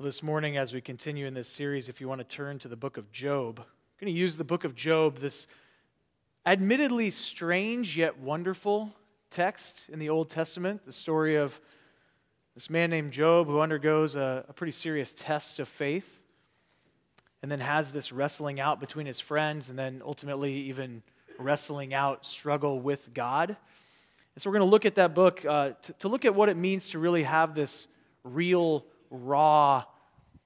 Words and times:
Well, 0.00 0.06
this 0.06 0.22
morning, 0.22 0.56
as 0.56 0.72
we 0.72 0.80
continue 0.80 1.26
in 1.26 1.34
this 1.34 1.46
series, 1.46 1.90
if 1.90 2.00
you 2.00 2.08
want 2.08 2.20
to 2.22 2.24
turn 2.24 2.58
to 2.60 2.68
the 2.68 2.74
book 2.74 2.96
of 2.96 3.12
Job, 3.12 3.58
I'm 3.58 3.66
going 4.00 4.10
to 4.10 4.18
use 4.18 4.38
the 4.38 4.44
book 4.44 4.64
of 4.64 4.74
Job, 4.74 5.18
this 5.18 5.46
admittedly 6.46 7.10
strange 7.10 7.98
yet 7.98 8.18
wonderful 8.18 8.94
text 9.30 9.90
in 9.90 9.98
the 9.98 10.08
Old 10.08 10.30
Testament, 10.30 10.86
the 10.86 10.92
story 10.92 11.36
of 11.36 11.60
this 12.54 12.70
man 12.70 12.88
named 12.88 13.12
Job 13.12 13.46
who 13.46 13.60
undergoes 13.60 14.16
a, 14.16 14.46
a 14.48 14.54
pretty 14.54 14.70
serious 14.70 15.12
test 15.12 15.60
of 15.60 15.68
faith 15.68 16.22
and 17.42 17.52
then 17.52 17.60
has 17.60 17.92
this 17.92 18.10
wrestling 18.10 18.58
out 18.58 18.80
between 18.80 19.04
his 19.04 19.20
friends 19.20 19.68
and 19.68 19.78
then 19.78 20.00
ultimately 20.02 20.54
even 20.54 21.02
wrestling 21.38 21.92
out 21.92 22.24
struggle 22.24 22.80
with 22.80 23.12
God. 23.12 23.50
And 23.50 24.42
so 24.42 24.48
we're 24.48 24.56
going 24.56 24.66
to 24.66 24.70
look 24.70 24.86
at 24.86 24.94
that 24.94 25.14
book 25.14 25.44
uh, 25.44 25.72
to, 25.82 25.92
to 25.92 26.08
look 26.08 26.24
at 26.24 26.34
what 26.34 26.48
it 26.48 26.56
means 26.56 26.88
to 26.88 26.98
really 26.98 27.24
have 27.24 27.54
this 27.54 27.86
real 28.24 28.86
raw, 29.10 29.84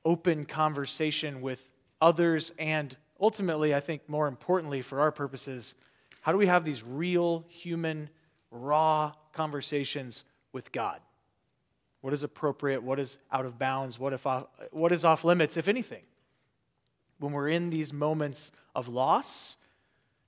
open 0.05 0.45
conversation 0.45 1.41
with 1.41 1.69
others, 2.01 2.53
and 2.59 2.97
ultimately, 3.21 3.75
I 3.75 3.81
think 3.81 4.09
more 4.09 4.27
importantly 4.27 4.83
for 4.83 5.01
our 5.01 5.11
purposes, 5.11 5.75
how 6.21 6.33
do 6.33 6.39
we 6.39 6.47
have 6.47 6.65
these 6.65 6.83
real, 6.83 7.45
human, 7.49 8.11
raw 8.51 9.13
conversations 9.33 10.25
with 10.53 10.73
God? 10.73 11.01
What 12.01 12.13
is 12.13 12.23
appropriate? 12.23 12.83
What 12.83 13.01
is 13.01 13.19
out 13.33 13.47
of 13.47 13.59
bounds? 13.59 13.99
What, 13.99 14.13
if 14.13 14.27
off, 14.27 14.47
what 14.71 14.93
is 14.93 15.05
off 15.05 15.25
limits, 15.25 15.57
if 15.57 15.69
anything? 15.69 16.03
When 17.19 17.33
we're 17.33 17.49
in 17.49 17.71
these 17.71 17.93
moments 17.93 18.53
of 18.75 18.89
loss, 18.89 19.57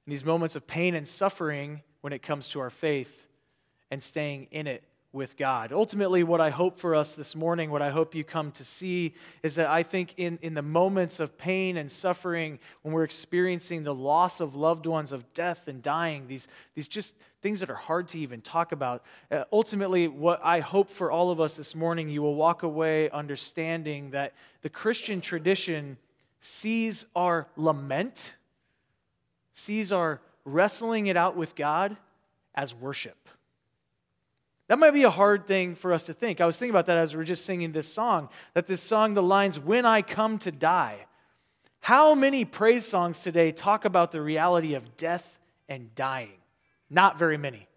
these 0.06 0.24
moments 0.24 0.56
of 0.56 0.66
pain 0.66 0.94
and 0.94 1.06
suffering 1.06 1.82
when 2.00 2.12
it 2.12 2.22
comes 2.22 2.48
to 2.50 2.60
our 2.60 2.70
faith 2.70 3.26
and 3.90 4.02
staying 4.02 4.48
in 4.50 4.66
it 4.66 4.84
with 5.16 5.36
God. 5.36 5.72
Ultimately, 5.72 6.22
what 6.22 6.40
I 6.40 6.50
hope 6.50 6.78
for 6.78 6.94
us 6.94 7.14
this 7.14 7.34
morning, 7.34 7.70
what 7.70 7.80
I 7.80 7.90
hope 7.90 8.14
you 8.14 8.22
come 8.22 8.52
to 8.52 8.64
see, 8.64 9.14
is 9.42 9.54
that 9.54 9.66
I 9.68 9.82
think 9.82 10.14
in, 10.18 10.38
in 10.42 10.52
the 10.52 10.62
moments 10.62 11.18
of 11.18 11.38
pain 11.38 11.78
and 11.78 11.90
suffering, 11.90 12.58
when 12.82 12.94
we're 12.94 13.02
experiencing 13.02 13.82
the 13.82 13.94
loss 13.94 14.40
of 14.40 14.54
loved 14.54 14.84
ones, 14.84 15.12
of 15.12 15.32
death 15.32 15.68
and 15.68 15.82
dying, 15.82 16.28
these, 16.28 16.46
these 16.74 16.86
just 16.86 17.16
things 17.40 17.60
that 17.60 17.70
are 17.70 17.74
hard 17.74 18.08
to 18.08 18.18
even 18.18 18.42
talk 18.42 18.72
about, 18.72 19.02
uh, 19.30 19.44
ultimately, 19.50 20.06
what 20.06 20.38
I 20.44 20.60
hope 20.60 20.90
for 20.90 21.10
all 21.10 21.30
of 21.30 21.40
us 21.40 21.56
this 21.56 21.74
morning, 21.74 22.10
you 22.10 22.20
will 22.20 22.34
walk 22.34 22.62
away 22.62 23.08
understanding 23.10 24.10
that 24.10 24.34
the 24.60 24.70
Christian 24.70 25.22
tradition 25.22 25.96
sees 26.40 27.06
our 27.16 27.48
lament, 27.56 28.34
sees 29.52 29.92
our 29.92 30.20
wrestling 30.44 31.06
it 31.06 31.16
out 31.16 31.36
with 31.36 31.56
God 31.56 31.96
as 32.54 32.74
worship. 32.74 33.25
That 34.68 34.78
might 34.78 34.92
be 34.92 35.04
a 35.04 35.10
hard 35.10 35.46
thing 35.46 35.74
for 35.74 35.92
us 35.92 36.04
to 36.04 36.12
think. 36.12 36.40
I 36.40 36.46
was 36.46 36.58
thinking 36.58 36.72
about 36.72 36.86
that 36.86 36.98
as 36.98 37.14
we 37.14 37.18
were 37.18 37.24
just 37.24 37.44
singing 37.44 37.72
this 37.72 37.86
song, 37.86 38.28
that 38.54 38.66
this 38.66 38.82
song, 38.82 39.14
the 39.14 39.22
lines, 39.22 39.58
When 39.58 39.86
I 39.86 40.02
Come 40.02 40.38
to 40.40 40.50
Die. 40.50 41.06
How 41.80 42.16
many 42.16 42.44
praise 42.44 42.84
songs 42.84 43.20
today 43.20 43.52
talk 43.52 43.84
about 43.84 44.10
the 44.10 44.20
reality 44.20 44.74
of 44.74 44.96
death 44.96 45.38
and 45.68 45.94
dying? 45.94 46.38
Not 46.90 47.16
very 47.16 47.36
many. 47.36 47.68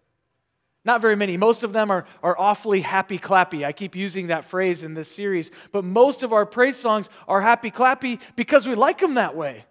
Not 0.84 1.00
very 1.00 1.14
many. 1.14 1.36
Most 1.36 1.62
of 1.62 1.72
them 1.72 1.90
are, 1.90 2.06
are 2.22 2.36
awfully 2.38 2.80
happy 2.80 3.18
clappy. 3.18 3.64
I 3.64 3.72
keep 3.72 3.94
using 3.94 4.28
that 4.28 4.44
phrase 4.44 4.82
in 4.82 4.94
this 4.94 5.08
series. 5.08 5.50
But 5.70 5.84
most 5.84 6.22
of 6.22 6.32
our 6.32 6.46
praise 6.46 6.76
songs 6.76 7.08
are 7.28 7.40
happy 7.40 7.70
clappy 7.70 8.18
because 8.34 8.66
we 8.66 8.74
like 8.74 8.98
them 8.98 9.14
that 9.14 9.36
way. 9.36 9.64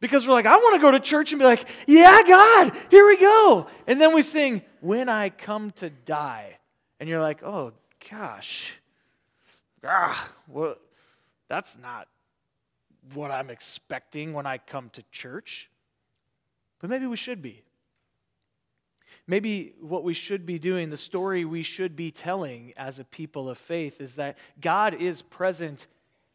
Because 0.00 0.26
we're 0.26 0.34
like, 0.34 0.46
I 0.46 0.56
want 0.56 0.74
to 0.74 0.80
go 0.80 0.90
to 0.90 1.00
church 1.00 1.32
and 1.32 1.38
be 1.38 1.44
like, 1.44 1.66
yeah, 1.86 2.20
God, 2.26 2.72
here 2.90 3.06
we 3.06 3.16
go. 3.16 3.66
And 3.86 4.00
then 4.00 4.14
we 4.14 4.22
sing, 4.22 4.62
When 4.80 5.08
I 5.08 5.30
Come 5.30 5.70
to 5.72 5.90
Die. 5.90 6.58
And 7.00 7.08
you're 7.08 7.20
like, 7.20 7.42
oh, 7.42 7.72
gosh. 8.10 8.74
Ah, 9.84 10.30
well, 10.48 10.76
that's 11.48 11.78
not 11.78 12.08
what 13.14 13.30
I'm 13.30 13.50
expecting 13.50 14.32
when 14.32 14.46
I 14.46 14.58
come 14.58 14.90
to 14.90 15.02
church. 15.12 15.70
But 16.80 16.90
maybe 16.90 17.06
we 17.06 17.16
should 17.16 17.40
be. 17.40 17.62
Maybe 19.26 19.74
what 19.80 20.04
we 20.04 20.14
should 20.14 20.46
be 20.46 20.58
doing, 20.58 20.90
the 20.90 20.96
story 20.96 21.44
we 21.44 21.62
should 21.62 21.96
be 21.96 22.10
telling 22.10 22.72
as 22.76 22.98
a 22.98 23.04
people 23.04 23.48
of 23.48 23.58
faith, 23.58 24.00
is 24.00 24.16
that 24.16 24.38
God 24.60 24.94
is 24.94 25.22
present 25.22 25.86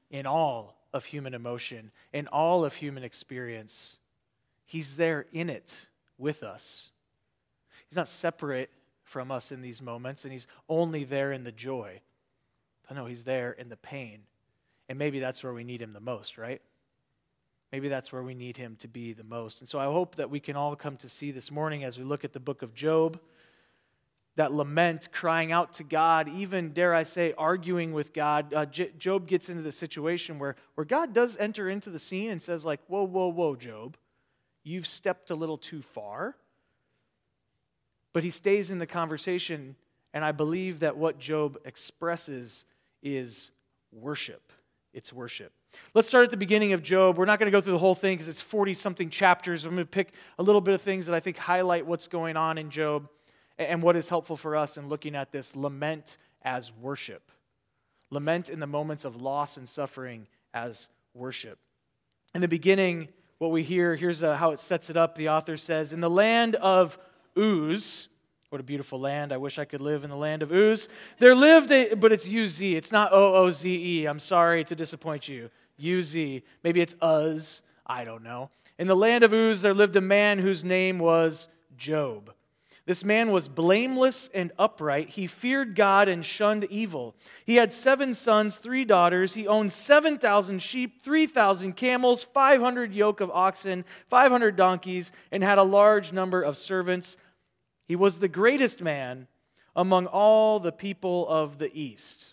in 0.09 0.25
all 0.25 0.80
of 0.93 1.05
human 1.05 1.33
emotion 1.33 1.91
and 2.13 2.27
all 2.29 2.65
of 2.65 2.75
human 2.75 3.03
experience. 3.03 3.99
He's 4.65 4.95
there 4.95 5.25
in 5.31 5.49
it 5.49 5.87
with 6.17 6.43
us. 6.43 6.91
He's 7.87 7.97
not 7.97 8.07
separate 8.07 8.69
from 9.03 9.31
us 9.31 9.51
in 9.51 9.61
these 9.61 9.81
moments, 9.81 10.23
and 10.23 10.31
He's 10.31 10.47
only 10.69 11.03
there 11.03 11.31
in 11.31 11.43
the 11.43 11.51
joy. 11.51 12.01
But 12.87 12.95
no, 12.95 13.05
He's 13.05 13.23
there 13.23 13.51
in 13.51 13.69
the 13.69 13.77
pain. 13.77 14.21
And 14.87 14.97
maybe 14.97 15.19
that's 15.19 15.43
where 15.43 15.53
we 15.53 15.63
need 15.63 15.81
Him 15.81 15.93
the 15.93 15.99
most, 15.99 16.37
right? 16.37 16.61
Maybe 17.71 17.89
that's 17.89 18.11
where 18.11 18.23
we 18.23 18.33
need 18.33 18.57
Him 18.57 18.75
to 18.79 18.87
be 18.87 19.13
the 19.13 19.23
most. 19.23 19.59
And 19.59 19.67
so 19.67 19.79
I 19.79 19.85
hope 19.85 20.15
that 20.15 20.29
we 20.29 20.39
can 20.39 20.55
all 20.55 20.75
come 20.75 20.97
to 20.97 21.09
see 21.09 21.31
this 21.31 21.51
morning 21.51 21.83
as 21.83 21.97
we 21.97 22.05
look 22.05 22.23
at 22.23 22.33
the 22.33 22.39
book 22.39 22.61
of 22.61 22.73
Job 22.73 23.19
that 24.35 24.53
lament, 24.53 25.11
crying 25.11 25.51
out 25.51 25.73
to 25.73 25.83
God, 25.83 26.29
even, 26.29 26.71
dare 26.71 26.93
I 26.93 27.03
say, 27.03 27.33
arguing 27.37 27.91
with 27.91 28.13
God. 28.13 28.53
Uh, 28.53 28.65
J- 28.65 28.91
Job 28.97 29.27
gets 29.27 29.49
into 29.49 29.61
the 29.61 29.71
situation 29.71 30.39
where, 30.39 30.55
where 30.75 30.85
God 30.85 31.13
does 31.13 31.35
enter 31.37 31.69
into 31.69 31.89
the 31.89 31.99
scene 31.99 32.31
and 32.31 32.41
says, 32.41 32.63
like, 32.63 32.79
whoa, 32.87 33.03
whoa, 33.03 33.27
whoa, 33.27 33.55
Job, 33.55 33.97
you've 34.63 34.87
stepped 34.87 35.31
a 35.31 35.35
little 35.35 35.57
too 35.57 35.81
far. 35.81 36.35
But 38.13 38.23
he 38.23 38.29
stays 38.29 38.71
in 38.71 38.77
the 38.77 38.87
conversation, 38.87 39.75
and 40.13 40.23
I 40.23 40.31
believe 40.31 40.79
that 40.79 40.97
what 40.97 41.19
Job 41.19 41.57
expresses 41.65 42.65
is 43.03 43.51
worship. 43.91 44.53
It's 44.93 45.11
worship. 45.11 45.51
Let's 45.93 46.07
start 46.07 46.25
at 46.25 46.31
the 46.31 46.37
beginning 46.37 46.73
of 46.73 46.83
Job. 46.83 47.17
We're 47.17 47.25
not 47.25 47.39
going 47.39 47.47
to 47.47 47.51
go 47.51 47.61
through 47.61 47.73
the 47.73 47.79
whole 47.79 47.95
thing 47.95 48.15
because 48.15 48.27
it's 48.27 48.41
40 48.41 48.73
something 48.73 49.09
chapters. 49.09 49.63
I'm 49.63 49.71
going 49.71 49.85
to 49.85 49.89
pick 49.89 50.13
a 50.37 50.43
little 50.43 50.59
bit 50.59 50.73
of 50.73 50.81
things 50.81 51.05
that 51.05 51.15
I 51.15 51.21
think 51.21 51.37
highlight 51.37 51.85
what's 51.85 52.07
going 52.07 52.35
on 52.35 52.57
in 52.57 52.69
Job 52.69 53.07
and 53.69 53.81
what 53.81 53.95
is 53.95 54.09
helpful 54.09 54.37
for 54.37 54.55
us 54.55 54.77
in 54.77 54.87
looking 54.87 55.15
at 55.15 55.31
this 55.31 55.55
lament 55.55 56.17
as 56.41 56.71
worship. 56.73 57.31
Lament 58.09 58.49
in 58.49 58.59
the 58.59 58.67
moments 58.67 59.05
of 59.05 59.21
loss 59.21 59.57
and 59.57 59.67
suffering 59.67 60.27
as 60.53 60.89
worship. 61.13 61.59
In 62.33 62.41
the 62.41 62.47
beginning, 62.47 63.09
what 63.37 63.51
we 63.51 63.63
hear, 63.63 63.95
here's 63.95 64.23
uh, 64.23 64.35
how 64.35 64.51
it 64.51 64.59
sets 64.59 64.89
it 64.89 64.97
up. 64.97 65.15
The 65.15 65.29
author 65.29 65.57
says, 65.57 65.93
In 65.93 66.01
the 66.01 66.09
land 66.09 66.55
of 66.55 66.97
Uz, 67.37 68.07
what 68.49 68.59
a 68.59 68.63
beautiful 68.63 68.99
land. 68.99 69.31
I 69.31 69.37
wish 69.37 69.57
I 69.57 69.65
could 69.65 69.81
live 69.81 70.03
in 70.03 70.09
the 70.09 70.17
land 70.17 70.43
of 70.43 70.51
Uz. 70.51 70.89
There 71.19 71.33
lived 71.33 71.71
a, 71.71 71.95
but 71.95 72.11
it's 72.11 72.27
U 72.27 72.47
Z. 72.47 72.75
It's 72.75 72.91
not 72.91 73.13
O 73.13 73.35
O 73.35 73.49
Z 73.49 73.69
E. 73.69 74.05
I'm 74.05 74.19
sorry 74.19 74.63
to 74.65 74.75
disappoint 74.75 75.29
you. 75.29 75.49
U 75.77 76.01
Z. 76.01 76.43
Maybe 76.63 76.81
it's 76.81 76.95
Uz. 77.01 77.61
I 77.87 78.03
don't 78.03 78.23
know. 78.23 78.49
In 78.77 78.87
the 78.87 78.95
land 78.95 79.23
of 79.23 79.33
Uz, 79.33 79.61
there 79.61 79.73
lived 79.73 79.95
a 79.95 80.01
man 80.01 80.39
whose 80.39 80.65
name 80.65 80.99
was 80.99 81.47
Job. 81.77 82.33
This 82.85 83.03
man 83.03 83.31
was 83.31 83.47
blameless 83.47 84.29
and 84.33 84.51
upright. 84.57 85.09
He 85.09 85.27
feared 85.27 85.75
God 85.75 86.07
and 86.07 86.25
shunned 86.25 86.63
evil. 86.65 87.15
He 87.45 87.57
had 87.57 87.71
seven 87.71 88.15
sons, 88.15 88.57
three 88.57 88.85
daughters. 88.85 89.35
He 89.35 89.47
owned 89.47 89.71
7,000 89.71 90.61
sheep, 90.61 91.03
3,000 91.03 91.73
camels, 91.73 92.23
500 92.23 92.91
yoke 92.93 93.21
of 93.21 93.29
oxen, 93.29 93.85
500 94.07 94.55
donkeys, 94.55 95.11
and 95.31 95.43
had 95.43 95.59
a 95.59 95.63
large 95.63 96.11
number 96.11 96.41
of 96.41 96.57
servants. 96.57 97.17
He 97.87 97.95
was 97.95 98.17
the 98.17 98.27
greatest 98.27 98.81
man 98.81 99.27
among 99.75 100.07
all 100.07 100.59
the 100.59 100.71
people 100.71 101.27
of 101.29 101.59
the 101.59 101.71
East. 101.79 102.30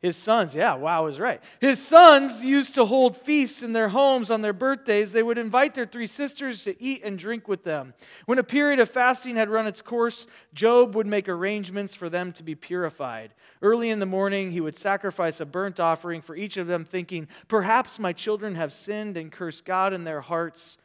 His 0.00 0.16
sons, 0.16 0.54
yeah, 0.54 0.76
wow 0.76 1.06
is 1.06 1.20
right. 1.20 1.42
His 1.60 1.78
sons 1.78 2.42
used 2.42 2.74
to 2.76 2.86
hold 2.86 3.18
feasts 3.18 3.62
in 3.62 3.74
their 3.74 3.90
homes 3.90 4.30
on 4.30 4.40
their 4.40 4.54
birthdays. 4.54 5.12
They 5.12 5.22
would 5.22 5.36
invite 5.36 5.74
their 5.74 5.84
three 5.84 6.06
sisters 6.06 6.64
to 6.64 6.82
eat 6.82 7.02
and 7.04 7.18
drink 7.18 7.48
with 7.48 7.64
them. 7.64 7.92
When 8.24 8.38
a 8.38 8.42
period 8.42 8.80
of 8.80 8.88
fasting 8.88 9.36
had 9.36 9.50
run 9.50 9.66
its 9.66 9.82
course, 9.82 10.26
Job 10.54 10.94
would 10.94 11.06
make 11.06 11.28
arrangements 11.28 11.94
for 11.94 12.08
them 12.08 12.32
to 12.32 12.42
be 12.42 12.54
purified. 12.54 13.34
Early 13.60 13.90
in 13.90 13.98
the 13.98 14.06
morning, 14.06 14.52
he 14.52 14.62
would 14.62 14.74
sacrifice 14.74 15.38
a 15.38 15.44
burnt 15.44 15.78
offering 15.78 16.22
for 16.22 16.34
each 16.34 16.56
of 16.56 16.66
them, 16.66 16.86
thinking, 16.86 17.28
Perhaps 17.46 17.98
my 17.98 18.14
children 18.14 18.54
have 18.54 18.72
sinned 18.72 19.18
and 19.18 19.30
cursed 19.30 19.66
God 19.66 19.92
in 19.92 20.04
their 20.04 20.22
hearts. 20.22 20.78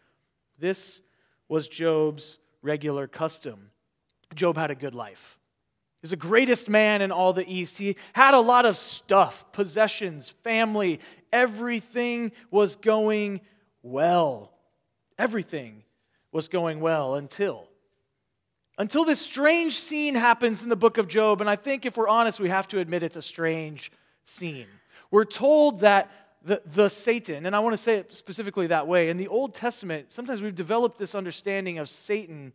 This 0.60 1.02
was 1.48 1.70
Job's 1.70 2.38
regular 2.62 3.08
custom. 3.08 3.70
Job 4.34 4.58
had 4.58 4.72
a 4.72 4.76
good 4.76 4.94
life. 4.94 5.40
He's 6.06 6.12
the 6.12 6.18
greatest 6.18 6.70
man 6.70 7.02
in 7.02 7.12
all 7.12 7.34
the 7.34 7.52
East. 7.52 7.80
He 7.80 7.96
had 8.14 8.36
a 8.36 8.40
lot 8.40 8.68
of 8.68 8.78
stuff, 8.78 9.44
possessions, 9.52 10.30
family. 10.44 11.00
Everything 11.34 12.32
was 12.52 12.76
going 12.76 13.42
well. 13.82 14.52
Everything 15.18 15.82
was 16.32 16.48
going 16.48 16.80
well 16.80 17.16
until 17.16 17.68
until 18.78 19.04
this 19.04 19.20
strange 19.20 19.74
scene 19.74 20.14
happens 20.14 20.62
in 20.62 20.70
the 20.70 20.76
book 20.76 21.00
of 21.00 21.08
Job 21.08 21.42
and 21.42 21.50
I 21.50 21.56
think 21.56 21.88
if 21.88 21.98
we're 21.98 22.08
honest 22.08 22.40
we 22.40 22.50
have 22.50 22.68
to 22.68 22.78
admit 22.78 23.02
it's 23.02 23.18
a 23.18 23.22
strange 23.24 23.92
scene. 24.26 24.68
We're 25.10 25.26
told 25.26 25.80
that 25.80 26.12
the, 26.44 26.62
the 26.68 26.88
Satan, 26.88 27.48
and 27.48 27.56
I 27.56 27.60
want 27.62 27.74
to 27.74 27.82
say 27.82 27.96
it 27.96 28.14
specifically 28.14 28.68
that 28.68 28.86
way, 28.86 29.10
in 29.10 29.18
the 29.18 29.28
Old 29.28 29.56
Testament, 29.56 30.12
sometimes 30.12 30.44
we've 30.44 30.54
developed 30.54 31.00
this 31.00 31.16
understanding 31.16 31.80
of 31.80 31.90
Satan 31.90 32.54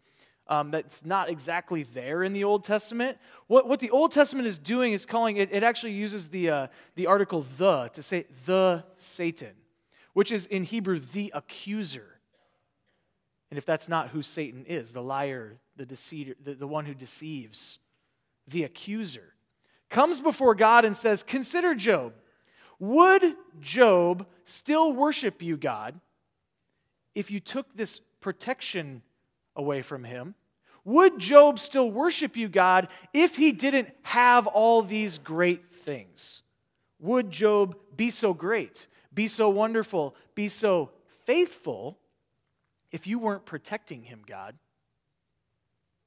um, 0.51 0.73
that's 0.73 1.05
not 1.05 1.31
exactly 1.31 1.85
there 1.85 2.25
in 2.25 2.33
the 2.33 2.43
Old 2.43 2.65
Testament. 2.65 3.17
What, 3.47 3.69
what 3.69 3.79
the 3.79 3.91
Old 3.91 4.11
Testament 4.11 4.49
is 4.49 4.59
doing 4.59 4.93
is 4.93 5.07
calling 5.07 5.37
it, 5.37 5.49
it 5.53 5.63
actually 5.63 5.93
uses 5.93 6.29
the, 6.29 6.51
uh, 6.51 6.67
the 6.97 7.07
article 7.07 7.47
the 7.57 7.89
to 7.95 8.03
say 8.03 8.27
the 8.47 8.85
Satan, 8.97 9.53
which 10.13 10.33
is 10.33 10.47
in 10.47 10.65
Hebrew 10.65 10.99
the 10.99 11.31
accuser. 11.35 12.19
And 13.49 13.59
if 13.59 13.65
that's 13.65 13.89
not 13.89 14.09
who 14.09 14.23
Satan 14.23 14.65
is, 14.67 14.93
the 14.93 15.03
liar, 15.03 15.59
the 15.77 15.87
deceiver, 15.87 16.35
the, 16.43 16.55
the 16.55 16.67
one 16.67 16.85
who 16.85 16.95
deceives, 16.95 17.79
the 18.49 18.65
accuser, 18.65 19.35
comes 19.89 20.21
before 20.21 20.57
God 20.57 20.85
and 20.85 20.97
says, 20.97 21.23
Consider 21.23 21.77
Job. 21.77 22.15
Would 22.81 23.37
Job 23.61 24.27
still 24.47 24.93
worship 24.93 25.43
you, 25.43 25.57
God, 25.57 26.01
if 27.15 27.31
you 27.31 27.39
took 27.39 27.73
this 27.75 28.01
protection 28.21 29.03
away 29.55 29.83
from 29.83 30.03
him? 30.03 30.35
Would 30.85 31.19
Job 31.19 31.59
still 31.59 31.91
worship 31.91 32.37
you, 32.37 32.49
God, 32.49 32.89
if 33.13 33.37
he 33.37 33.53
didn't 33.53 33.89
have 34.03 34.47
all 34.47 34.83
these 34.83 35.19
great 35.19 35.73
things? 35.73 36.43
Would 36.99 37.31
Job 37.31 37.77
be 37.97 38.11
so 38.11 38.35
great, 38.35 38.87
be 39.13 39.29
so 39.29 39.49
wonderful, 39.49 40.15
be 40.35 40.49
so 40.49 40.91
faithful 41.25 41.99
if 42.91 43.07
you 43.07 43.19
weren't 43.19 43.47
protecting 43.47 44.03
him, 44.03 44.23
God? 44.27 44.55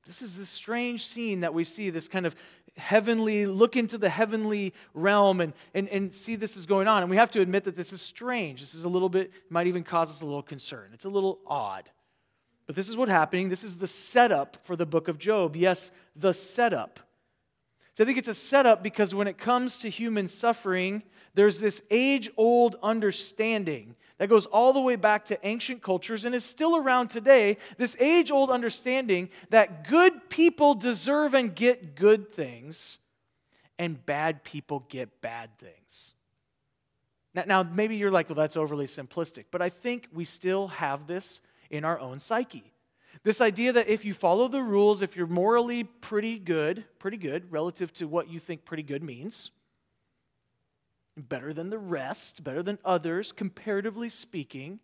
This 0.05 0.21
is 0.21 0.37
this 0.37 0.49
strange 0.49 1.05
scene 1.05 1.41
that 1.41 1.53
we 1.53 1.63
see, 1.63 1.89
this 1.89 2.07
kind 2.07 2.25
of 2.25 2.35
heavenly, 2.75 3.45
look 3.45 3.77
into 3.77 3.97
the 3.97 4.09
heavenly 4.09 4.73
realm 4.93 5.39
and, 5.39 5.53
and, 5.73 5.87
and 5.89 6.13
see 6.13 6.35
this 6.35 6.57
is 6.57 6.65
going 6.65 6.87
on. 6.87 7.03
And 7.03 7.09
we 7.09 7.17
have 7.17 7.31
to 7.31 7.41
admit 7.41 7.63
that 7.65 7.75
this 7.75 7.93
is 7.93 8.01
strange. 8.01 8.59
This 8.59 8.75
is 8.75 8.83
a 8.83 8.89
little 8.89 9.09
bit, 9.09 9.31
might 9.49 9.67
even 9.67 9.83
cause 9.83 10.09
us 10.09 10.21
a 10.21 10.25
little 10.25 10.43
concern. 10.43 10.89
It's 10.93 11.05
a 11.05 11.09
little 11.09 11.39
odd. 11.47 11.89
But 12.65 12.75
this 12.75 12.89
is 12.89 12.95
what's 12.95 13.12
happening. 13.12 13.50
This 13.50 13.63
is 13.63 13.77
the 13.77 13.88
setup 13.88 14.57
for 14.63 14.75
the 14.75 14.86
book 14.86 15.07
of 15.07 15.18
Job. 15.18 15.56
Yes, 15.56 15.92
the 16.15 16.33
setup. 16.33 17.00
So 17.94 18.04
I 18.04 18.07
think 18.07 18.18
it's 18.18 18.27
a 18.27 18.33
setup 18.33 18.81
because 18.81 19.13
when 19.13 19.27
it 19.27 19.38
comes 19.38 19.77
to 19.80 19.89
human 19.89 20.27
suffering, 20.27 21.04
there's 21.36 21.60
this 21.60 21.81
age 21.92 22.30
old 22.38 22.75
understanding 22.81 23.95
that 24.18 24.30
goes 24.30 24.45
all 24.48 24.74
the 24.74 24.80
way 24.80 24.95
back 24.95 25.25
to 25.25 25.45
ancient 25.45 25.83
cultures 25.83 26.25
and 26.25 26.33
is 26.33 26.45
still 26.45 26.75
around 26.75 27.10
today. 27.10 27.57
This 27.77 27.95
age 28.00 28.31
old 28.31 28.50
understanding 28.50 29.30
that 29.50 29.88
good 29.88 30.30
people 30.30 30.74
deserve 30.74 31.33
and 31.33 31.54
get 31.54 31.95
good 31.95 32.31
things, 32.31 33.00
and 33.77 34.04
bad 34.06 34.44
people 34.44 34.86
get 34.89 35.21
bad 35.21 35.50
things. 35.59 36.13
Now, 37.36 37.44
now, 37.45 37.63
maybe 37.63 37.95
you're 37.95 38.12
like, 38.12 38.30
well, 38.30 38.36
that's 38.36 38.57
overly 38.57 38.86
simplistic, 38.86 39.45
but 39.51 39.62
I 39.62 39.69
think 39.69 40.07
we 40.13 40.24
still 40.24 40.68
have 40.68 41.07
this 41.07 41.42
in 41.73 41.83
our 41.83 41.99
own 41.99 42.19
psyche. 42.19 42.71
This 43.23 43.41
idea 43.41 43.73
that 43.73 43.87
if 43.87 44.05
you 44.05 44.13
follow 44.13 44.47
the 44.47 44.61
rules, 44.61 45.01
if 45.01 45.15
you're 45.15 45.27
morally 45.27 45.83
pretty 45.83 46.37
good, 46.37 46.85
pretty 46.99 47.17
good 47.17 47.51
relative 47.51 47.91
to 47.95 48.05
what 48.05 48.29
you 48.29 48.39
think 48.39 48.63
pretty 48.63 48.83
good 48.83 49.03
means, 49.03 49.51
better 51.17 51.51
than 51.51 51.69
the 51.69 51.79
rest, 51.79 52.43
better 52.43 52.61
than 52.61 52.77
others, 52.85 53.31
comparatively 53.31 54.09
speaking, 54.09 54.79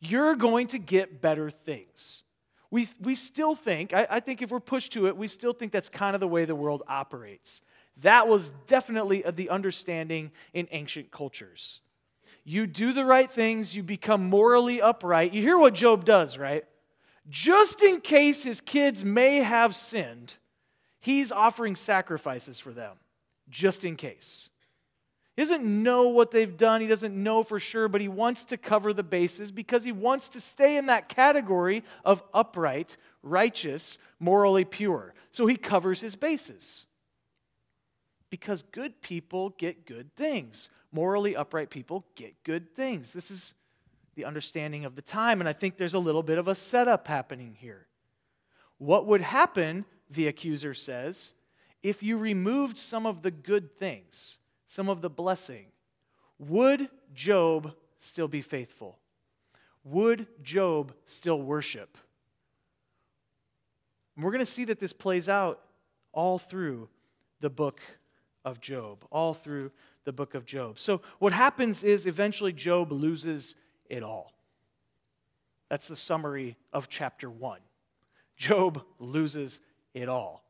you're 0.00 0.34
going 0.34 0.66
to 0.68 0.78
get 0.78 1.22
better 1.22 1.50
things. 1.50 2.24
We, 2.70 2.88
we 3.00 3.14
still 3.14 3.54
think, 3.54 3.94
I, 3.94 4.06
I 4.10 4.20
think 4.20 4.42
if 4.42 4.50
we're 4.50 4.60
pushed 4.60 4.92
to 4.92 5.06
it, 5.06 5.16
we 5.16 5.28
still 5.28 5.52
think 5.52 5.72
that's 5.72 5.88
kind 5.88 6.14
of 6.14 6.20
the 6.20 6.28
way 6.28 6.44
the 6.44 6.54
world 6.54 6.82
operates. 6.88 7.62
That 8.02 8.28
was 8.28 8.52
definitely 8.66 9.24
the 9.34 9.48
understanding 9.48 10.32
in 10.52 10.68
ancient 10.72 11.10
cultures. 11.10 11.80
You 12.44 12.66
do 12.66 12.92
the 12.92 13.06
right 13.06 13.30
things, 13.30 13.74
you 13.74 13.82
become 13.82 14.28
morally 14.28 14.80
upright. 14.80 15.32
You 15.32 15.40
hear 15.40 15.58
what 15.58 15.74
Job 15.74 16.04
does, 16.04 16.36
right? 16.36 16.64
Just 17.30 17.82
in 17.82 18.02
case 18.02 18.42
his 18.42 18.60
kids 18.60 19.04
may 19.04 19.36
have 19.38 19.74
sinned, 19.74 20.36
he's 21.00 21.32
offering 21.32 21.74
sacrifices 21.74 22.60
for 22.60 22.72
them, 22.72 22.96
just 23.48 23.84
in 23.84 23.96
case. 23.96 24.50
He 25.36 25.42
doesn't 25.42 25.64
know 25.64 26.08
what 26.08 26.30
they've 26.30 26.56
done. 26.56 26.80
He 26.80 26.86
doesn't 26.86 27.20
know 27.20 27.42
for 27.42 27.58
sure, 27.58 27.88
but 27.88 28.00
he 28.00 28.08
wants 28.08 28.44
to 28.46 28.56
cover 28.56 28.92
the 28.92 29.02
bases 29.02 29.50
because 29.50 29.82
he 29.82 29.90
wants 29.90 30.28
to 30.30 30.40
stay 30.40 30.76
in 30.76 30.86
that 30.86 31.08
category 31.08 31.82
of 32.04 32.22
upright, 32.32 32.96
righteous, 33.22 33.98
morally 34.20 34.64
pure. 34.64 35.12
So 35.30 35.46
he 35.46 35.56
covers 35.56 36.00
his 36.00 36.14
bases. 36.14 36.84
Because 38.30 38.62
good 38.62 39.00
people 39.00 39.50
get 39.50 39.86
good 39.86 40.14
things. 40.14 40.70
Morally 40.94 41.36
upright 41.36 41.68
people 41.68 42.06
get 42.14 42.42
good 42.42 42.74
things. 42.74 43.12
This 43.12 43.30
is 43.30 43.54
the 44.14 44.24
understanding 44.24 44.86
of 44.86 44.96
the 44.96 45.02
time, 45.02 45.40
and 45.40 45.48
I 45.48 45.52
think 45.52 45.76
there's 45.76 45.92
a 45.92 45.98
little 45.98 46.22
bit 46.22 46.38
of 46.38 46.48
a 46.48 46.54
setup 46.54 47.06
happening 47.06 47.56
here. 47.58 47.88
What 48.78 49.04
would 49.06 49.20
happen, 49.20 49.84
the 50.08 50.26
accuser 50.28 50.72
says, 50.72 51.34
if 51.82 52.02
you 52.02 52.16
removed 52.16 52.78
some 52.78 53.04
of 53.04 53.20
the 53.20 53.30
good 53.30 53.76
things? 53.76 54.38
some 54.74 54.88
of 54.88 55.02
the 55.02 55.10
blessing, 55.10 55.66
would 56.38 56.88
Job 57.14 57.74
still 57.96 58.26
be 58.26 58.40
faithful? 58.40 58.98
Would 59.84 60.26
Job 60.42 60.92
still 61.04 61.40
worship? 61.40 61.96
And 64.16 64.24
we're 64.24 64.32
going 64.32 64.44
to 64.44 64.50
see 64.50 64.64
that 64.64 64.80
this 64.80 64.92
plays 64.92 65.28
out 65.28 65.60
all 66.12 66.38
through 66.38 66.88
the 67.40 67.50
book 67.50 67.80
of 68.44 68.60
Job, 68.60 69.04
all 69.12 69.32
through 69.32 69.70
the 70.04 70.12
book 70.12 70.34
of 70.34 70.44
Job. 70.44 70.78
So, 70.78 71.00
what 71.18 71.32
happens 71.32 71.82
is 71.82 72.06
eventually 72.06 72.52
Job 72.52 72.92
loses 72.92 73.56
it 73.88 74.02
all. 74.02 74.32
That's 75.68 75.88
the 75.88 75.96
summary 75.96 76.56
of 76.72 76.88
chapter 76.88 77.30
1. 77.30 77.58
Job 78.36 78.82
loses 78.98 79.60
it 79.94 80.08
all. 80.08 80.43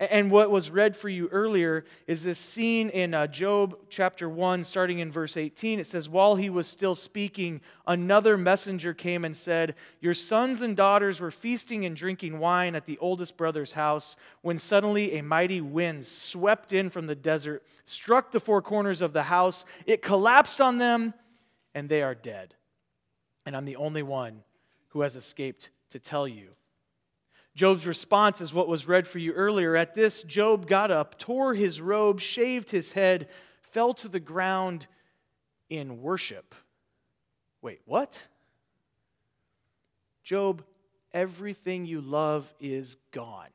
And 0.00 0.30
what 0.30 0.52
was 0.52 0.70
read 0.70 0.96
for 0.96 1.08
you 1.08 1.26
earlier 1.32 1.84
is 2.06 2.22
this 2.22 2.38
scene 2.38 2.88
in 2.88 3.14
uh, 3.14 3.26
Job 3.26 3.76
chapter 3.88 4.28
1, 4.28 4.62
starting 4.62 5.00
in 5.00 5.10
verse 5.10 5.36
18. 5.36 5.80
It 5.80 5.88
says, 5.88 6.08
While 6.08 6.36
he 6.36 6.48
was 6.48 6.68
still 6.68 6.94
speaking, 6.94 7.60
another 7.84 8.38
messenger 8.38 8.94
came 8.94 9.24
and 9.24 9.36
said, 9.36 9.74
Your 10.00 10.14
sons 10.14 10.62
and 10.62 10.76
daughters 10.76 11.20
were 11.20 11.32
feasting 11.32 11.84
and 11.84 11.96
drinking 11.96 12.38
wine 12.38 12.76
at 12.76 12.86
the 12.86 12.96
oldest 12.98 13.36
brother's 13.36 13.72
house, 13.72 14.14
when 14.40 14.60
suddenly 14.60 15.18
a 15.18 15.22
mighty 15.22 15.60
wind 15.60 16.06
swept 16.06 16.72
in 16.72 16.90
from 16.90 17.08
the 17.08 17.16
desert, 17.16 17.64
struck 17.84 18.30
the 18.30 18.38
four 18.38 18.62
corners 18.62 19.02
of 19.02 19.12
the 19.12 19.24
house. 19.24 19.64
It 19.84 20.00
collapsed 20.00 20.60
on 20.60 20.78
them, 20.78 21.12
and 21.74 21.88
they 21.88 22.04
are 22.04 22.14
dead. 22.14 22.54
And 23.44 23.56
I'm 23.56 23.64
the 23.64 23.76
only 23.76 24.04
one 24.04 24.44
who 24.90 25.00
has 25.00 25.16
escaped 25.16 25.70
to 25.90 25.98
tell 25.98 26.28
you. 26.28 26.50
Job's 27.58 27.88
response 27.88 28.40
is 28.40 28.54
what 28.54 28.68
was 28.68 28.86
read 28.86 29.04
for 29.04 29.18
you 29.18 29.32
earlier. 29.32 29.74
At 29.74 29.92
this, 29.92 30.22
Job 30.22 30.68
got 30.68 30.92
up, 30.92 31.18
tore 31.18 31.54
his 31.54 31.80
robe, 31.80 32.20
shaved 32.20 32.70
his 32.70 32.92
head, 32.92 33.26
fell 33.62 33.92
to 33.94 34.06
the 34.06 34.20
ground 34.20 34.86
in 35.68 36.00
worship. 36.00 36.54
Wait, 37.60 37.80
what? 37.84 38.28
Job, 40.22 40.62
everything 41.12 41.84
you 41.84 42.00
love 42.00 42.54
is 42.60 42.96
gone. 43.10 43.48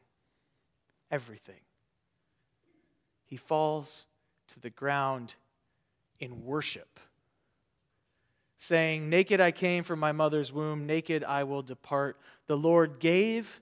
Everything. 1.10 1.62
He 3.24 3.38
falls 3.38 4.06
to 4.50 4.60
the 4.60 4.70
ground 4.70 5.36
in 6.20 6.44
worship, 6.44 7.00
saying, 8.58 9.10
Naked 9.10 9.40
I 9.40 9.52
came 9.52 9.86
from 9.86 10.00
my 10.00 10.12
mother's 10.12 10.52
womb, 10.52 10.86
naked 10.86 11.24
I 11.24 11.46
will 11.46 11.62
depart. 11.62 12.20
The 12.48 12.58
Lord 12.58 13.00
gave 13.00 13.62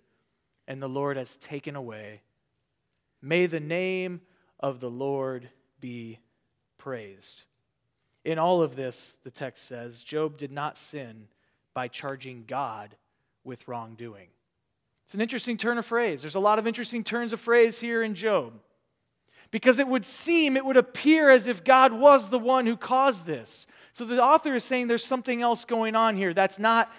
and 0.67 0.81
the 0.81 0.89
Lord 0.89 1.17
has 1.17 1.37
taken 1.37 1.75
away. 1.75 2.21
May 3.21 3.45
the 3.45 3.59
name 3.59 4.21
of 4.59 4.79
the 4.79 4.89
Lord 4.89 5.49
be 5.79 6.19
praised. 6.77 7.45
In 8.23 8.37
all 8.39 8.61
of 8.61 8.75
this, 8.75 9.15
the 9.23 9.31
text 9.31 9.65
says, 9.65 10.03
Job 10.03 10.37
did 10.37 10.51
not 10.51 10.77
sin 10.77 11.27
by 11.73 11.87
charging 11.87 12.45
God 12.47 12.95
with 13.43 13.67
wrongdoing. 13.67 14.27
It's 15.05 15.13
an 15.13 15.21
interesting 15.21 15.57
turn 15.57 15.77
of 15.77 15.85
phrase. 15.85 16.21
There's 16.21 16.35
a 16.35 16.39
lot 16.39 16.59
of 16.59 16.67
interesting 16.67 17.03
turns 17.03 17.33
of 17.33 17.39
phrase 17.39 17.79
here 17.79 18.03
in 18.03 18.15
Job. 18.15 18.53
Because 19.49 19.79
it 19.79 19.87
would 19.87 20.05
seem, 20.05 20.55
it 20.55 20.63
would 20.63 20.77
appear 20.77 21.29
as 21.29 21.47
if 21.47 21.63
God 21.63 21.91
was 21.91 22.29
the 22.29 22.39
one 22.39 22.65
who 22.65 22.77
caused 22.77 23.25
this. 23.25 23.67
So 23.91 24.05
the 24.05 24.23
author 24.23 24.55
is 24.55 24.63
saying 24.63 24.87
there's 24.87 25.03
something 25.03 25.41
else 25.41 25.65
going 25.65 25.95
on 25.95 26.15
here 26.15 26.33
that's 26.33 26.59
not 26.59 26.89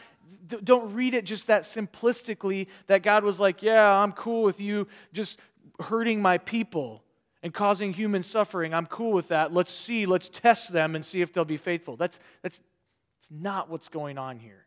don't 0.47 0.95
read 0.95 1.15
it 1.15 1.25
just 1.25 1.47
that 1.47 1.63
simplistically 1.63 2.67
that 2.87 3.03
God 3.03 3.25
was 3.25 3.41
like, 3.41 3.63
yeah, 3.63 3.91
I'm 3.91 4.13
cool 4.13 4.43
with 4.43 4.61
you 4.61 4.87
just 5.13 5.39
hurting 5.81 6.21
my 6.21 6.39
people 6.39 7.03
and 7.43 7.53
causing 7.53 7.93
human 7.93 8.23
suffering. 8.23 8.75
I'm 8.75 8.87
cool 8.87 9.13
with 9.13 9.29
that. 9.29 9.53
Let's 9.53 9.73
see, 9.73 10.07
let's 10.07 10.29
test 10.29 10.73
them 10.73 10.95
and 10.95 11.05
see 11.05 11.21
if 11.21 11.33
they'll 11.33 11.45
be 11.45 11.57
faithful. 11.57 11.97
That's, 11.97 12.21
that's, 12.43 12.61
that's 13.21 13.31
not 13.31 13.69
what's 13.69 13.89
going 13.89 14.19
on 14.19 14.39
here. 14.39 14.67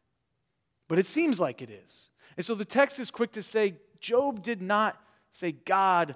But 0.88 1.00
it 1.00 1.06
seems 1.06 1.40
like 1.40 1.62
it 1.62 1.70
is. 1.70 2.10
And 2.38 2.46
so 2.46 2.56
the 2.56 2.66
text 2.66 3.00
is 3.00 3.12
quick 3.12 3.32
to 3.34 3.42
say 3.42 3.76
Job 4.00 4.44
did 4.44 4.62
not 4.62 5.02
say 5.32 5.52
God 5.52 6.16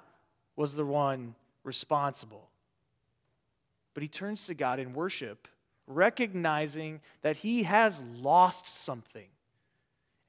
was 0.55 0.75
the 0.75 0.85
one 0.85 1.35
responsible. 1.63 2.49
But 3.93 4.03
he 4.03 4.09
turns 4.09 4.45
to 4.47 4.53
God 4.53 4.79
in 4.79 4.93
worship, 4.93 5.47
recognizing 5.89 7.01
that 7.23 7.37
he 7.37 7.63
has 7.63 8.01
lost 8.15 8.67
something 8.67 9.27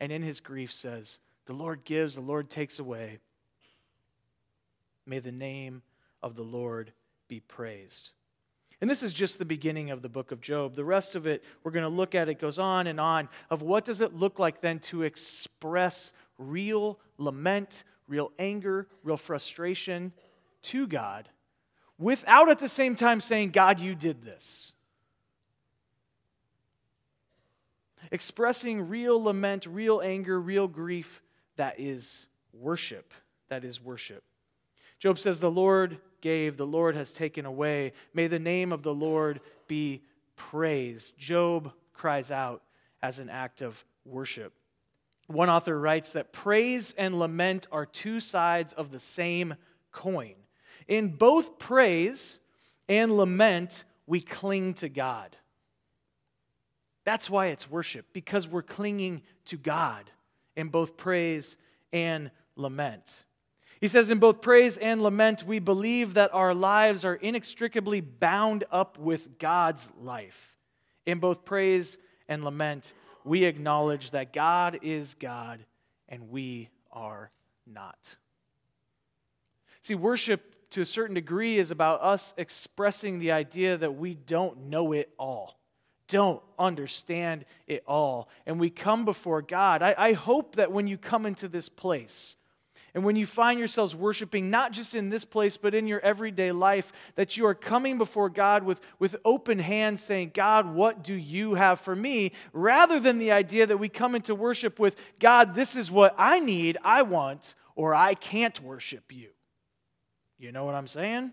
and 0.01 0.11
in 0.11 0.23
his 0.23 0.41
grief 0.41 0.73
says, 0.73 1.21
The 1.47 1.53
Lord 1.53 1.85
gives, 1.85 2.15
the 2.17 2.23
Lord 2.23 2.51
takes 2.51 2.79
away. 2.79 3.19
May 5.07 5.19
the 5.19 5.31
name 5.31 5.83
of 6.23 6.35
the 6.35 6.43
Lord 6.43 6.93
be 7.29 7.41
praised. 7.41 8.11
And 8.81 8.89
this 8.89 9.03
is 9.03 9.13
just 9.13 9.39
the 9.39 9.45
beginning 9.45 9.91
of 9.91 10.01
the 10.01 10.09
book 10.09 10.33
of 10.33 10.41
Job. 10.41 10.75
The 10.75 10.85
rest 10.85 11.15
of 11.15 11.27
it, 11.27 11.45
we're 11.63 11.71
going 11.71 11.83
to 11.83 11.89
look 11.89 12.15
at 12.15 12.31
it 12.31 12.39
goes 12.39 12.59
on 12.59 12.87
and 12.87 12.99
on 12.99 13.29
of 13.51 13.61
what 13.61 13.85
does 13.85 14.01
it 14.01 14.15
look 14.15 14.39
like 14.39 14.63
then 14.63 14.79
to 14.79 15.03
express 15.03 16.15
real 16.39 16.99
lament, 17.19 17.85
real 18.09 18.33
anger, 18.39 18.89
real 19.05 19.19
frustration 19.19 20.13
to 20.63 20.87
God 20.87 21.29
without 21.99 22.49
at 22.49 22.59
the 22.59 22.69
same 22.69 22.97
time 22.97 23.21
saying, 23.21 23.51
God, 23.51 23.81
you 23.81 23.95
did 23.95 24.23
this. 24.23 24.73
Expressing 28.11 28.89
real 28.89 29.23
lament, 29.23 29.67
real 29.67 30.01
anger, 30.03 30.41
real 30.41 30.69
grief, 30.69 31.23
that 31.57 31.79
is 31.79 32.27
worship. 32.53 33.13
That 33.49 33.65
is 33.65 33.83
worship. 33.83 34.23
Job 34.99 35.19
says, 35.19 35.41
The 35.41 35.51
Lord 35.51 35.99
gave, 36.21 36.57
the 36.57 36.67
Lord 36.67 36.95
has 36.97 37.13
taken 37.13 37.47
away. 37.47 37.93
May 38.15 38.27
the 38.27 38.39
name 38.39 38.73
of 38.73 38.83
the 38.83 38.95
Lord 38.95 39.41
be 39.67 40.03
praised. 40.37 41.17
Job 41.19 41.73
cries 41.93 42.31
out 42.31 42.63
as 43.03 43.19
an 43.19 43.29
act 43.29 43.63
of 43.63 43.85
worship. 44.05 44.53
One 45.27 45.49
author 45.49 45.79
writes 45.79 46.13
that 46.13 46.33
praise 46.33 46.93
and 46.99 47.19
lament 47.19 47.67
are 47.71 47.87
two 47.87 48.21
sides 48.21 48.73
of 48.73 48.91
the 48.91 48.99
same 48.99 49.55
coin. 49.93 50.35
In 50.89 51.11
both 51.11 51.59
praise 51.59 52.41
and 52.89 53.17
lament, 53.17 53.85
we 54.07 54.21
cling 54.21 54.75
to 54.75 54.89
God. 54.89 55.37
That's 57.05 57.31
why 57.31 57.47
it's 57.47 57.71
worship, 57.71 58.07
because 58.13 58.47
we're 58.47 58.63
clinging 58.63 59.23
to 59.47 59.57
God 59.57 60.11
in 60.57 60.69
both 60.69 60.97
praise 60.97 61.57
and 61.93 62.31
lament. 62.57 63.25
He 63.81 63.89
says, 63.89 64.11
in 64.11 64.19
both 64.19 64.43
praise 64.43 64.77
and 64.77 65.03
lament, 65.03 65.45
we 65.45 65.59
believe 65.59 66.15
that 66.15 66.35
our 66.35 66.53
lives 66.53 67.05
are 67.05 67.15
inextricably 67.15 68.03
bound 68.03 68.65
up 68.71 68.99
with 68.99 69.39
God's 69.39 69.91
life. 69.99 70.59
In 71.07 71.19
both 71.19 71.47
praise 71.47 71.97
and 72.29 72.45
lament, 72.45 72.93
we 73.25 73.45
acknowledge 73.45 74.11
that 74.11 74.35
God 74.35 74.81
is 74.83 75.15
God 75.15 75.65
and 76.09 76.31
we 76.31 76.69
are 76.93 77.31
not. 77.67 78.17
See, 79.81 79.95
worship 79.95 80.69
to 80.71 80.83
a 80.83 80.85
certain 80.85 81.15
degree 81.15 81.59
is 81.59 81.71
about 81.71 82.03
us 82.03 82.35
expressing 82.37 83.19
the 83.19 83.33
idea 83.33 83.77
that 83.79 83.97
we 83.97 84.15
don't 84.15 84.69
know 84.69 84.93
it 84.93 85.11
all, 85.19 85.59
don't 86.11 86.43
understand 86.59 87.47
it 87.67 87.83
all. 87.87 88.29
And 88.45 88.61
we 88.61 88.69
come 88.69 89.07
before 89.07 89.41
God. 89.41 89.81
I, 89.81 89.95
I 89.97 90.13
hope 90.13 90.57
that 90.57 90.71
when 90.71 90.87
you 90.87 90.99
come 90.99 91.25
into 91.25 91.49
this 91.49 91.71
place, 91.71 92.37
and 92.93 93.05
when 93.05 93.15
you 93.15 93.25
find 93.25 93.59
yourselves 93.59 93.95
worshiping, 93.95 94.51
not 94.51 94.73
just 94.73 94.97
in 94.97 95.11
this 95.11 95.25
place, 95.25 95.57
but 95.57 95.75
in 95.75 95.87
your 95.87 96.01
everyday 96.01 96.51
life, 96.51 96.93
that 97.15 97.37
you 97.37 97.47
are 97.47 97.55
coming 97.55 97.99
before 97.99 98.29
God 98.29 98.65
with, 98.65 98.81
with 98.99 99.15
open 99.25 99.61
hands 99.61 100.03
saying, 100.03 100.33
God, 100.35 100.75
what 100.75 101.05
do 101.05 101.15
you 101.15 101.55
have 101.55 101.81
for 101.81 101.95
me? 101.95 102.33
Rather 102.53 102.99
than 102.99 103.19
the 103.19 103.31
idea 103.31 103.67
that 103.67 103.77
we 103.77 103.89
come 103.89 104.17
into 104.17 104.35
worship 104.35 104.81
with, 104.81 104.97
God, 105.21 105.55
this 105.55 105.77
is 105.77 105.89
what 105.89 106.15
I 106.19 106.41
need, 106.41 106.79
I 106.85 107.03
want, 107.03 107.55
or 107.77 107.95
I 107.95 108.15
can't 108.15 108.61
worship 108.61 109.13
you. 109.13 109.29
You 110.37 110.51
know 110.51 110.65
what 110.65 110.75
I'm 110.75 110.89
saying? 110.89 111.33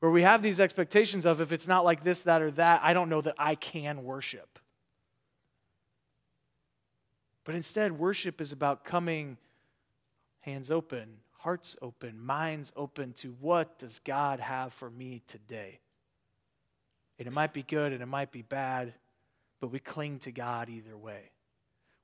Where 0.00 0.10
we 0.10 0.22
have 0.22 0.42
these 0.42 0.60
expectations 0.60 1.26
of 1.26 1.40
if 1.40 1.52
it's 1.52 1.66
not 1.66 1.84
like 1.84 2.04
this, 2.04 2.22
that, 2.22 2.42
or 2.42 2.50
that, 2.52 2.80
I 2.82 2.92
don't 2.92 3.08
know 3.08 3.20
that 3.22 3.34
I 3.38 3.54
can 3.54 4.04
worship. 4.04 4.58
But 7.44 7.54
instead, 7.54 7.92
worship 7.92 8.40
is 8.40 8.52
about 8.52 8.84
coming 8.84 9.38
hands 10.40 10.70
open, 10.70 11.18
hearts 11.38 11.76
open, 11.80 12.20
minds 12.20 12.72
open 12.76 13.12
to 13.14 13.36
what 13.40 13.78
does 13.78 14.00
God 14.00 14.40
have 14.40 14.72
for 14.72 14.90
me 14.90 15.22
today? 15.26 15.80
And 17.18 17.26
it 17.26 17.32
might 17.32 17.52
be 17.52 17.62
good 17.62 17.92
and 17.92 18.02
it 18.02 18.06
might 18.06 18.32
be 18.32 18.42
bad, 18.42 18.94
but 19.60 19.68
we 19.68 19.78
cling 19.78 20.18
to 20.20 20.32
God 20.32 20.68
either 20.68 20.96
way. 20.96 21.30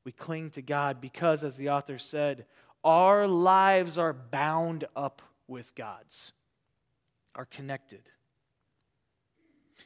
We 0.04 0.12
cling 0.12 0.50
to 0.50 0.62
God 0.62 1.00
because, 1.00 1.44
as 1.44 1.56
the 1.56 1.70
author 1.70 1.99
said, 1.99 2.46
our 2.82 3.28
lives 3.28 3.99
are 3.99 4.12
bound 4.12 4.84
up 4.96 5.22
with 5.46 5.75
God's, 5.75 6.32
are 7.35 7.47
connected. 7.47 8.03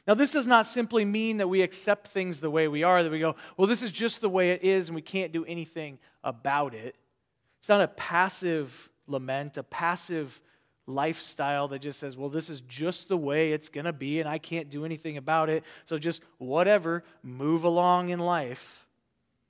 Now, 0.07 0.13
this 0.13 0.31
does 0.31 0.47
not 0.47 0.65
simply 0.65 1.03
mean 1.03 1.37
that 1.37 1.49
we 1.49 1.61
accept 1.61 2.07
things 2.07 2.39
the 2.39 2.49
way 2.49 2.67
we 2.67 2.83
are, 2.83 3.03
that 3.03 3.11
we 3.11 3.19
go, 3.19 3.35
well, 3.57 3.67
this 3.67 3.81
is 3.81 3.91
just 3.91 4.21
the 4.21 4.29
way 4.29 4.51
it 4.51 4.63
is 4.63 4.87
and 4.87 4.95
we 4.95 5.01
can't 5.01 5.33
do 5.33 5.43
anything 5.45 5.99
about 6.23 6.73
it. 6.73 6.95
It's 7.59 7.69
not 7.69 7.81
a 7.81 7.89
passive 7.89 8.89
lament, 9.07 9.57
a 9.57 9.63
passive 9.63 10.41
lifestyle 10.85 11.67
that 11.67 11.79
just 11.79 11.99
says, 11.99 12.15
well, 12.15 12.29
this 12.29 12.49
is 12.49 12.61
just 12.61 13.09
the 13.09 13.17
way 13.17 13.51
it's 13.51 13.67
going 13.67 13.85
to 13.85 13.93
be 13.93 14.21
and 14.21 14.29
I 14.29 14.37
can't 14.37 14.69
do 14.69 14.85
anything 14.85 15.17
about 15.17 15.49
it. 15.49 15.63
So 15.83 15.97
just 15.97 16.23
whatever, 16.37 17.03
move 17.21 17.65
along 17.65 18.09
in 18.09 18.19
life. 18.19 18.87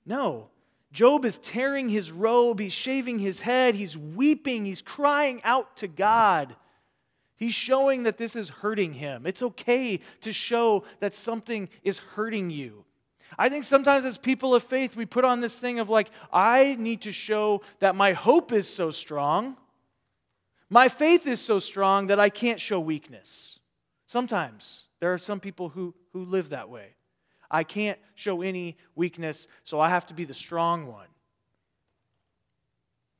No. 0.04 0.48
Job 0.90 1.24
is 1.24 1.38
tearing 1.38 1.88
his 1.88 2.10
robe, 2.10 2.58
he's 2.58 2.72
shaving 2.72 3.18
his 3.18 3.42
head, 3.42 3.74
he's 3.74 3.96
weeping, 3.96 4.64
he's 4.64 4.82
crying 4.82 5.40
out 5.44 5.76
to 5.76 5.86
God. 5.86 6.56
He's 7.38 7.54
showing 7.54 8.02
that 8.02 8.18
this 8.18 8.34
is 8.34 8.48
hurting 8.48 8.94
him. 8.94 9.24
It's 9.24 9.42
okay 9.42 10.00
to 10.22 10.32
show 10.32 10.82
that 10.98 11.14
something 11.14 11.68
is 11.84 11.98
hurting 11.98 12.50
you. 12.50 12.84
I 13.38 13.48
think 13.48 13.64
sometimes 13.64 14.04
as 14.04 14.18
people 14.18 14.54
of 14.54 14.64
faith, 14.64 14.96
we 14.96 15.06
put 15.06 15.24
on 15.24 15.40
this 15.40 15.56
thing 15.56 15.78
of 15.78 15.88
like, 15.88 16.10
I 16.32 16.74
need 16.78 17.02
to 17.02 17.12
show 17.12 17.62
that 17.78 17.94
my 17.94 18.12
hope 18.12 18.52
is 18.52 18.68
so 18.68 18.90
strong, 18.90 19.56
my 20.68 20.88
faith 20.88 21.26
is 21.26 21.40
so 21.40 21.58
strong 21.58 22.08
that 22.08 22.20
I 22.20 22.28
can't 22.28 22.60
show 22.60 22.80
weakness. 22.80 23.60
Sometimes 24.06 24.86
there 25.00 25.14
are 25.14 25.18
some 25.18 25.40
people 25.40 25.68
who, 25.68 25.94
who 26.12 26.24
live 26.24 26.50
that 26.50 26.68
way. 26.68 26.94
I 27.50 27.62
can't 27.64 27.98
show 28.14 28.42
any 28.42 28.76
weakness, 28.94 29.46
so 29.62 29.80
I 29.80 29.88
have 29.88 30.06
to 30.08 30.14
be 30.14 30.24
the 30.24 30.34
strong 30.34 30.86
one. 30.86 31.06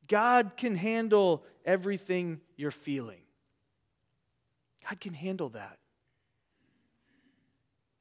God 0.08 0.52
can 0.56 0.74
handle 0.74 1.44
everything 1.64 2.40
you're 2.56 2.70
feeling. 2.70 3.20
God 4.88 5.00
can 5.00 5.14
handle 5.14 5.50
that 5.50 5.78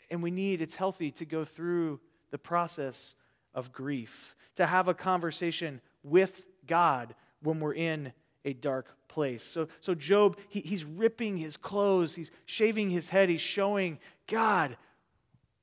and 0.10 0.24
we 0.24 0.32
need, 0.32 0.62
it's 0.62 0.76
healthy 0.76 1.12
to 1.12 1.26
go 1.26 1.44
through 1.44 2.00
the 2.32 2.38
process 2.38 3.16
of 3.54 3.72
grief, 3.72 4.36
to 4.56 4.66
have 4.66 4.88
a 4.88 4.94
conversation 4.94 5.82
with 6.04 6.48
God 6.66 7.16
when 7.42 7.60
we're 7.60 7.74
in 7.74 8.14
a 8.46 8.54
dark 8.54 8.96
place. 9.08 9.44
So, 9.44 9.68
so 9.80 9.94
Job, 9.96 10.38
he, 10.50 10.62
he's 10.62 10.86
ripping 10.86 11.38
his 11.38 11.58
clothes, 11.58 12.16
he's 12.16 12.32
shaving 12.46 12.90
his 12.90 13.10
head, 13.10 13.30
he's 13.30 13.42
showing 13.42 14.00
God 14.28 14.78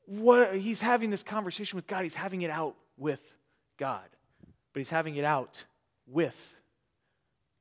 what 0.07 0.57
he's 0.57 0.81
having 0.81 1.11
this 1.11 1.23
conversation 1.23 1.77
with 1.77 1.87
God. 1.87 2.03
He's 2.03 2.15
having 2.15 2.43
it 2.43 2.51
out 2.51 2.77
with 2.99 3.23
God, 3.79 4.05
but 4.73 4.81
he's 4.81 4.91
having 4.91 5.17
it 5.17 5.25
out 5.25 5.65
with 6.07 6.61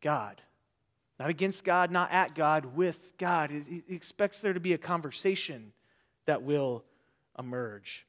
God. 0.01 0.41
Not 1.23 1.29
against 1.29 1.63
God, 1.63 1.89
not 1.89 2.11
at 2.11 2.35
God, 2.35 2.75
with 2.75 3.17
God. 3.17 3.49
He 3.49 3.81
expects 3.87 4.41
there 4.41 4.51
to 4.51 4.59
be 4.59 4.73
a 4.73 4.77
conversation 4.77 5.71
that 6.25 6.43
will 6.43 6.83
emerge. 7.39 8.05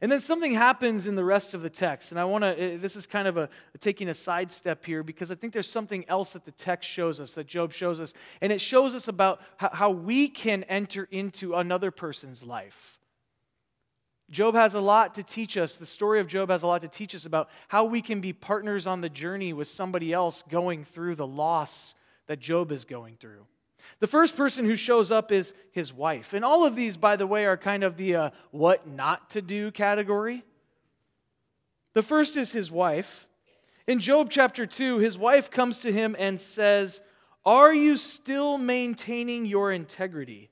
And 0.00 0.10
then 0.10 0.20
something 0.20 0.54
happens 0.54 1.06
in 1.06 1.14
the 1.14 1.24
rest 1.24 1.52
of 1.52 1.60
the 1.60 1.68
text. 1.68 2.10
And 2.10 2.18
I 2.18 2.24
want 2.24 2.42
to, 2.42 2.58
eh, 2.58 2.78
this 2.78 2.96
is 2.96 3.06
kind 3.06 3.28
of 3.28 3.36
a, 3.36 3.50
taking 3.80 4.08
a 4.08 4.14
sidestep 4.14 4.86
here 4.86 5.02
because 5.02 5.30
I 5.30 5.34
think 5.34 5.52
there's 5.52 5.70
something 5.70 6.06
else 6.08 6.32
that 6.32 6.46
the 6.46 6.52
text 6.52 6.88
shows 6.88 7.20
us, 7.20 7.34
that 7.34 7.46
Job 7.46 7.70
shows 7.70 8.00
us. 8.00 8.14
And 8.40 8.50
it 8.50 8.62
shows 8.62 8.94
us 8.94 9.06
about 9.06 9.42
how, 9.58 9.68
how 9.70 9.90
we 9.90 10.28
can 10.28 10.62
enter 10.62 11.06
into 11.10 11.52
another 11.52 11.90
person's 11.90 12.42
life. 12.42 12.98
Job 14.34 14.56
has 14.56 14.74
a 14.74 14.80
lot 14.80 15.14
to 15.14 15.22
teach 15.22 15.56
us. 15.56 15.76
The 15.76 15.86
story 15.86 16.18
of 16.18 16.26
Job 16.26 16.50
has 16.50 16.64
a 16.64 16.66
lot 16.66 16.80
to 16.80 16.88
teach 16.88 17.14
us 17.14 17.24
about 17.24 17.48
how 17.68 17.84
we 17.84 18.02
can 18.02 18.20
be 18.20 18.32
partners 18.32 18.86
on 18.86 19.00
the 19.00 19.08
journey 19.08 19.52
with 19.52 19.68
somebody 19.68 20.12
else 20.12 20.42
going 20.42 20.84
through 20.84 21.14
the 21.14 21.26
loss 21.26 21.94
that 22.26 22.40
Job 22.40 22.72
is 22.72 22.84
going 22.84 23.16
through. 23.16 23.46
The 24.00 24.08
first 24.08 24.36
person 24.36 24.64
who 24.64 24.74
shows 24.74 25.12
up 25.12 25.30
is 25.30 25.54
his 25.70 25.92
wife. 25.92 26.32
And 26.32 26.44
all 26.44 26.66
of 26.66 26.74
these, 26.74 26.96
by 26.96 27.14
the 27.14 27.28
way, 27.28 27.44
are 27.44 27.56
kind 27.56 27.84
of 27.84 27.96
the 27.96 28.16
uh, 28.16 28.30
what 28.50 28.88
not 28.88 29.30
to 29.30 29.40
do 29.40 29.70
category. 29.70 30.42
The 31.92 32.02
first 32.02 32.36
is 32.36 32.50
his 32.50 32.72
wife. 32.72 33.28
In 33.86 34.00
Job 34.00 34.30
chapter 34.30 34.66
2, 34.66 34.98
his 34.98 35.16
wife 35.16 35.48
comes 35.48 35.78
to 35.78 35.92
him 35.92 36.16
and 36.18 36.40
says, 36.40 37.02
Are 37.44 37.72
you 37.72 37.96
still 37.96 38.58
maintaining 38.58 39.46
your 39.46 39.70
integrity? 39.70 40.50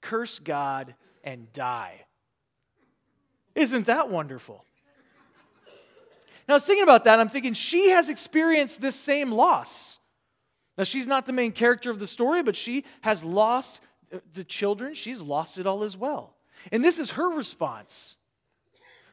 Curse 0.00 0.38
God 0.38 0.94
and 1.22 1.52
die. 1.52 2.06
Isn't 3.54 3.86
that 3.86 4.10
wonderful? 4.10 4.64
Now, 6.46 6.54
I 6.54 6.56
was 6.56 6.66
thinking 6.66 6.82
about 6.82 7.04
that. 7.04 7.20
I'm 7.20 7.28
thinking 7.28 7.54
she 7.54 7.90
has 7.90 8.08
experienced 8.08 8.80
this 8.80 8.96
same 8.96 9.32
loss. 9.32 9.98
Now, 10.76 10.84
she's 10.84 11.06
not 11.06 11.26
the 11.26 11.32
main 11.32 11.52
character 11.52 11.90
of 11.90 11.98
the 11.98 12.06
story, 12.06 12.42
but 12.42 12.56
she 12.56 12.84
has 13.00 13.24
lost 13.24 13.80
uh, 14.12 14.18
the 14.34 14.44
children. 14.44 14.94
She's 14.94 15.22
lost 15.22 15.56
it 15.56 15.66
all 15.66 15.82
as 15.82 15.96
well. 15.96 16.34
And 16.70 16.84
this 16.84 16.98
is 16.98 17.12
her 17.12 17.30
response. 17.30 18.16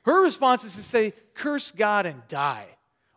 Her 0.04 0.22
response 0.22 0.64
is 0.64 0.76
to 0.76 0.84
say, 0.84 1.14
Curse 1.34 1.72
God 1.72 2.06
and 2.06 2.28
die. 2.28 2.66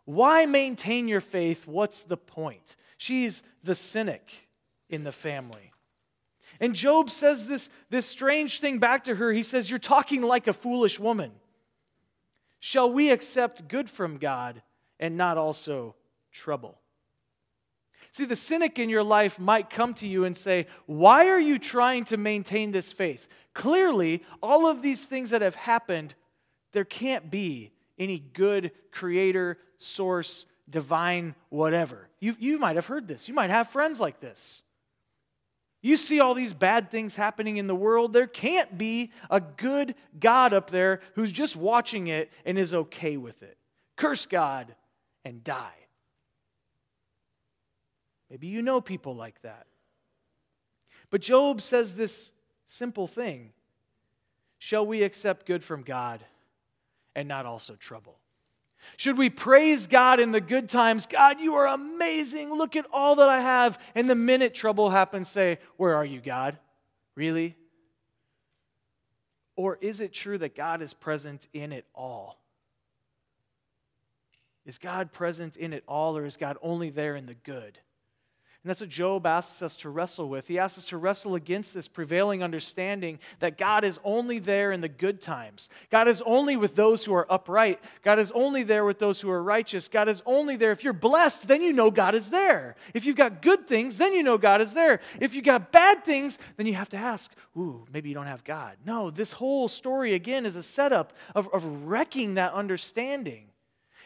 Why 0.04 0.46
maintain 0.46 1.08
your 1.08 1.20
faith? 1.20 1.66
What's 1.66 2.02
the 2.02 2.16
point? 2.16 2.76
She's 2.98 3.42
the 3.62 3.74
cynic 3.74 4.48
in 4.88 5.04
the 5.04 5.12
family. 5.12 5.72
And 6.64 6.74
Job 6.74 7.10
says 7.10 7.46
this, 7.46 7.68
this 7.90 8.06
strange 8.06 8.58
thing 8.58 8.78
back 8.78 9.04
to 9.04 9.16
her. 9.16 9.32
He 9.32 9.42
says, 9.42 9.68
You're 9.68 9.78
talking 9.78 10.22
like 10.22 10.46
a 10.46 10.54
foolish 10.54 10.98
woman. 10.98 11.30
Shall 12.58 12.90
we 12.90 13.10
accept 13.10 13.68
good 13.68 13.90
from 13.90 14.16
God 14.16 14.62
and 14.98 15.18
not 15.18 15.36
also 15.36 15.94
trouble? 16.32 16.78
See, 18.12 18.24
the 18.24 18.34
cynic 18.34 18.78
in 18.78 18.88
your 18.88 19.02
life 19.02 19.38
might 19.38 19.68
come 19.68 19.92
to 19.92 20.08
you 20.08 20.24
and 20.24 20.34
say, 20.34 20.66
Why 20.86 21.28
are 21.28 21.38
you 21.38 21.58
trying 21.58 22.06
to 22.06 22.16
maintain 22.16 22.72
this 22.72 22.92
faith? 22.92 23.28
Clearly, 23.52 24.22
all 24.42 24.66
of 24.66 24.80
these 24.80 25.04
things 25.04 25.28
that 25.28 25.42
have 25.42 25.56
happened, 25.56 26.14
there 26.72 26.86
can't 26.86 27.30
be 27.30 27.72
any 27.98 28.18
good 28.18 28.70
creator, 28.90 29.58
source, 29.76 30.46
divine, 30.70 31.34
whatever. 31.50 32.08
You, 32.20 32.36
you 32.38 32.58
might 32.58 32.76
have 32.76 32.86
heard 32.86 33.06
this. 33.06 33.28
You 33.28 33.34
might 33.34 33.50
have 33.50 33.68
friends 33.68 34.00
like 34.00 34.20
this. 34.20 34.62
You 35.84 35.98
see 35.98 36.18
all 36.18 36.32
these 36.32 36.54
bad 36.54 36.90
things 36.90 37.14
happening 37.14 37.58
in 37.58 37.66
the 37.66 37.74
world. 37.74 38.14
There 38.14 38.26
can't 38.26 38.78
be 38.78 39.12
a 39.28 39.38
good 39.38 39.94
God 40.18 40.54
up 40.54 40.70
there 40.70 41.00
who's 41.14 41.30
just 41.30 41.56
watching 41.56 42.06
it 42.06 42.32
and 42.46 42.58
is 42.58 42.72
okay 42.72 43.18
with 43.18 43.42
it. 43.42 43.58
Curse 43.94 44.24
God 44.24 44.74
and 45.26 45.44
die. 45.44 45.74
Maybe 48.30 48.46
you 48.46 48.62
know 48.62 48.80
people 48.80 49.14
like 49.14 49.42
that. 49.42 49.66
But 51.10 51.20
Job 51.20 51.60
says 51.60 51.96
this 51.96 52.32
simple 52.64 53.06
thing 53.06 53.52
Shall 54.58 54.86
we 54.86 55.02
accept 55.02 55.44
good 55.44 55.62
from 55.62 55.82
God 55.82 56.24
and 57.14 57.28
not 57.28 57.44
also 57.44 57.74
trouble? 57.74 58.16
Should 58.96 59.18
we 59.18 59.30
praise 59.30 59.86
God 59.86 60.20
in 60.20 60.32
the 60.32 60.40
good 60.40 60.68
times? 60.68 61.06
God, 61.06 61.40
you 61.40 61.54
are 61.54 61.66
amazing. 61.66 62.52
Look 62.52 62.76
at 62.76 62.86
all 62.92 63.16
that 63.16 63.28
I 63.28 63.40
have. 63.40 63.78
And 63.94 64.08
the 64.08 64.14
minute 64.14 64.54
trouble 64.54 64.90
happens, 64.90 65.28
say, 65.28 65.58
Where 65.76 65.94
are 65.94 66.04
you, 66.04 66.20
God? 66.20 66.58
Really? 67.14 67.56
Or 69.56 69.78
is 69.80 70.00
it 70.00 70.12
true 70.12 70.38
that 70.38 70.56
God 70.56 70.82
is 70.82 70.94
present 70.94 71.48
in 71.52 71.72
it 71.72 71.86
all? 71.94 72.40
Is 74.66 74.78
God 74.78 75.12
present 75.12 75.56
in 75.56 75.72
it 75.72 75.84
all, 75.86 76.16
or 76.16 76.24
is 76.24 76.36
God 76.36 76.56
only 76.62 76.90
there 76.90 77.16
in 77.16 77.26
the 77.26 77.34
good? 77.34 77.78
And 78.64 78.70
that's 78.70 78.80
what 78.80 78.88
Job 78.88 79.26
asks 79.26 79.60
us 79.60 79.76
to 79.76 79.90
wrestle 79.90 80.26
with. 80.26 80.48
He 80.48 80.58
asks 80.58 80.78
us 80.78 80.84
to 80.86 80.96
wrestle 80.96 81.34
against 81.34 81.74
this 81.74 81.86
prevailing 81.86 82.42
understanding 82.42 83.18
that 83.40 83.58
God 83.58 83.84
is 83.84 84.00
only 84.02 84.38
there 84.38 84.72
in 84.72 84.80
the 84.80 84.88
good 84.88 85.20
times. 85.20 85.68
God 85.90 86.08
is 86.08 86.22
only 86.24 86.56
with 86.56 86.74
those 86.74 87.04
who 87.04 87.12
are 87.12 87.30
upright. 87.30 87.78
God 88.02 88.18
is 88.18 88.32
only 88.34 88.62
there 88.62 88.86
with 88.86 88.98
those 88.98 89.20
who 89.20 89.28
are 89.28 89.42
righteous. 89.42 89.86
God 89.86 90.08
is 90.08 90.22
only 90.24 90.56
there. 90.56 90.70
If 90.70 90.82
you're 90.82 90.94
blessed, 90.94 91.46
then 91.46 91.60
you 91.60 91.74
know 91.74 91.90
God 91.90 92.14
is 92.14 92.30
there. 92.30 92.76
If 92.94 93.04
you've 93.04 93.16
got 93.16 93.42
good 93.42 93.68
things, 93.68 93.98
then 93.98 94.14
you 94.14 94.22
know 94.22 94.38
God 94.38 94.62
is 94.62 94.72
there. 94.72 95.00
If 95.20 95.34
you've 95.34 95.44
got 95.44 95.70
bad 95.70 96.02
things, 96.02 96.38
then 96.56 96.64
you 96.64 96.72
have 96.72 96.88
to 96.88 96.96
ask, 96.96 97.30
ooh, 97.58 97.84
maybe 97.92 98.08
you 98.08 98.14
don't 98.14 98.28
have 98.28 98.44
God. 98.44 98.78
No, 98.86 99.10
this 99.10 99.32
whole 99.32 99.68
story, 99.68 100.14
again, 100.14 100.46
is 100.46 100.56
a 100.56 100.62
setup 100.62 101.12
of, 101.34 101.50
of 101.52 101.84
wrecking 101.84 102.32
that 102.36 102.54
understanding 102.54 103.48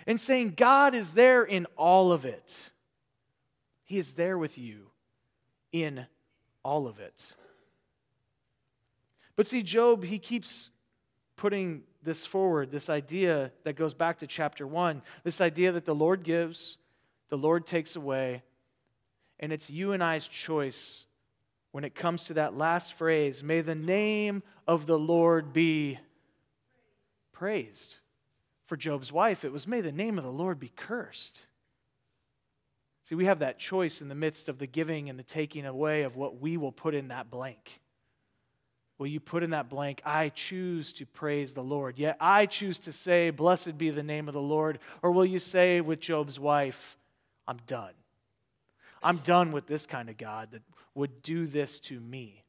and 0.04 0.20
saying 0.20 0.54
God 0.56 0.96
is 0.96 1.14
there 1.14 1.44
in 1.44 1.66
all 1.76 2.10
of 2.10 2.24
it. 2.24 2.70
He 3.88 3.96
is 3.96 4.12
there 4.12 4.36
with 4.36 4.58
you 4.58 4.90
in 5.72 6.06
all 6.62 6.86
of 6.86 7.00
it. 7.00 7.34
But 9.34 9.46
see, 9.46 9.62
Job, 9.62 10.04
he 10.04 10.18
keeps 10.18 10.68
putting 11.36 11.84
this 12.02 12.26
forward, 12.26 12.70
this 12.70 12.90
idea 12.90 13.50
that 13.64 13.76
goes 13.76 13.94
back 13.94 14.18
to 14.18 14.26
chapter 14.26 14.66
one, 14.66 15.00
this 15.24 15.40
idea 15.40 15.72
that 15.72 15.86
the 15.86 15.94
Lord 15.94 16.22
gives, 16.22 16.76
the 17.30 17.38
Lord 17.38 17.66
takes 17.66 17.96
away, 17.96 18.42
and 19.40 19.54
it's 19.54 19.70
you 19.70 19.92
and 19.92 20.04
I's 20.04 20.28
choice 20.28 21.06
when 21.72 21.82
it 21.82 21.94
comes 21.94 22.24
to 22.24 22.34
that 22.34 22.54
last 22.54 22.92
phrase 22.92 23.42
may 23.42 23.62
the 23.62 23.74
name 23.74 24.42
of 24.66 24.84
the 24.84 24.98
Lord 24.98 25.54
be 25.54 25.98
praised. 27.32 28.00
For 28.66 28.76
Job's 28.76 29.10
wife, 29.10 29.46
it 29.46 29.52
was 29.52 29.66
may 29.66 29.80
the 29.80 29.92
name 29.92 30.18
of 30.18 30.24
the 30.24 30.30
Lord 30.30 30.60
be 30.60 30.72
cursed. 30.76 31.46
See, 33.08 33.14
we 33.14 33.24
have 33.24 33.38
that 33.38 33.58
choice 33.58 34.02
in 34.02 34.10
the 34.10 34.14
midst 34.14 34.50
of 34.50 34.58
the 34.58 34.66
giving 34.66 35.08
and 35.08 35.18
the 35.18 35.22
taking 35.22 35.64
away 35.64 36.02
of 36.02 36.14
what 36.14 36.42
we 36.42 36.58
will 36.58 36.72
put 36.72 36.94
in 36.94 37.08
that 37.08 37.30
blank. 37.30 37.80
Will 38.98 39.06
you 39.06 39.18
put 39.18 39.42
in 39.42 39.48
that 39.50 39.70
blank, 39.70 40.02
I 40.04 40.28
choose 40.28 40.92
to 40.92 41.06
praise 41.06 41.54
the 41.54 41.62
Lord? 41.62 41.98
Yet 41.98 42.18
I 42.20 42.44
choose 42.44 42.76
to 42.80 42.92
say, 42.92 43.30
Blessed 43.30 43.78
be 43.78 43.88
the 43.88 44.02
name 44.02 44.28
of 44.28 44.34
the 44.34 44.42
Lord. 44.42 44.78
Or 45.00 45.10
will 45.10 45.24
you 45.24 45.38
say 45.38 45.80
with 45.80 46.00
Job's 46.00 46.38
wife, 46.38 46.98
I'm 47.46 47.56
done? 47.66 47.94
I'm 49.02 49.16
done 49.18 49.52
with 49.52 49.66
this 49.66 49.86
kind 49.86 50.10
of 50.10 50.18
God 50.18 50.50
that 50.50 50.62
would 50.94 51.22
do 51.22 51.46
this 51.46 51.78
to 51.78 51.98
me. 51.98 52.44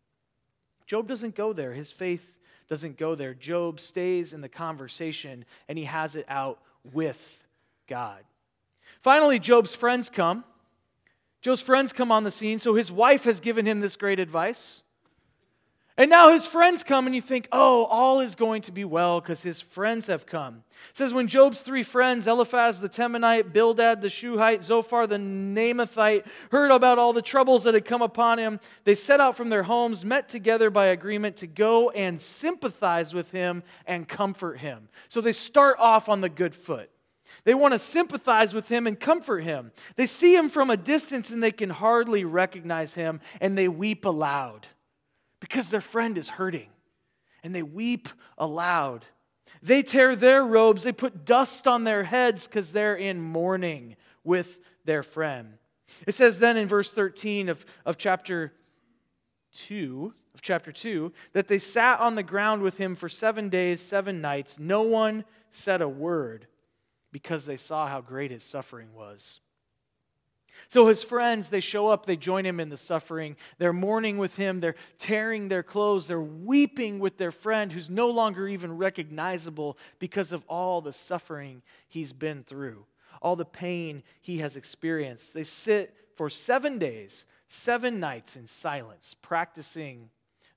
Job 0.86 1.08
doesn't 1.08 1.36
go 1.36 1.54
there. 1.54 1.72
His 1.72 1.94
faith 1.94 2.36
doesn't 2.68 2.98
go 2.98 3.16
there. 3.16 3.34
Job 3.34 3.80
stays 3.80 4.34
in 4.34 4.42
the 4.42 4.50
conversation 4.50 5.46
and 5.70 5.78
he 5.78 5.86
has 5.86 6.18
it 6.18 6.26
out 6.28 6.60
with 6.92 7.48
God. 7.88 8.26
Finally, 9.02 9.40
Job's 9.40 9.76
friends 9.76 10.10
come. 10.10 10.44
Job's 11.42 11.62
friends 11.62 11.94
come 11.94 12.12
on 12.12 12.24
the 12.24 12.32
scene, 12.32 12.60
so 12.60 12.76
his 12.76 12.92
wife 12.92 13.24
has 13.24 13.40
given 13.40 13.66
him 13.66 13.80
this 13.80 13.96
great 13.96 14.20
advice. 14.20 14.82
And 16.00 16.10
now 16.10 16.32
his 16.32 16.46
friends 16.46 16.82
come, 16.82 17.08
and 17.08 17.14
you 17.14 17.22
think, 17.22 17.50
oh, 17.52 17.84
all 17.84 18.22
is 18.22 18.36
going 18.36 18.62
to 18.62 18.72
be 18.72 18.86
well 18.86 19.20
because 19.20 19.42
his 19.42 19.60
friends 19.60 20.08
have 20.08 20.26
come. 20.26 20.64
It 20.92 20.98
says, 20.98 21.14
when 21.14 21.28
Job's 21.28 21.62
three 21.62 21.84
friends, 21.84 22.26
Eliphaz 22.26 22.80
the 22.80 22.88
Temanite, 22.88 23.52
Bildad 23.52 24.00
the 24.00 24.08
Shuhite, 24.08 24.64
Zophar 24.64 25.08
the 25.08 25.18
Naamathite, 25.18 26.26
heard 26.52 26.72
about 26.72 27.00
all 27.00 27.12
the 27.12 27.22
troubles 27.22 27.66
that 27.66 27.74
had 27.74 27.84
come 27.84 28.02
upon 28.02 28.40
him, 28.40 28.62
they 28.86 28.96
set 28.96 29.20
out 29.20 29.36
from 29.36 29.50
their 29.50 29.64
homes, 29.64 30.06
met 30.06 30.30
together 30.30 30.70
by 30.70 30.86
agreement 30.86 31.36
to 31.36 31.48
go 31.48 31.90
and 31.90 32.22
sympathize 32.22 33.14
with 33.14 33.32
him 33.32 33.62
and 33.86 34.08
comfort 34.08 34.60
him. 34.60 34.88
So 35.10 35.20
they 35.20 35.34
start 35.34 35.76
off 35.80 36.08
on 36.08 36.22
the 36.22 36.30
good 36.30 36.56
foot. 36.56 36.90
They 37.44 37.54
want 37.54 37.74
to 37.74 37.80
sympathize 37.80 38.54
with 38.54 38.70
him 38.70 38.88
and 38.88 39.00
comfort 39.00 39.44
him. 39.44 39.72
They 39.96 40.06
see 40.06 40.36
him 40.36 40.50
from 40.50 40.70
a 40.70 40.78
distance 40.78 41.30
and 41.30 41.42
they 41.42 41.52
can 41.52 41.70
hardly 41.70 42.24
recognize 42.24 42.94
him, 42.94 43.22
and 43.40 43.58
they 43.58 43.68
weep 43.68 44.06
aloud 44.06 44.68
because 45.40 45.70
their 45.70 45.82
friend 45.82 46.18
is 46.18 46.30
hurting. 46.30 46.70
And 47.44 47.56
they 47.56 47.64
weep 47.64 48.10
aloud. 48.38 49.06
They 49.62 49.82
tear 49.82 50.16
their 50.16 50.44
robes, 50.44 50.84
they 50.84 50.92
put 50.92 51.26
dust 51.26 51.68
on 51.68 51.84
their 51.84 52.04
heads 52.04 52.48
because 52.48 52.72
they're 52.72 52.96
in 52.96 53.22
mourning 53.22 53.96
with 54.24 54.60
their 54.86 55.04
friend. 55.04 55.54
It 56.06 56.14
says 56.14 56.40
then 56.40 56.56
in 56.58 56.68
verse 56.68 56.94
13 56.94 57.50
of, 57.50 57.66
of 57.86 57.98
chapter 57.98 58.54
2, 59.54 60.14
of 60.36 60.42
chapter 60.42 60.72
2, 60.72 61.12
that 61.34 61.48
they 61.48 61.58
sat 61.58 62.00
on 62.00 62.16
the 62.16 62.24
ground 62.24 62.62
with 62.62 62.78
him 62.78 62.96
for 62.96 63.10
seven 63.10 63.50
days, 63.50 63.82
seven 63.82 64.22
nights. 64.22 64.60
No 64.60 64.84
one 64.84 65.26
said 65.52 65.82
a 65.82 65.90
word 65.90 66.48
because 67.12 67.46
they 67.46 67.58
saw 67.58 67.88
how 67.88 68.02
great 68.02 68.32
his 68.32 68.44
suffering 68.44 68.94
was. 68.94 69.40
So 70.68 70.88
his 70.88 71.02
friends, 71.02 71.50
they 71.50 71.62
show 71.62 71.88
up, 71.88 72.06
they 72.06 72.18
join 72.18 72.46
him 72.46 72.60
in 72.60 72.70
the 72.70 72.78
suffering. 72.78 73.38
They're 73.58 73.74
mourning 73.74 74.18
with 74.18 74.36
him, 74.36 74.60
they're 74.60 74.76
tearing 74.98 75.48
their 75.48 75.64
clothes, 75.64 76.08
they're 76.08 76.20
weeping 76.20 77.00
with 77.00 77.18
their 77.18 77.32
friend 77.32 77.72
who's 77.72 77.90
no 77.90 78.10
longer 78.10 78.48
even 78.48 78.78
recognizable 78.78 79.78
because 80.00 80.32
of 80.32 80.44
all 80.48 80.82
the 80.82 80.94
suffering 80.94 81.62
he's 81.88 82.14
been 82.14 82.44
through, 82.44 82.86
all 83.22 83.36
the 83.36 83.46
pain 83.46 84.04
he 84.22 84.40
has 84.40 84.58
experienced. 84.58 85.34
They 85.34 85.44
sit 85.44 85.96
for 86.16 86.30
seven 86.30 86.78
days, 86.78 87.26
seven 87.48 88.00
nights 88.00 88.36
in 88.36 88.46
silence, 88.46 89.16
practicing 89.22 90.10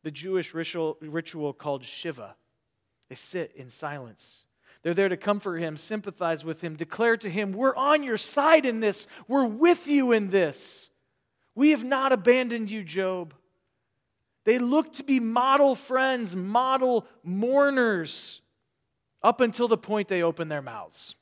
the 0.02 0.10
Jewish 0.10 0.52
ritual, 0.52 1.52
called 1.52 1.84
Shiva. 1.84 2.34
They 3.08 3.14
sit 3.14 3.52
in 3.54 3.70
silence. 3.70 4.46
They're 4.82 4.94
there 4.94 5.08
to 5.08 5.16
comfort 5.16 5.58
him, 5.58 5.76
sympathize 5.76 6.44
with 6.44 6.60
him, 6.60 6.74
declare 6.74 7.16
to 7.18 7.30
him, 7.30 7.52
We're 7.52 7.76
on 7.76 8.02
your 8.02 8.18
side 8.18 8.66
in 8.66 8.80
this. 8.80 9.06
We're 9.28 9.46
with 9.46 9.86
you 9.86 10.12
in 10.12 10.30
this. 10.30 10.90
We 11.54 11.70
have 11.70 11.84
not 11.84 12.12
abandoned 12.12 12.70
you, 12.70 12.82
Job. 12.82 13.34
They 14.44 14.58
look 14.58 14.92
to 14.94 15.04
be 15.04 15.20
model 15.20 15.76
friends, 15.76 16.34
model 16.34 17.06
mourners, 17.22 18.40
up 19.22 19.40
until 19.40 19.68
the 19.68 19.78
point 19.78 20.08
they 20.08 20.22
open 20.22 20.48
their 20.48 20.62
mouths. 20.62 21.14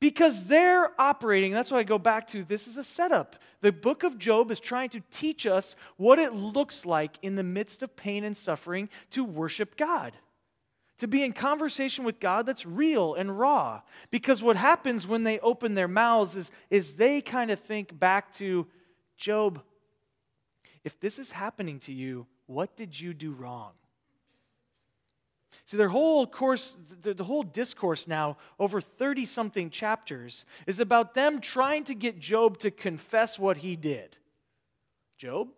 Because 0.00 0.44
they're 0.44 0.98
operating, 1.00 1.52
that's 1.52 1.70
why 1.70 1.78
I 1.78 1.82
go 1.82 1.98
back 1.98 2.28
to 2.28 2.42
this 2.42 2.66
is 2.66 2.78
a 2.78 2.84
setup. 2.84 3.36
The 3.60 3.72
book 3.72 4.02
of 4.02 4.18
Job 4.18 4.50
is 4.50 4.60
trying 4.60 4.90
to 4.90 5.02
teach 5.10 5.46
us 5.46 5.76
what 5.96 6.18
it 6.18 6.32
looks 6.32 6.86
like 6.86 7.18
in 7.20 7.36
the 7.36 7.42
midst 7.42 7.82
of 7.82 7.96
pain 7.96 8.24
and 8.24 8.36
suffering 8.36 8.88
to 9.10 9.24
worship 9.24 9.76
God 9.76 10.12
to 10.98 11.06
be 11.06 11.22
in 11.22 11.32
conversation 11.32 12.04
with 12.04 12.20
God 12.20 12.46
that's 12.46 12.64
real 12.64 13.14
and 13.14 13.38
raw. 13.38 13.82
Because 14.10 14.42
what 14.42 14.56
happens 14.56 15.06
when 15.06 15.24
they 15.24 15.38
open 15.40 15.74
their 15.74 15.88
mouths 15.88 16.34
is, 16.34 16.50
is 16.70 16.94
they 16.94 17.20
kind 17.20 17.50
of 17.50 17.60
think 17.60 17.98
back 17.98 18.32
to 18.34 18.66
Job, 19.16 19.62
if 20.84 20.98
this 21.00 21.18
is 21.18 21.32
happening 21.32 21.78
to 21.80 21.92
you, 21.92 22.26
what 22.46 22.76
did 22.76 22.98
you 22.98 23.12
do 23.12 23.32
wrong? 23.32 23.72
See, 25.64 25.76
their 25.76 25.88
whole 25.88 26.26
course, 26.26 26.76
the 27.02 27.24
whole 27.24 27.42
discourse 27.42 28.06
now, 28.06 28.36
over 28.58 28.80
30 28.80 29.24
something 29.24 29.70
chapters, 29.70 30.46
is 30.66 30.78
about 30.78 31.14
them 31.14 31.40
trying 31.40 31.84
to 31.84 31.94
get 31.94 32.20
Job 32.20 32.58
to 32.58 32.70
confess 32.70 33.38
what 33.38 33.58
he 33.58 33.74
did. 33.74 34.16
Job, 35.16 35.48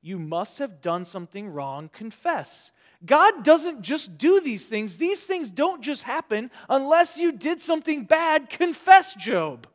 you 0.00 0.18
must 0.18 0.58
have 0.58 0.80
done 0.80 1.04
something 1.04 1.48
wrong. 1.48 1.90
Confess. 1.92 2.72
God 3.04 3.44
doesn't 3.44 3.82
just 3.82 4.18
do 4.18 4.40
these 4.40 4.66
things, 4.66 4.96
these 4.96 5.24
things 5.24 5.50
don't 5.50 5.82
just 5.82 6.02
happen 6.02 6.50
unless 6.68 7.16
you 7.16 7.32
did 7.32 7.62
something 7.62 8.04
bad. 8.04 8.50
Confess, 8.50 9.14
Job. 9.14 9.66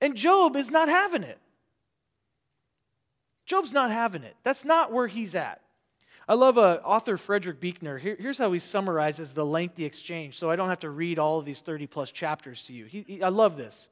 And 0.00 0.14
Job 0.14 0.56
is 0.56 0.70
not 0.70 0.88
having 0.88 1.22
it. 1.22 1.38
Job's 3.46 3.72
not 3.72 3.90
having 3.90 4.22
it. 4.22 4.36
That's 4.42 4.64
not 4.64 4.92
where 4.92 5.06
he's 5.06 5.34
at. 5.34 5.60
I 6.26 6.34
love 6.34 6.56
uh, 6.56 6.80
author 6.84 7.18
Frederick 7.18 7.60
Buechner. 7.60 7.98
Here, 7.98 8.16
here's 8.18 8.38
how 8.38 8.50
he 8.52 8.58
summarizes 8.58 9.34
the 9.34 9.44
lengthy 9.44 9.84
exchange, 9.84 10.38
so 10.38 10.50
I 10.50 10.56
don't 10.56 10.68
have 10.68 10.80
to 10.80 10.90
read 10.90 11.18
all 11.18 11.38
of 11.38 11.44
these 11.44 11.60
30 11.60 11.86
plus 11.86 12.10
chapters 12.10 12.62
to 12.64 12.72
you. 12.72 12.86
He, 12.86 13.04
he, 13.06 13.22
I 13.22 13.28
love 13.28 13.58
this. 13.58 13.90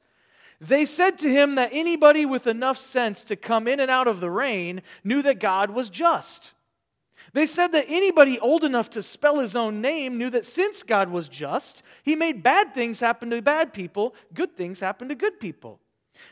They 0.65 0.85
said 0.85 1.19
to 1.19 1.29
him 1.29 1.55
that 1.55 1.71
anybody 1.73 2.25
with 2.25 2.47
enough 2.47 2.77
sense 2.77 3.25
to 3.25 3.35
come 3.35 3.67
in 3.67 3.81
and 3.81 3.91
out 3.91 4.07
of 4.07 4.21
the 4.21 4.29
rain 4.29 4.81
knew 5.03 5.21
that 5.21 5.39
God 5.39 5.71
was 5.71 5.89
just. 5.89 6.53
They 7.33 7.47
said 7.47 7.73
that 7.73 7.87
anybody 7.89 8.39
old 8.39 8.63
enough 8.63 8.89
to 8.91 9.01
spell 9.01 9.39
his 9.39 9.57
own 9.57 9.81
name 9.81 10.17
knew 10.17 10.29
that 10.29 10.45
since 10.45 10.81
God 10.81 11.09
was 11.09 11.27
just, 11.27 11.83
he 12.03 12.15
made 12.15 12.43
bad 12.43 12.73
things 12.73 13.01
happen 13.01 13.29
to 13.31 13.41
bad 13.41 13.73
people, 13.73 14.15
good 14.33 14.55
things 14.55 14.79
happen 14.79 15.09
to 15.09 15.15
good 15.15 15.37
people. 15.37 15.81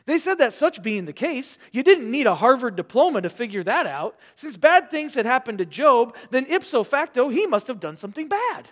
They 0.06 0.18
said 0.18 0.38
that 0.38 0.54
such 0.54 0.82
being 0.82 1.06
the 1.06 1.12
case, 1.12 1.58
you 1.74 1.84
didn't 1.84 2.10
need 2.10 2.28
a 2.28 2.36
Harvard 2.36 2.78
diploma 2.78 3.22
to 3.22 3.30
figure 3.30 3.64
that 3.64 3.86
out. 3.86 4.18
Since 4.36 4.56
bad 4.56 4.90
things 4.90 5.14
had 5.14 5.26
happened 5.26 5.58
to 5.58 5.66
Job, 5.66 6.16
then 6.30 6.46
ipso 6.46 6.84
facto, 6.84 7.28
he 7.28 7.48
must 7.48 7.68
have 7.68 7.82
done 7.82 7.98
something 7.98 8.30
bad. 8.30 8.70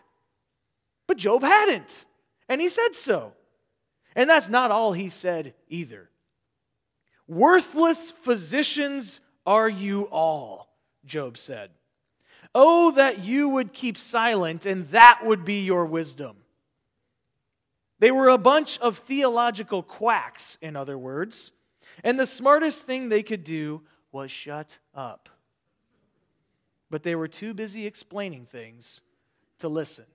But 1.05 1.17
Job 1.17 1.41
hadn't, 1.43 2.05
and 2.47 2.61
he 2.61 2.69
said 2.69 2.93
so. 2.93 3.33
And 4.15 4.29
that's 4.29 4.49
not 4.49 4.71
all 4.71 4.93
he 4.93 5.09
said 5.09 5.53
either. 5.67 6.09
Worthless 7.27 8.11
physicians 8.11 9.21
are 9.45 9.69
you 9.69 10.03
all, 10.05 10.67
Job 11.05 11.37
said. 11.37 11.71
Oh, 12.55 12.91
that 12.91 13.19
you 13.19 13.49
would 13.49 13.73
keep 13.73 13.97
silent, 13.97 14.65
and 14.65 14.87
that 14.89 15.21
would 15.23 15.45
be 15.45 15.61
your 15.61 15.85
wisdom. 15.85 16.37
They 17.99 18.11
were 18.11 18.29
a 18.29 18.37
bunch 18.37 18.79
of 18.79 18.97
theological 18.97 19.83
quacks, 19.83 20.57
in 20.61 20.75
other 20.75 20.97
words, 20.97 21.51
and 22.03 22.19
the 22.19 22.25
smartest 22.25 22.85
thing 22.85 23.09
they 23.09 23.23
could 23.23 23.43
do 23.43 23.81
was 24.11 24.31
shut 24.31 24.79
up. 24.95 25.29
But 26.89 27.03
they 27.03 27.13
were 27.13 27.27
too 27.27 27.53
busy 27.53 27.85
explaining 27.85 28.45
things 28.45 29.01
to 29.59 29.67
listen. 29.67 30.05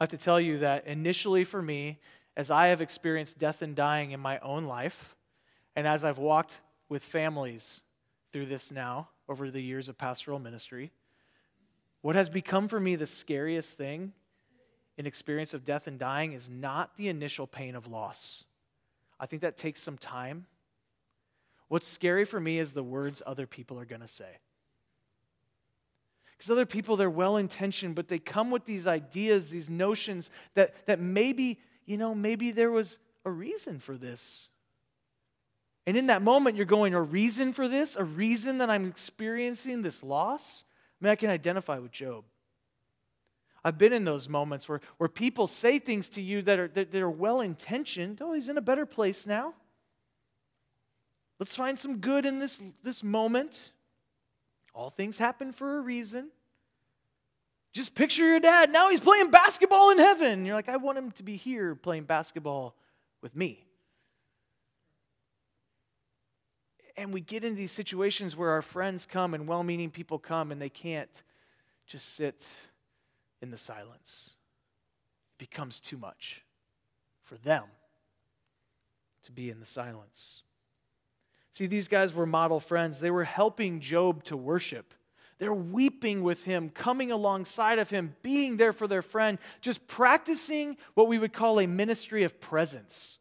I 0.00 0.04
have 0.04 0.10
to 0.10 0.16
tell 0.16 0.40
you 0.40 0.58
that 0.58 0.86
initially 0.86 1.44
for 1.44 1.60
me, 1.60 1.98
as 2.34 2.50
I 2.50 2.68
have 2.68 2.80
experienced 2.80 3.38
death 3.38 3.60
and 3.60 3.76
dying 3.76 4.12
in 4.12 4.20
my 4.20 4.38
own 4.38 4.64
life, 4.64 5.14
and 5.76 5.86
as 5.86 6.04
I've 6.04 6.16
walked 6.16 6.62
with 6.88 7.02
families 7.02 7.82
through 8.32 8.46
this 8.46 8.72
now 8.72 9.10
over 9.28 9.50
the 9.50 9.60
years 9.60 9.90
of 9.90 9.98
pastoral 9.98 10.38
ministry, 10.38 10.90
what 12.00 12.16
has 12.16 12.30
become 12.30 12.66
for 12.66 12.80
me 12.80 12.96
the 12.96 13.04
scariest 13.04 13.76
thing 13.76 14.14
in 14.96 15.04
experience 15.06 15.52
of 15.52 15.66
death 15.66 15.86
and 15.86 15.98
dying 15.98 16.32
is 16.32 16.48
not 16.48 16.96
the 16.96 17.08
initial 17.08 17.46
pain 17.46 17.74
of 17.74 17.86
loss. 17.86 18.44
I 19.18 19.26
think 19.26 19.42
that 19.42 19.58
takes 19.58 19.82
some 19.82 19.98
time. 19.98 20.46
What's 21.68 21.86
scary 21.86 22.24
for 22.24 22.40
me 22.40 22.58
is 22.58 22.72
the 22.72 22.82
words 22.82 23.22
other 23.26 23.46
people 23.46 23.78
are 23.78 23.84
going 23.84 24.00
to 24.00 24.08
say. 24.08 24.38
Because 26.40 26.52
other 26.52 26.64
people, 26.64 26.96
they're 26.96 27.10
well 27.10 27.36
intentioned, 27.36 27.94
but 27.94 28.08
they 28.08 28.18
come 28.18 28.50
with 28.50 28.64
these 28.64 28.86
ideas, 28.86 29.50
these 29.50 29.68
notions 29.68 30.30
that, 30.54 30.86
that 30.86 30.98
maybe, 30.98 31.60
you 31.84 31.98
know, 31.98 32.14
maybe 32.14 32.50
there 32.50 32.70
was 32.70 32.98
a 33.26 33.30
reason 33.30 33.78
for 33.78 33.98
this. 33.98 34.48
And 35.86 35.98
in 35.98 36.06
that 36.06 36.22
moment, 36.22 36.56
you're 36.56 36.64
going, 36.64 36.94
a 36.94 37.02
reason 37.02 37.52
for 37.52 37.68
this? 37.68 37.94
A 37.94 38.04
reason 38.04 38.56
that 38.56 38.70
I'm 38.70 38.86
experiencing 38.86 39.82
this 39.82 40.02
loss? 40.02 40.64
I 40.98 41.04
mean, 41.04 41.10
I 41.12 41.14
can 41.14 41.28
identify 41.28 41.78
with 41.78 41.92
Job. 41.92 42.24
I've 43.62 43.76
been 43.76 43.92
in 43.92 44.06
those 44.06 44.26
moments 44.26 44.66
where, 44.66 44.80
where 44.96 45.10
people 45.10 45.46
say 45.46 45.78
things 45.78 46.08
to 46.08 46.22
you 46.22 46.40
that 46.40 46.58
are, 46.58 46.68
that, 46.68 46.90
that 46.90 47.02
are 47.02 47.10
well 47.10 47.42
intentioned. 47.42 48.22
Oh, 48.22 48.32
he's 48.32 48.48
in 48.48 48.56
a 48.56 48.62
better 48.62 48.86
place 48.86 49.26
now. 49.26 49.52
Let's 51.38 51.54
find 51.54 51.78
some 51.78 51.98
good 51.98 52.24
in 52.24 52.38
this, 52.38 52.62
this 52.82 53.04
moment. 53.04 53.72
All 54.74 54.90
things 54.90 55.18
happen 55.18 55.52
for 55.52 55.78
a 55.78 55.80
reason. 55.80 56.30
Just 57.72 57.94
picture 57.94 58.26
your 58.26 58.40
dad. 58.40 58.70
Now 58.70 58.90
he's 58.90 59.00
playing 59.00 59.30
basketball 59.30 59.90
in 59.90 59.98
heaven. 59.98 60.44
You're 60.44 60.56
like, 60.56 60.68
I 60.68 60.76
want 60.76 60.98
him 60.98 61.10
to 61.12 61.22
be 61.22 61.36
here 61.36 61.74
playing 61.74 62.04
basketball 62.04 62.74
with 63.22 63.36
me. 63.36 63.64
And 66.96 67.12
we 67.12 67.20
get 67.20 67.44
into 67.44 67.56
these 67.56 67.72
situations 67.72 68.36
where 68.36 68.50
our 68.50 68.62
friends 68.62 69.06
come 69.06 69.34
and 69.34 69.46
well 69.46 69.62
meaning 69.62 69.90
people 69.90 70.18
come 70.18 70.50
and 70.52 70.60
they 70.60 70.68
can't 70.68 71.22
just 71.86 72.14
sit 72.14 72.46
in 73.40 73.50
the 73.50 73.56
silence. 73.56 74.34
It 75.34 75.38
becomes 75.38 75.80
too 75.80 75.96
much 75.96 76.44
for 77.22 77.36
them 77.36 77.64
to 79.22 79.32
be 79.32 79.48
in 79.48 79.60
the 79.60 79.66
silence. 79.66 80.42
See, 81.60 81.66
these 81.66 81.88
guys 81.88 82.14
were 82.14 82.24
model 82.24 82.58
friends. 82.58 83.00
They 83.00 83.10
were 83.10 83.24
helping 83.24 83.80
Job 83.80 84.24
to 84.24 84.34
worship. 84.34 84.94
They're 85.38 85.52
weeping 85.52 86.22
with 86.22 86.44
him, 86.44 86.70
coming 86.70 87.12
alongside 87.12 87.78
of 87.78 87.90
him, 87.90 88.16
being 88.22 88.56
there 88.56 88.72
for 88.72 88.88
their 88.88 89.02
friend, 89.02 89.36
just 89.60 89.86
practicing 89.86 90.78
what 90.94 91.06
we 91.06 91.18
would 91.18 91.34
call 91.34 91.60
a 91.60 91.66
ministry 91.66 92.24
of 92.24 92.40
presence. 92.40 93.18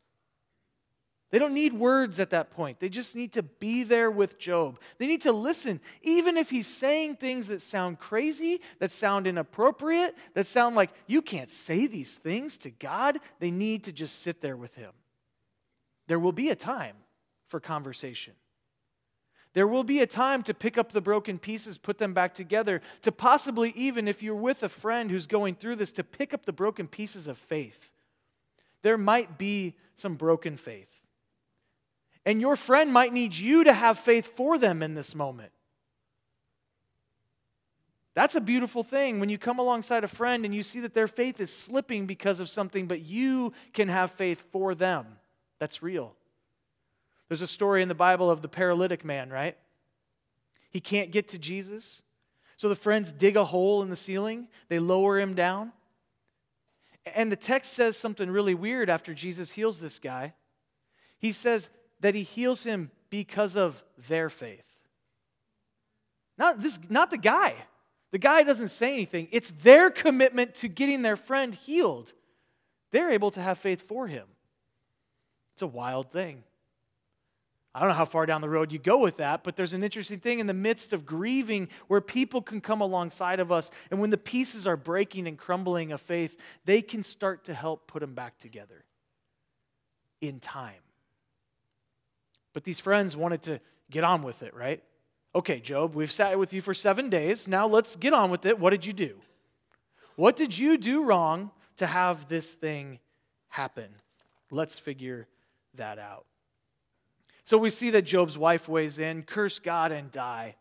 They 1.32 1.38
don't 1.38 1.54
need 1.54 1.73
words 1.73 2.17
at 2.17 2.30
that 2.30 2.49
point. 2.49 2.80
They 2.80 2.88
just 2.88 3.13
need 3.13 3.34
to 3.34 3.43
be 3.43 3.84
there 3.84 4.10
with 4.10 4.39
Job. 4.39 4.80
They 4.99 5.08
need 5.08 5.23
to 5.23 5.34
listen, 5.34 5.82
even 6.02 6.38
if 6.38 6.49
he's 6.49 6.65
saying 6.65 7.17
things 7.17 7.47
that 7.47 7.62
sound 7.62 7.99
crazy, 7.99 8.62
that 8.80 8.93
sound 8.93 9.28
inappropriate, 9.28 10.15
that 10.34 10.47
sound 10.47 10.78
like 10.78 10.91
you 11.08 11.21
can't 11.21 11.52
say 11.52 11.88
these 11.88 12.15
things 12.15 12.58
to 12.60 12.69
God. 12.69 13.19
They 13.41 13.52
need 13.52 13.84
to 13.84 13.91
just 13.91 14.21
sit 14.21 14.39
there 14.39 14.56
with 14.56 14.75
him. 14.75 14.93
There 16.08 16.19
will 16.19 16.32
be 16.32 16.47
a 16.52 16.56
time 16.56 16.95
for 17.49 17.59
conversation. 17.59 18.33
There 19.53 19.67
will 19.67 19.83
be 19.83 19.99
a 19.99 20.07
time 20.07 20.43
to 20.43 20.53
pick 20.53 20.77
up 20.77 20.91
the 20.91 21.01
broken 21.01 21.39
pieces, 21.39 21.77
put 21.77 21.97
them 21.97 22.13
back 22.13 22.35
together, 22.35 22.81
to 23.01 23.12
possibly, 23.12 23.71
even 23.75 24.07
if 24.07 24.21
you're 24.21 24.35
with 24.35 24.62
a 24.62 24.69
friend 24.69 25.09
who's 25.09 25.27
going 25.27 25.55
through 25.55 25.75
this, 25.77 25.91
to 25.93 26.03
pick 26.03 26.33
up 26.33 26.45
the 26.45 26.53
broken 26.53 26.88
pieces 26.88 27.27
of 27.27 27.38
faith. 27.38 27.91
There 28.83 28.97
might 28.97 29.38
be 29.38 29.75
some 29.95 30.15
broken 30.15 30.55
faith. 30.55 30.95
And 32.25 32.39
your 32.39 32.55
friend 32.55 32.93
might 32.93 33.12
need 33.12 33.35
you 33.35 33.63
to 33.63 33.73
have 33.73 33.97
faith 33.97 34.27
for 34.38 34.57
them 34.59 34.83
in 34.83 34.93
this 34.93 35.15
moment. 35.15 35.51
That's 38.13 38.35
a 38.35 38.41
beautiful 38.41 38.83
thing 38.83 39.19
when 39.19 39.29
you 39.29 39.38
come 39.38 39.59
alongside 39.59 40.03
a 40.03 40.07
friend 40.07 40.45
and 40.45 40.53
you 40.53 40.62
see 40.62 40.81
that 40.81 40.93
their 40.93 41.07
faith 41.07 41.39
is 41.39 41.51
slipping 41.51 42.05
because 42.05 42.39
of 42.39 42.49
something, 42.49 42.85
but 42.85 43.01
you 43.01 43.53
can 43.73 43.88
have 43.88 44.12
faith 44.12 44.45
for 44.51 44.75
them. 44.75 45.05
That's 45.57 45.81
real. 45.81 46.15
There's 47.30 47.42
a 47.42 47.48
story 47.48 47.82
in 47.82 47.88
the 47.88 47.96
Bible 47.96 48.30
of 48.30 48.42
the 48.42 48.50
paralytic 48.50 49.06
man, 49.06 49.30
right? 49.30 49.56
He 50.70 50.82
can't 50.82 51.12
get 51.12 51.30
to 51.30 51.38
Jesus. 51.38 52.02
So 52.58 52.68
the 52.68 52.76
friends 52.76 53.12
dig 53.12 53.38
a 53.38 53.46
hole 53.46 53.82
in 53.82 53.89
the 53.89 53.96
ceiling, 53.96 54.50
they 54.68 54.80
lower 54.80 55.20
him 55.20 55.34
down. 55.36 55.72
And 57.15 57.32
the 57.32 57.38
text 57.38 57.74
says 57.74 57.96
something 57.96 58.30
really 58.30 58.54
weird 58.54 58.89
after 58.89 59.13
Jesus 59.13 59.54
heals 59.54 59.80
this 59.80 60.00
guy. 60.00 60.34
He 61.18 61.32
says 61.32 61.70
that 62.02 62.15
he 62.15 62.24
heals 62.24 62.63
him 62.63 62.92
because 63.10 63.56
of 63.56 63.84
their 64.08 64.30
faith. 64.30 64.65
Not, 66.38 66.62
this, 66.62 66.80
not 66.89 67.10
the 67.10 67.18
guy. 67.18 67.56
The 68.12 68.20
guy 68.20 68.44
doesn't 68.44 68.70
say 68.70 68.94
anything. 68.94 69.28
It's 69.32 69.52
their 69.52 69.89
commitment 69.89 70.56
to 70.56 70.68
getting 70.68 71.02
their 71.02 71.15
friend 71.15 71.54
healed. 71.54 72.13
They're 72.92 73.12
able 73.12 73.32
to 73.32 73.42
have 73.42 73.58
faith 73.58 73.88
for 73.88 74.08
him. 74.08 74.28
It's 75.54 75.62
a 75.62 75.68
wild 75.68 76.12
thing. 76.12 76.44
I 77.73 77.79
don't 77.79 77.89
know 77.89 77.95
how 77.95 78.05
far 78.05 78.25
down 78.25 78.41
the 78.41 78.49
road 78.49 78.71
you 78.71 78.79
go 78.79 78.97
with 78.97 79.17
that, 79.17 79.43
but 79.43 79.55
there's 79.55 79.73
an 79.73 79.84
interesting 79.84 80.19
thing 80.19 80.39
in 80.39 80.47
the 80.47 80.53
midst 80.53 80.91
of 80.91 81.05
grieving 81.05 81.69
where 81.88 82.01
people 82.01 82.41
can 82.41 82.62
come 82.62 82.82
alongside 82.82 83.39
of 83.39 83.51
us. 83.51 83.69
And 83.91 84.01
when 84.01 84.10
the 84.10 84.17
pieces 84.17 84.65
are 84.65 84.75
breaking 84.75 85.27
and 85.27 85.38
crumbling 85.38 85.91
of 85.91 86.01
faith, 86.01 86.39
they 86.65 86.82
can 86.82 87.03
start 87.03 87.45
to 87.45 87.53
help 87.53 87.86
put 87.86 87.99
them 87.99 88.15
back 88.15 88.39
together 88.39 88.86
in 90.19 90.39
time. 90.39 90.82
But 92.53 92.63
these 92.63 92.79
friends 92.79 93.15
wanted 93.15 93.43
to 93.43 93.62
get 93.91 94.03
on 94.03 94.23
with 94.23 94.41
it, 94.41 94.55
right? 94.55 94.84
Okay, 95.36 95.60
Job, 95.60 95.93
we've 95.93 96.12
sat 96.12 96.39
with 96.39 96.53
you 96.53 96.62
for 96.62 96.73
seven 96.73 97.10
days. 97.10 97.47
Now 97.47 97.67
let's 97.67 97.95
get 97.95 98.13
on 98.13 98.32
with 98.32 98.47
it. 98.47 98.60
What 98.60 98.71
did 98.71 98.86
you 98.86 98.93
do? 98.93 99.17
What 100.15 100.36
did 100.36 100.58
you 100.58 100.75
do 100.77 101.03
wrong 101.03 101.51
to 101.77 101.86
have 101.86 102.27
this 102.27 102.55
thing 102.55 102.99
happen? 103.49 103.89
Let's 104.49 104.79
figure 104.79 105.27
that 105.75 105.99
out. 105.99 106.25
So 107.49 107.57
we 107.57 107.71
see 107.71 107.89
that 107.89 108.03
Job's 108.03 108.38
wife 108.38 108.69
weighs 108.69 108.99
in, 108.99 109.23
curse 109.23 109.57
God 109.57 109.91
and 109.91 110.12
die. 110.12 110.55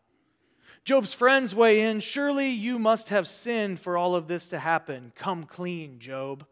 Job's 0.83 1.13
friends 1.13 1.53
weigh 1.53 1.81
in. 1.81 1.99
Surely 1.99 2.49
you 2.49 2.79
must 2.79 3.09
have 3.09 3.27
sinned 3.27 3.79
for 3.79 3.95
all 3.95 4.15
of 4.15 4.27
this 4.27 4.47
to 4.47 4.57
happen. 4.57 5.11
Come 5.15 5.43
clean, 5.43 5.99
Job. 5.99 6.47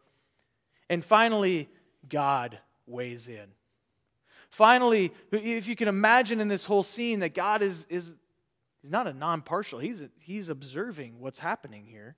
And 0.91 1.03
finally, 1.03 1.69
God 2.07 2.59
weighs 2.85 3.27
in. 3.27 3.47
Finally, 4.51 5.11
if 5.31 5.67
you 5.67 5.75
can 5.75 5.87
imagine 5.87 6.39
in 6.39 6.49
this 6.49 6.65
whole 6.65 6.83
scene 6.83 7.21
that 7.21 7.33
God 7.33 7.63
is, 7.63 7.87
is 7.89 8.13
he's 8.83 8.91
not 8.91 9.07
a 9.07 9.13
non 9.13 9.41
partial, 9.41 9.79
he's, 9.79 10.03
he's 10.19 10.49
observing 10.49 11.19
what's 11.19 11.39
happening 11.39 11.87
here. 11.87 12.15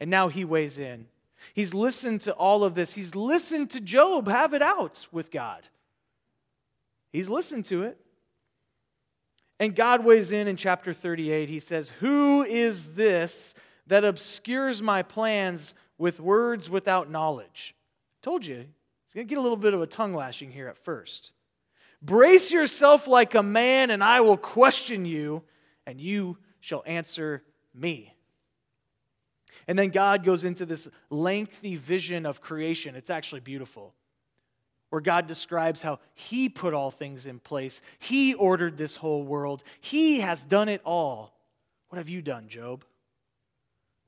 And 0.00 0.08
now 0.08 0.28
he 0.28 0.46
weighs 0.46 0.78
in. 0.78 1.08
He's 1.52 1.74
listened 1.74 2.22
to 2.22 2.32
all 2.32 2.64
of 2.64 2.74
this. 2.74 2.94
He's 2.94 3.14
listened 3.14 3.68
to 3.72 3.82
Job 3.82 4.28
have 4.28 4.54
it 4.54 4.62
out 4.62 5.08
with 5.12 5.30
God. 5.30 5.68
He's 7.12 7.28
listened 7.28 7.66
to 7.66 7.82
it. 7.84 7.98
And 9.58 9.74
God 9.74 10.04
weighs 10.04 10.32
in 10.32 10.48
in 10.48 10.56
chapter 10.56 10.92
38. 10.92 11.48
He 11.48 11.60
says, 11.60 11.90
Who 12.00 12.42
is 12.42 12.94
this 12.94 13.54
that 13.86 14.04
obscures 14.04 14.80
my 14.80 15.02
plans 15.02 15.74
with 15.98 16.18
words 16.18 16.70
without 16.70 17.10
knowledge? 17.10 17.74
Told 18.22 18.46
you, 18.46 18.56
he's 18.56 19.14
going 19.14 19.26
to 19.26 19.28
get 19.28 19.38
a 19.38 19.42
little 19.42 19.58
bit 19.58 19.74
of 19.74 19.82
a 19.82 19.86
tongue 19.86 20.14
lashing 20.14 20.50
here 20.50 20.68
at 20.68 20.78
first. 20.78 21.32
Brace 22.02 22.50
yourself 22.50 23.06
like 23.06 23.34
a 23.34 23.42
man, 23.42 23.90
and 23.90 24.02
I 24.02 24.22
will 24.22 24.38
question 24.38 25.04
you, 25.04 25.42
and 25.86 26.00
you 26.00 26.38
shall 26.60 26.82
answer 26.86 27.42
me. 27.74 28.14
And 29.68 29.78
then 29.78 29.90
God 29.90 30.24
goes 30.24 30.44
into 30.44 30.64
this 30.64 30.88
lengthy 31.10 31.76
vision 31.76 32.24
of 32.24 32.40
creation. 32.40 32.94
It's 32.96 33.10
actually 33.10 33.40
beautiful, 33.40 33.94
where 34.90 35.00
God 35.00 35.26
describes 35.26 35.82
how 35.82 35.98
He 36.14 36.48
put 36.48 36.74
all 36.74 36.90
things 36.90 37.26
in 37.26 37.38
place, 37.38 37.82
He 37.98 38.34
ordered 38.34 38.76
this 38.76 38.96
whole 38.96 39.22
world, 39.22 39.64
He 39.80 40.20
has 40.20 40.42
done 40.42 40.68
it 40.68 40.82
all. 40.84 41.34
What 41.88 41.98
have 41.98 42.08
you 42.08 42.22
done, 42.22 42.48
Job? 42.48 42.84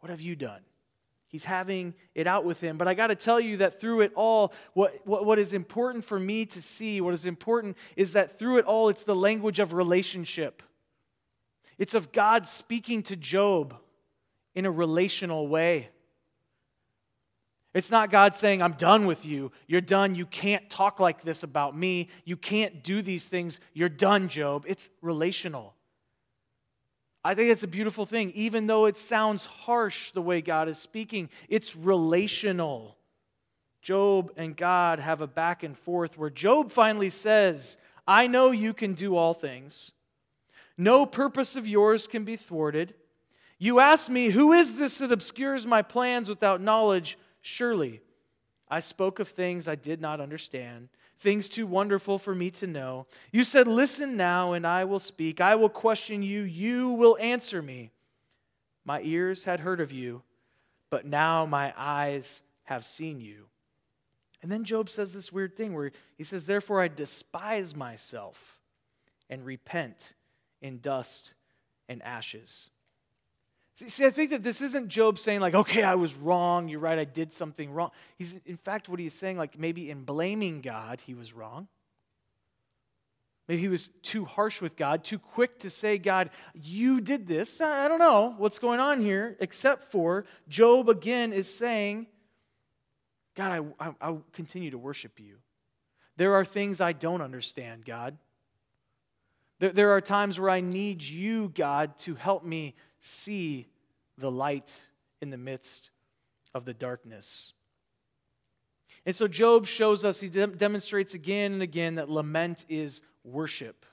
What 0.01 0.11
have 0.11 0.21
you 0.21 0.37
done? 0.37 0.61
He's 1.33 1.45
having 1.45 1.95
it 2.15 2.27
out 2.27 2.45
with 2.45 2.61
him. 2.61 2.77
But 2.77 2.89
I 2.89 2.95
got 2.95 3.07
to 3.07 3.15
tell 3.15 3.41
you 3.41 3.57
that 3.57 3.81
through 3.81 4.03
it 4.03 4.13
all, 4.15 4.53
what, 4.75 4.95
what, 5.07 5.25
what 5.25 5.39
is 5.39 5.55
important 5.55 6.05
for 6.05 6.21
me 6.21 6.45
to 6.45 6.61
see, 6.61 7.01
what 7.01 7.15
is 7.15 7.25
important 7.25 7.79
is 7.97 8.13
that 8.13 8.39
through 8.39 8.59
it 8.59 8.67
all, 8.67 8.91
it's 8.91 9.05
the 9.05 9.17
language 9.17 9.59
of 9.59 9.73
relationship. 9.73 10.63
It's 11.79 11.95
of 11.95 12.13
God 12.13 12.47
speaking 12.47 13.03
to 13.05 13.17
Job 13.17 13.75
in 14.55 14.67
a 14.67 14.71
relational 14.71 15.49
way. 15.49 15.89
It's 17.75 17.91
not 17.91 18.11
God 18.11 18.35
saying, 18.37 18.61
I'm 18.61 18.75
done 18.75 19.07
with 19.07 19.25
you. 19.25 19.51
You're 19.67 19.81
done. 19.81 20.15
You 20.15 20.27
can't 20.27 20.69
talk 20.69 21.01
like 21.01 21.23
this 21.23 21.43
about 21.43 21.77
me. 21.77 22.09
You 22.25 22.37
can't 22.37 22.83
do 22.83 23.01
these 23.01 23.25
things. 23.27 23.61
You're 23.73 23.89
done, 23.89 24.29
Job. 24.29 24.65
It's 24.69 24.91
relational. 25.01 25.75
I 27.25 27.35
think 27.35 27.51
it's 27.51 27.63
a 27.63 27.69
beautiful 27.69 28.05
thing. 28.05 28.33
Even 28.35 28.67
though 28.67 28.87
it 28.87 28.99
sounds 28.99 29.47
harsh 29.47 30.11
the 30.11 30.21
way 30.21 30.43
God 30.43 30.69
is 30.69 30.77
speaking, 30.77 31.31
it's 31.49 31.75
relational. 31.75 32.97
Job 33.81 34.33
and 34.37 34.57
God 34.57 34.99
have 34.99 35.23
a 35.23 35.27
back 35.27 35.63
and 35.63 35.77
forth 35.77 36.19
where 36.19 36.31
Job 36.31 36.73
finally 36.73 37.11
says, 37.11 37.79
I 38.07 38.27
know 38.27 38.51
you 38.51 38.75
can 38.75 38.93
do 38.93 39.17
all 39.17 39.35
things. 39.35 39.93
No 40.77 41.07
purpose 41.07 41.57
of 41.57 41.67
yours 41.67 42.07
can 42.07 42.25
be 42.25 42.37
thwarted. 42.37 42.95
You 43.59 43.79
ask 43.81 44.09
me, 44.09 44.31
Who 44.31 44.53
is 44.53 44.77
this 44.77 44.99
that 44.99 45.13
obscures 45.13 45.67
my 45.67 45.83
plans 45.83 46.29
without 46.29 46.61
knowledge? 46.61 47.17
Surely 47.43 48.01
I 48.69 48.81
spoke 48.81 49.19
of 49.19 49.29
things 49.29 49.69
I 49.69 49.75
did 49.75 50.01
not 50.01 50.21
understand 50.21 50.89
things 51.23 51.49
too 51.49 51.67
wonderful 51.67 52.19
for 52.19 52.35
me 52.35 52.51
to 52.51 52.67
know. 52.67 53.07
You 53.31 53.45
said, 53.45 53.69
Listen 53.69 54.17
now, 54.17 54.53
and 54.53 54.67
I 54.67 54.85
will 54.85 54.99
speak. 54.99 55.41
I 55.41 55.55
will 55.55 55.69
question 55.69 56.23
you. 56.23 56.43
You 56.43 56.91
will 56.91 57.17
answer 57.19 57.63
me. 57.63 57.93
My 58.85 59.01
ears 59.03 59.45
had 59.45 59.61
heard 59.61 59.81
of 59.81 59.93
you, 59.93 60.23
but 60.91 61.07
now 61.07 61.47
my 61.47 61.73
eyes 61.77 62.43
have 62.65 62.85
seen 62.85 63.21
you. 63.21 63.47
And 64.43 64.51
then 64.51 64.65
Job 64.65 64.89
says 64.89 65.15
this 65.15 65.33
weird 65.33 65.57
thing 65.57 65.73
where 65.73 65.93
he 66.19 66.25
says, 66.25 66.47
Therefore 66.47 66.83
I 66.83 66.89
despise 66.89 67.77
myself 67.77 68.59
and 69.31 69.47
repent 69.47 70.15
in 70.61 70.81
dust 70.81 71.35
and 71.89 72.03
ashes. 72.03 72.71
See, 73.75 74.05
I 74.05 74.11
think 74.11 74.31
that 74.31 74.43
this 74.43 74.61
isn't 74.61 74.89
Job 74.89 75.19
saying, 75.19 75.41
like, 75.41 75.55
okay, 75.55 75.83
I 75.83 75.95
was 75.95 76.15
wrong. 76.15 76.69
You're 76.69 76.81
right, 76.81 76.99
I 76.99 77.05
did 77.05 77.33
something 77.33 77.73
wrong. 77.73 77.91
He's, 78.17 78.35
in 78.45 78.57
fact, 78.57 78.89
what 78.89 79.01
he's 79.01 79.15
saying, 79.15 79.39
like, 79.39 79.59
maybe 79.59 79.91
in 79.91 80.05
blaming 80.05 80.61
God, 80.61 81.01
he 81.01 81.15
was 81.15 81.33
wrong. 81.33 81.69
Maybe 83.49 83.63
he 83.63 83.69
was 83.69 83.89
too 84.03 84.25
harsh 84.25 84.61
with 84.61 84.77
God, 84.77 85.05
too 85.05 85.19
quick 85.19 85.59
to 85.61 85.71
say, 85.71 85.99
God, 85.99 86.31
you 86.55 87.01
did 87.01 87.27
this. 87.27 87.61
I 87.61 87.89
don't 87.89 87.99
know 87.99 88.35
what's 88.37 88.59
going 88.59 88.79
on 88.79 89.01
here, 89.01 89.37
except 89.41 89.91
for 89.91 90.27
Job 90.49 90.89
again 90.89 91.33
is 91.33 91.53
saying, 91.53 92.07
God, 93.35 93.75
I, 93.81 93.89
I, 93.89 93.95
I'll 94.01 94.25
continue 94.33 94.71
to 94.71 94.79
worship 94.79 95.19
you. 95.19 95.39
There 96.17 96.35
are 96.35 96.45
things 96.45 96.81
I 96.81 96.93
don't 96.93 97.23
understand, 97.23 97.85
God. 97.85 98.19
There, 99.59 99.71
there 99.71 99.91
are 99.91 100.01
times 100.01 100.39
where 100.39 100.51
I 100.51 100.61
need 100.61 101.03
you, 101.03 101.49
God, 101.55 101.99
to 102.01 102.15
help 102.15 102.45
me 102.45 102.75
see 103.03 103.67
the 104.17 104.31
light 104.31 104.87
in 105.21 105.31
the 105.31 105.37
midst 105.37 105.91
of 106.55 106.65
the 106.65 106.73
darkness. 106.73 107.53
And 109.05 109.15
so 109.15 109.27
Job 109.27 109.67
shows 109.67 110.05
us, 110.05 110.21
he 110.21 110.29
de- 110.29 110.47
demonstrates 110.47 111.13
again 111.13 111.53
and 111.53 111.63
again 111.63 111.97
that 111.97 112.09
lament 112.09 112.65
is 112.69 113.03
worship. 113.25 113.85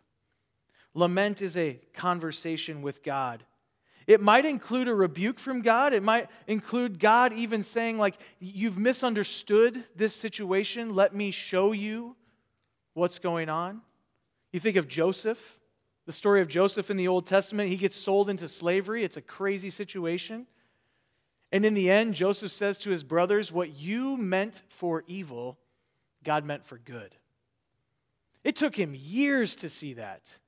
Lament 0.93 1.41
is 1.41 1.57
a 1.57 1.79
conversation 1.93 2.81
with 2.81 3.03
God. 3.03 3.43
It 4.05 4.21
might 4.21 4.45
include 4.45 4.87
a 4.87 4.93
rebuke 4.93 5.39
from 5.39 5.61
God. 5.61 5.93
It 5.93 6.01
might 6.01 6.29
include 6.47 6.99
God 6.99 7.31
even 7.33 7.61
saying, 7.61 7.97
like, 7.99 8.19
you've 8.39 8.77
misunderstood 8.77 9.83
this 9.95 10.15
situation. 10.15 10.95
Let 10.95 11.13
me 11.13 11.31
show 11.31 11.71
you 11.71 12.15
what's 12.93 13.19
going 13.19 13.49
on. 13.49 13.81
You 14.51 14.59
think 14.59 14.77
of 14.77 14.87
Joseph. 14.87 15.58
The 16.09 16.13
story 16.13 16.41
of 16.41 16.47
Joseph 16.47 16.89
in 16.89 16.97
the 16.97 17.07
Old 17.07 17.27
Testament, 17.27 17.69
he 17.69 17.75
gets 17.75 17.95
sold 17.95 18.31
into 18.31 18.47
slavery. 18.47 19.03
It's 19.03 19.15
a 19.15 19.21
crazy 19.21 19.69
situation. 19.69 20.47
And 21.51 21.63
in 21.63 21.75
the 21.75 21.91
end, 21.91 22.15
Joseph 22.15 22.51
says 22.51 22.79
to 22.79 22.89
his 22.89 23.03
brothers, 23.03 23.51
What 23.51 23.77
you 23.77 24.17
meant 24.17 24.63
for 24.69 25.03
evil, 25.05 25.59
God 26.23 26.45
meant 26.45 26.65
for 26.65 26.79
good. 26.79 27.15
It 28.43 28.55
took 28.55 28.75
him 28.75 28.95
years 28.95 29.55
to 29.57 29.69
see 29.69 29.93
that. 29.93 30.39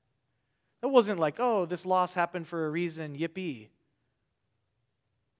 It 0.82 0.90
wasn't 0.90 1.20
like, 1.20 1.36
oh, 1.38 1.64
this 1.64 1.86
loss 1.86 2.12
happened 2.12 2.48
for 2.48 2.66
a 2.66 2.70
reason, 2.70 3.16
yippee. 3.16 3.68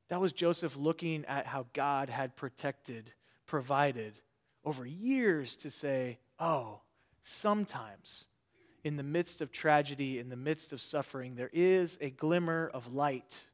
That 0.07 0.21
was 0.21 0.33
Joseph 0.33 0.77
looking 0.77 1.25
at 1.25 1.49
how 1.49 1.67
God 1.73 2.09
had 2.09 2.37
protected, 2.37 3.13
provided 3.45 4.21
over 4.65 4.87
years 4.87 5.57
to 5.57 5.69
say, 5.69 6.21
oh, 6.39 6.83
sometimes 7.23 8.29
in 8.85 8.97
the 8.97 9.03
midst 9.03 9.41
of 9.41 9.53
tragedy, 9.53 10.19
in 10.19 10.29
the 10.29 10.37
midst 10.37 10.73
of 10.73 10.81
suffering, 10.81 11.37
there 11.37 11.51
is 11.53 11.99
a 12.01 12.11
glimmer 12.11 12.71
of 12.73 12.93
light. 12.93 13.45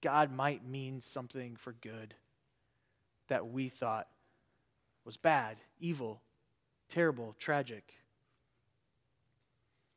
God 0.00 0.32
might 0.32 0.66
mean 0.66 1.00
something 1.00 1.56
for 1.56 1.72
good 1.72 2.14
that 3.28 3.48
we 3.48 3.68
thought 3.68 4.08
was 5.04 5.16
bad, 5.16 5.56
evil, 5.80 6.20
terrible, 6.88 7.34
tragic. 7.38 7.94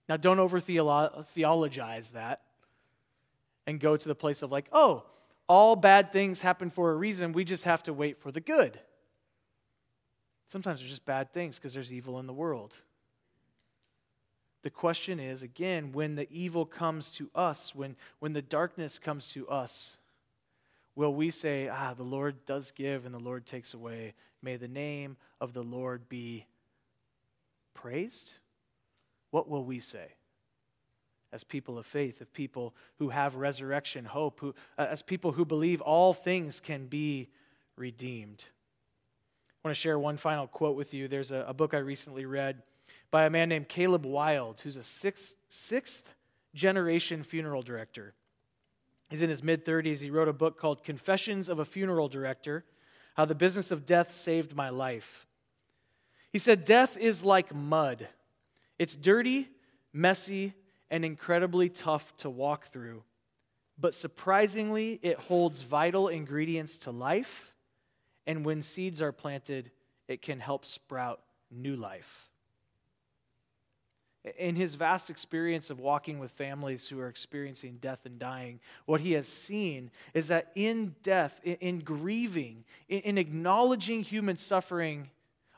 Now, 0.08 0.18
don't 0.18 0.40
over 0.40 0.60
theologize 0.60 2.10
that 2.12 2.42
and 3.66 3.80
go 3.80 3.96
to 3.96 4.08
the 4.08 4.16
place 4.16 4.42
of 4.42 4.52
like, 4.52 4.68
oh, 4.72 5.06
all 5.48 5.76
bad 5.76 6.12
things 6.12 6.42
happen 6.42 6.70
for 6.70 6.92
a 6.92 6.96
reason. 6.96 7.34
We 7.34 7.44
just 7.44 7.64
have 7.64 7.84
to 7.84 7.94
wait 7.94 8.22
for 8.22 8.32
the 8.32 8.40
good. 8.40 8.80
Sometimes 10.48 10.80
there's 10.80 10.92
just 10.92 11.06
bad 11.06 11.34
things 11.34 11.58
because 11.58 11.74
there's 11.74 11.94
evil 11.94 12.20
in 12.20 12.28
the 12.28 12.34
world. 12.34 12.78
The 14.64 14.70
question 14.70 15.20
is 15.20 15.42
again, 15.42 15.92
when 15.92 16.16
the 16.16 16.32
evil 16.32 16.66
comes 16.66 17.10
to 17.12 17.30
us, 17.34 17.74
when, 17.74 17.96
when 18.20 18.34
the 18.34 18.42
darkness 18.42 19.00
comes 19.00 19.32
to 19.34 19.48
us, 19.48 19.98
will 20.96 21.14
we 21.14 21.30
say, 21.30 21.68
Ah, 21.68 21.94
the 21.96 22.04
Lord 22.04 22.46
does 22.46 22.72
give 22.72 23.06
and 23.06 23.14
the 23.14 23.20
Lord 23.20 23.46
takes 23.46 23.74
away? 23.74 24.14
May 24.42 24.58
the 24.58 24.68
name 24.68 25.18
of 25.40 25.54
the 25.54 25.64
Lord 25.64 26.10
be 26.10 26.46
praised? 27.74 28.36
What 29.32 29.50
will 29.50 29.64
we 29.64 29.80
say? 29.80 30.14
As 31.34 31.44
people 31.44 31.78
of 31.78 31.86
faith, 31.86 32.22
as 32.22 32.28
people 32.30 32.76
who 33.00 33.10
have 33.10 33.36
resurrection 33.36 34.06
hope, 34.06 34.42
who, 34.42 34.54
uh, 34.78 34.88
as 34.90 35.02
people 35.02 35.32
who 35.32 35.46
believe 35.46 35.82
all 35.82 36.14
things 36.14 36.60
can 36.60 36.88
be 36.88 37.30
redeemed. 37.78 38.46
I 39.64 39.68
want 39.68 39.76
to 39.76 39.80
share 39.80 39.98
one 39.98 40.18
final 40.18 40.48
quote 40.48 40.76
with 40.76 40.94
you. 40.94 41.08
There's 41.08 41.32
a, 41.32 41.46
a 41.48 41.54
book 41.54 41.74
I 41.74 41.78
recently 41.78 42.26
read 42.26 42.62
by 43.12 43.26
a 43.26 43.30
man 43.30 43.50
named 43.50 43.68
Caleb 43.68 44.06
Wilde, 44.06 44.62
who's 44.62 44.78
a 44.78 44.84
sixth, 44.84 45.36
sixth 45.50 46.16
generation 46.56 47.24
funeral 47.24 47.62
director. 47.62 48.14
He's 49.10 49.22
in 49.22 49.30
his 49.30 49.44
mid 49.44 49.66
30s. 49.66 50.00
He 50.00 50.10
wrote 50.10 50.30
a 50.30 50.34
book 50.34 50.58
called 50.58 50.84
Confessions 50.86 51.50
of 51.50 51.60
a 51.60 51.66
Funeral 51.66 52.08
Director 52.08 52.64
How 53.16 53.26
the 53.26 53.36
Business 53.36 53.70
of 53.70 53.86
Death 53.86 54.16
Saved 54.16 54.56
My 54.56 54.70
Life. 54.70 55.28
He 56.32 56.40
said, 56.40 56.64
Death 56.64 56.96
is 56.96 57.26
like 57.26 57.54
mud. 57.54 58.08
It's 58.80 58.96
dirty, 58.96 59.50
messy, 59.92 60.54
and 60.90 61.04
incredibly 61.04 61.68
tough 61.68 62.16
to 62.18 62.30
walk 62.30 62.68
through. 62.68 63.04
But 63.78 63.94
surprisingly, 63.94 65.00
it 65.02 65.18
holds 65.18 65.62
vital 65.62 66.08
ingredients 66.08 66.78
to 66.80 66.92
life, 66.92 67.54
and 68.26 68.46
when 68.46 68.62
seeds 68.62 69.02
are 69.02 69.12
planted, 69.12 69.72
it 70.08 70.22
can 70.22 70.40
help 70.40 70.66
sprout 70.66 71.20
new 71.50 71.76
life. 71.76 72.31
In 74.38 74.56
his 74.56 74.76
vast 74.76 75.10
experience 75.10 75.72
of 75.72 75.80
walking 75.80 76.20
with 76.20 76.32
families 76.32 76.88
who 76.88 77.00
are 77.00 77.08
experiencing 77.08 77.80
death 77.82 78.06
and 78.06 78.20
dying, 78.20 78.60
what 78.86 79.02
he 79.02 79.14
has 79.14 79.28
seen 79.28 79.90
is 80.14 80.28
that 80.28 80.52
in 80.54 80.96
death, 81.02 81.40
in, 81.44 81.80
grieving, 81.80 82.64
in 82.88 83.18
acknowledging 83.18 84.04
human 84.04 84.38
suffering, 84.38 85.10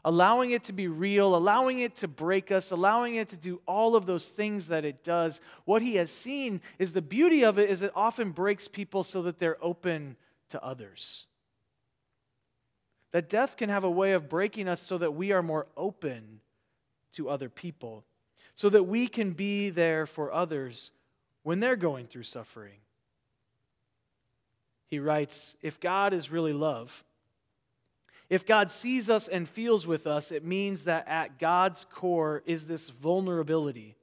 allowing 0.05 0.51
it 0.51 0.63
to 0.65 0.73
be 0.73 0.87
real, 0.87 1.35
allowing 1.35 1.79
it 1.79 1.97
to 1.97 2.07
break 2.07 2.51
us, 2.51 2.71
allowing 2.71 3.15
it 3.15 3.29
to 3.29 3.37
do 3.37 3.61
all 3.65 3.97
of 3.97 4.05
those 4.05 4.27
things 4.27 4.67
that 4.67 4.85
it 4.85 5.03
does, 5.03 5.41
what 5.65 5.81
he 5.81 5.95
has 5.95 6.09
seen 6.09 6.61
is 6.79 6.93
the 6.93 7.01
beauty 7.01 7.43
of 7.43 7.59
it 7.59 7.69
is 7.69 7.81
it 7.81 7.91
often 7.95 8.31
breaks 8.31 8.69
people 8.69 9.03
so 9.03 9.21
that 9.21 9.39
they're 9.39 9.61
open 9.61 10.15
to 10.49 10.63
others. 10.63 11.27
That 13.11 13.29
death 13.29 13.57
can 13.57 13.69
have 13.69 13.83
a 13.83 13.91
way 13.91 14.13
of 14.13 14.29
breaking 14.29 14.67
us 14.67 14.81
so 14.81 14.97
that 14.97 15.13
we 15.13 15.31
are 15.31 15.43
more 15.43 15.67
open 15.77 16.39
to 17.13 17.29
other 17.29 17.49
people, 17.49 18.05
so 18.55 18.69
that 18.69 18.83
we 18.83 19.07
can 19.07 19.31
be 19.31 19.69
there 19.69 20.05
for 20.05 20.31
others 20.31 20.91
when 21.43 21.59
they're 21.59 21.75
going 21.75 22.07
through 22.07 22.23
suffering. 22.23 22.79
He 24.87 24.99
writes 24.99 25.55
If 25.61 25.79
God 25.79 26.13
is 26.13 26.31
really 26.31 26.53
love, 26.53 27.03
if 28.29 28.45
God 28.45 28.71
sees 28.71 29.09
us 29.09 29.27
and 29.27 29.47
feels 29.47 29.85
with 29.85 30.07
us, 30.07 30.31
it 30.31 30.43
means 30.43 30.85
that 30.85 31.07
at 31.07 31.39
God's 31.39 31.85
core 31.85 32.41
is 32.45 32.67
this 32.67 32.89
vulnerability, 32.89 33.95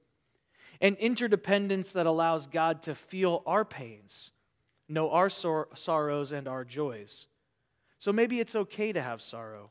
an 0.80 0.94
interdependence 0.96 1.92
that 1.92 2.06
allows 2.06 2.46
God 2.46 2.82
to 2.82 2.94
feel 2.94 3.42
our 3.46 3.64
pains, 3.64 4.32
know 4.88 5.10
our 5.10 5.30
sor- 5.30 5.68
sorrows 5.74 6.32
and 6.32 6.46
our 6.46 6.64
joys. 6.64 7.28
So 7.98 8.12
maybe 8.12 8.40
it's 8.40 8.56
okay 8.56 8.92
to 8.92 9.02
have 9.02 9.20
sorrow. 9.20 9.70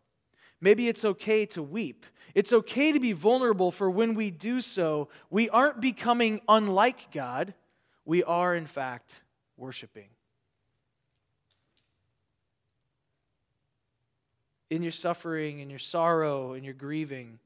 Maybe 0.62 0.88
it's 0.88 1.06
okay 1.06 1.46
to 1.48 1.64
weep. 1.64 2.06
It's 2.36 2.54
okay 2.54 2.92
to 2.92 3.00
be 3.00 3.12
vulnerable, 3.12 3.72
for 3.72 3.90
when 3.90 4.14
we 4.14 4.30
do 4.30 4.62
so, 4.62 5.10
we 5.30 5.50
aren't 5.50 5.82
becoming 5.82 6.42
unlike 6.48 7.12
God. 7.12 7.54
We 8.06 8.24
are, 8.24 8.56
in 8.56 8.66
fact, 8.66 9.22
worshiping. 9.58 10.10
in 14.70 14.84
your 14.84 14.92
suffering, 14.92 15.60
in 15.60 15.70
your 15.70 15.80
sorrow, 15.80 16.54
in 16.54 16.64
your 16.64 16.74
grieving, 16.74 17.40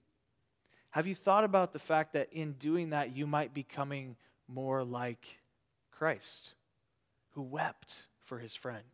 have 0.91 1.07
you 1.07 1.15
thought 1.15 1.43
about 1.43 1.73
the 1.73 1.79
fact 1.79 2.13
that 2.13 2.31
in 2.31 2.53
doing 2.53 2.91
that, 2.91 3.15
you 3.15 3.25
might 3.25 3.53
be 3.53 3.63
coming 3.63 4.15
more 4.47 4.83
like 4.83 5.39
Christ, 5.91 6.53
who 7.31 7.41
wept 7.41 8.03
for 8.21 8.39
his 8.39 8.55
friend? 8.55 8.85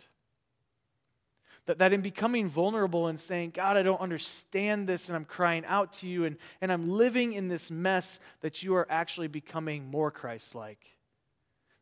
That, 1.69 1.77
that 1.77 1.93
in 1.93 2.01
becoming 2.01 2.49
vulnerable 2.49 3.05
and 3.05 3.19
saying, 3.19 3.51
God, 3.51 3.77
I 3.77 3.83
don't 3.83 4.01
understand 4.01 4.89
this, 4.89 5.07
and 5.07 5.15
I'm 5.15 5.23
crying 5.23 5.63
out 5.65 5.93
to 5.93 6.07
you, 6.07 6.25
and, 6.25 6.37
and 6.61 6.71
I'm 6.71 6.87
living 6.87 7.33
in 7.33 7.47
this 7.47 7.69
mess, 7.69 8.19
that 8.41 8.63
you 8.63 8.73
are 8.73 8.87
actually 8.89 9.27
becoming 9.27 9.85
more 9.87 10.09
Christ 10.09 10.55
like. 10.55 10.97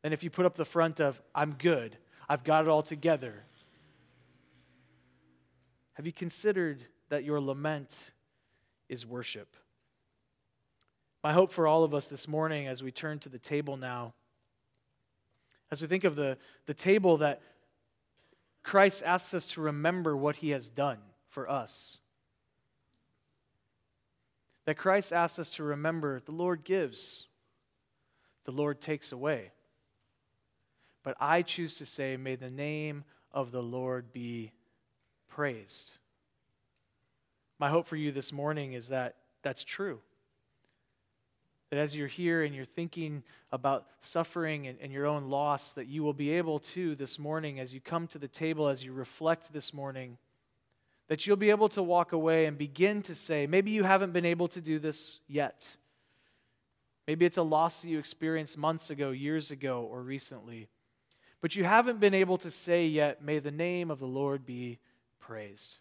Than 0.02 0.12
if 0.12 0.26
you 0.26 0.30
put 0.30 0.45
up 0.45 0.56
the 0.56 0.65
front 0.65 1.00
of, 1.00 1.21
I'm 1.34 1.54
good, 1.54 1.97
I've 2.28 2.43
got 2.43 2.65
it 2.65 2.67
all 2.67 2.82
together, 2.82 3.45
have 5.93 6.06
you 6.06 6.12
considered 6.12 6.84
that 7.08 7.23
your 7.23 7.39
lament 7.39 8.12
is 8.89 9.06
worship? 9.06 9.56
My 11.23 11.32
hope 11.32 11.54
for 11.54 11.65
all 11.65 11.86
of 11.86 11.93
us 11.93 12.08
this 12.08 12.28
morning 12.28 12.67
as 12.67 12.84
we 12.84 12.91
turn 12.91 13.19
to 13.19 13.30
the 13.30 13.39
table 13.39 13.78
now, 13.78 14.15
as 15.71 15.82
we 15.82 15.88
think 15.88 16.04
of 16.04 16.17
the, 16.17 16.38
the 16.65 16.73
table 16.73 17.15
that 17.19 17.41
Christ 18.67 19.01
asks 19.06 19.34
us 19.34 19.47
to 19.47 19.62
remember 19.62 20.15
what 20.17 20.36
he 20.36 20.49
has 20.49 20.67
done 20.67 20.97
for 21.30 21.49
us. 21.49 21.99
That 24.65 24.75
Christ 24.75 25.13
asks 25.13 25.39
us 25.39 25.49
to 25.51 25.63
remember 25.63 26.19
the 26.19 26.34
Lord 26.34 26.65
gives, 26.65 27.27
the 28.43 28.51
Lord 28.51 28.82
takes 28.82 29.13
away. 29.13 29.51
But 31.01 31.15
I 31.17 31.43
choose 31.43 31.75
to 31.75 31.86
say, 31.86 32.17
may 32.17 32.36
the 32.36 32.49
name 32.49 33.06
of 33.32 33.53
the 33.53 33.63
Lord 33.63 34.12
be 34.12 34.51
praised. 35.30 35.97
My 37.60 37.69
hope 37.69 37.88
for 37.88 37.95
you 37.95 38.12
this 38.12 38.34
morning 38.34 38.73
is 38.73 38.89
that 38.89 39.15
that's 39.43 39.63
true. 39.63 40.01
That 41.69 41.80
as 41.80 41.95
you're 41.95 42.08
here 42.08 42.43
and 42.43 42.56
you're 42.56 42.65
thinking 42.65 43.23
about 43.51 43.88
suffering 43.99 44.67
and, 44.67 44.77
and, 44.82 44.91
your 44.91 45.06
own 45.06 45.30
loss, 45.30 45.73
that 45.73 45.88
you 45.88 46.01
will 46.01 46.13
be 46.13 46.32
able 46.32 46.60
to 46.60 46.95
this 46.95 47.19
morning, 47.19 47.60
as 47.60 47.73
you 47.73 47.82
come 47.82 48.08
to 48.08 48.17
the 48.17 48.27
table, 48.27 48.69
as 48.69 48.86
you 48.86 48.93
reflect 48.93 49.51
this 49.51 49.73
morning, 49.73 50.17
that 51.10 51.25
you'll 51.25 51.36
be 51.36 51.49
able 51.49 51.69
to 51.69 51.84
walk 51.84 52.13
away 52.13 52.45
and 52.45 52.58
begin 52.58 53.01
to 53.01 53.15
say, 53.15 53.47
maybe 53.47 53.71
you 53.71 53.84
haven't 53.84 54.13
been 54.13 54.25
able 54.25 54.47
to 54.47 54.62
do 54.62 54.80
this 54.80 55.19
yet. 55.27 55.75
Maybe 57.08 57.25
it's 57.25 57.38
a 57.38 57.43
loss 57.43 57.82
that 57.82 57.89
you 57.89 57.99
experienced 57.99 58.58
months 58.58 58.89
ago, 58.89 59.12
years 59.12 59.51
ago, 59.51 59.88
or 59.89 60.01
recently. 60.01 60.67
But 61.39 61.56
you 61.56 61.63
haven't 61.63 61.99
been 61.99 62.13
able 62.13 62.38
to 62.39 62.51
say 62.51 62.86
yet, 62.86 63.23
may 63.23 63.39
the 63.39 63.51
name 63.51 63.91
of 63.91 63.99
the 63.99 64.08
Lord 64.08 64.45
be 64.45 64.80
praised. 65.19 65.80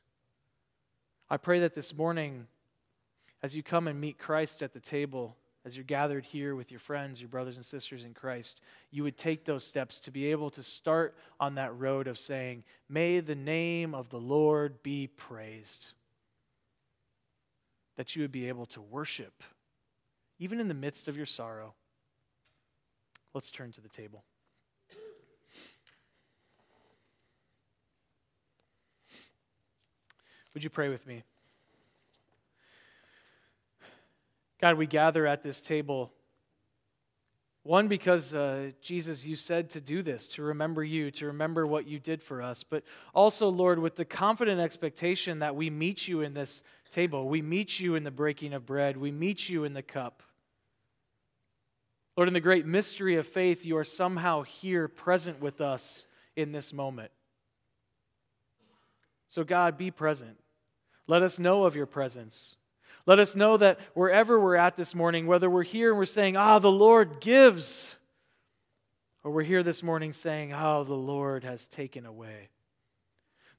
I 1.28 1.36
pray 1.36 1.58
that 1.60 1.74
this 1.74 1.96
morning, 1.96 2.46
as 3.42 3.56
you 3.56 3.62
come 3.62 3.88
and 3.88 4.00
meet 4.00 4.18
Christ 4.18 4.62
at 4.62 4.72
the 4.72 4.80
table, 4.80 5.36
as 5.66 5.76
you're 5.76 5.84
gathered 5.84 6.24
here 6.24 6.54
with 6.54 6.70
your 6.70 6.78
friends, 6.78 7.20
your 7.20 7.28
brothers 7.28 7.56
and 7.56 7.66
sisters 7.66 8.04
in 8.04 8.14
Christ, 8.14 8.60
you 8.92 9.02
would 9.02 9.18
take 9.18 9.44
those 9.44 9.64
steps 9.64 9.98
to 9.98 10.12
be 10.12 10.30
able 10.30 10.48
to 10.50 10.62
start 10.62 11.16
on 11.40 11.56
that 11.56 11.76
road 11.76 12.06
of 12.06 12.20
saying, 12.20 12.62
May 12.88 13.18
the 13.18 13.34
name 13.34 13.92
of 13.92 14.08
the 14.10 14.20
Lord 14.20 14.80
be 14.84 15.08
praised. 15.08 15.90
That 17.96 18.14
you 18.14 18.22
would 18.22 18.30
be 18.30 18.46
able 18.46 18.66
to 18.66 18.80
worship, 18.80 19.42
even 20.38 20.60
in 20.60 20.68
the 20.68 20.74
midst 20.74 21.08
of 21.08 21.16
your 21.16 21.26
sorrow. 21.26 21.74
Let's 23.34 23.50
turn 23.50 23.72
to 23.72 23.80
the 23.80 23.88
table. 23.88 24.22
Would 30.54 30.62
you 30.62 30.70
pray 30.70 30.88
with 30.90 31.08
me? 31.08 31.24
God, 34.60 34.76
we 34.76 34.86
gather 34.86 35.26
at 35.26 35.42
this 35.42 35.60
table. 35.60 36.12
One, 37.62 37.88
because 37.88 38.32
uh, 38.32 38.70
Jesus, 38.80 39.26
you 39.26 39.34
said 39.34 39.70
to 39.70 39.80
do 39.80 40.00
this, 40.00 40.26
to 40.28 40.42
remember 40.42 40.84
you, 40.84 41.10
to 41.12 41.26
remember 41.26 41.66
what 41.66 41.86
you 41.86 41.98
did 41.98 42.22
for 42.22 42.40
us. 42.40 42.62
But 42.62 42.84
also, 43.12 43.48
Lord, 43.48 43.80
with 43.80 43.96
the 43.96 44.04
confident 44.04 44.60
expectation 44.60 45.40
that 45.40 45.56
we 45.56 45.68
meet 45.68 46.06
you 46.06 46.20
in 46.20 46.34
this 46.34 46.62
table. 46.90 47.28
We 47.28 47.42
meet 47.42 47.80
you 47.80 47.94
in 47.94 48.04
the 48.04 48.10
breaking 48.10 48.52
of 48.54 48.66
bread. 48.66 48.96
We 48.96 49.10
meet 49.10 49.48
you 49.48 49.64
in 49.64 49.74
the 49.74 49.82
cup. 49.82 50.22
Lord, 52.16 52.28
in 52.28 52.34
the 52.34 52.40
great 52.40 52.64
mystery 52.64 53.16
of 53.16 53.26
faith, 53.28 53.64
you 53.64 53.76
are 53.76 53.84
somehow 53.84 54.42
here 54.42 54.88
present 54.88 55.40
with 55.40 55.60
us 55.60 56.06
in 56.34 56.52
this 56.52 56.72
moment. 56.72 57.10
So, 59.28 59.44
God, 59.44 59.76
be 59.76 59.90
present. 59.90 60.38
Let 61.06 61.22
us 61.22 61.38
know 61.38 61.64
of 61.64 61.76
your 61.76 61.86
presence. 61.86 62.56
Let 63.06 63.20
us 63.20 63.36
know 63.36 63.56
that 63.56 63.78
wherever 63.94 64.38
we're 64.40 64.56
at 64.56 64.76
this 64.76 64.94
morning, 64.94 65.26
whether 65.28 65.48
we're 65.48 65.62
here 65.62 65.90
and 65.90 65.98
we're 65.98 66.04
saying, 66.04 66.36
Ah, 66.36 66.58
the 66.58 66.70
Lord 66.70 67.20
gives, 67.20 67.94
or 69.22 69.30
we're 69.30 69.44
here 69.44 69.62
this 69.62 69.82
morning 69.82 70.12
saying, 70.12 70.52
Ah, 70.52 70.82
the 70.82 70.94
Lord 70.94 71.44
has 71.44 71.68
taken 71.68 72.04
away. 72.04 72.48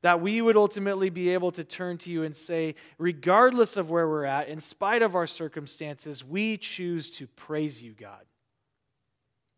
That 0.01 0.21
we 0.21 0.41
would 0.41 0.57
ultimately 0.57 1.09
be 1.09 1.29
able 1.29 1.51
to 1.51 1.63
turn 1.63 1.97
to 1.99 2.11
you 2.11 2.23
and 2.23 2.35
say, 2.35 2.75
regardless 2.97 3.77
of 3.77 3.89
where 3.89 4.07
we're 4.07 4.25
at, 4.25 4.47
in 4.47 4.59
spite 4.59 5.01
of 5.01 5.15
our 5.15 5.25
circumstances, 5.25 6.23
we 6.23 6.57
choose 6.57 7.09
to 7.11 7.25
praise 7.25 7.81
you, 7.81 7.93
God. 7.93 8.25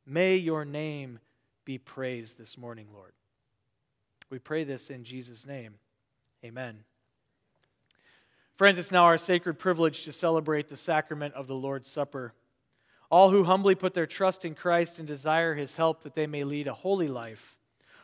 May 0.06 0.38
your 0.38 0.66
name 0.66 1.20
be 1.66 1.78
praised 1.78 2.38
this 2.38 2.58
morning, 2.58 2.88
Lord. 2.94 3.12
We 4.30 4.40
pray 4.40 4.64
this 4.64 4.90
in 4.90 5.04
Jesus' 5.04 5.46
name. 5.46 5.76
Amen. 6.44 6.84
Friends, 8.60 8.78
it's 8.78 8.92
now 8.92 9.06
our 9.06 9.18
sacred 9.18 9.58
privilege 9.58 10.04
to 10.04 10.12
celebrate 10.12 10.68
the 10.68 10.76
sacrament 10.76 11.34
of 11.34 11.48
the 11.48 11.56
Lord's 11.56 11.90
Supper. 11.90 12.34
All 13.10 13.30
who 13.30 13.46
humbly 13.46 13.74
put 13.74 13.94
their 13.94 14.06
trust 14.06 14.44
in 14.44 14.54
Christ 14.54 15.00
and 15.00 15.08
desire 15.08 15.54
his 15.56 15.78
help 15.78 16.04
that 16.04 16.14
they 16.14 16.28
may 16.28 16.44
lead 16.44 16.68
a 16.68 16.74
holy 16.74 17.08
life. 17.08 17.58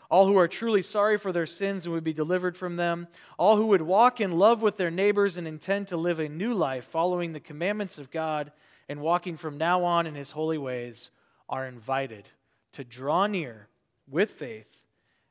All 0.10 0.28
who 0.28 0.38
are 0.38 0.47
truly 0.47 0.82
sorry 0.82 1.18
for 1.18 1.34
their 1.34 1.45
sins 1.45 1.86
and 1.86 1.93
would 1.93 2.06
be 2.06 2.14
delivered 2.14 2.56
from 2.56 2.78
them. 2.78 3.10
All 3.38 3.58
who 3.58 3.66
would 3.66 3.82
walk 3.82 4.22
in 4.22 4.32
love 4.32 4.62
with 4.62 4.78
their 4.78 4.89
neighbors 4.89 5.36
and 5.36 5.45
intend 5.45 5.89
to 5.89 5.97
live 5.97 6.20
a 6.20 6.30
new 6.30 6.53
life 6.53 6.86
following 6.86 7.34
the 7.34 7.41
commandments 7.41 7.97
of 7.97 8.10
God 8.10 8.53
and 8.88 9.01
walking 9.01 9.36
from 9.36 9.58
now 9.58 9.84
on 9.84 10.08
in 10.08 10.16
his 10.16 10.32
holy 10.32 10.58
ways 10.58 11.12
are 11.49 11.68
invited 11.68 12.30
to 12.72 12.86
draw 12.86 13.28
near 13.28 13.68
with 14.10 14.32
faith 14.32 14.84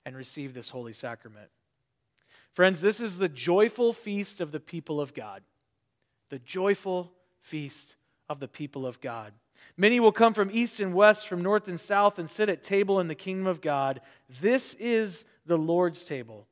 and 0.04 0.14
receive 0.14 0.52
this 0.52 0.68
holy 0.68 0.92
sacrament. 0.92 1.48
Friends, 2.54 2.80
this 2.80 3.00
is 3.00 3.18
the 3.18 3.28
joyful 3.28 3.92
feast 3.92 4.40
of 4.40 4.52
the 4.52 4.60
people 4.60 5.00
of 5.00 5.12
God. 5.12 5.42
The 6.30 6.38
joyful 6.38 7.12
feast 7.40 7.96
of 8.28 8.40
the 8.40 8.48
people 8.48 8.86
of 8.86 9.00
God. 9.00 9.32
Many 9.76 9.98
will 10.00 10.12
come 10.12 10.34
from 10.34 10.50
east 10.52 10.80
and 10.80 10.94
west, 10.94 11.28
from 11.28 11.42
north 11.42 11.68
and 11.68 11.80
south, 11.80 12.18
and 12.18 12.30
sit 12.30 12.48
at 12.48 12.62
table 12.62 13.00
in 13.00 13.08
the 13.08 13.14
kingdom 13.14 13.46
of 13.46 13.60
God. 13.60 14.00
This 14.40 14.74
is 14.74 15.24
the 15.46 15.58
Lord's 15.58 16.04
table. 16.04 16.46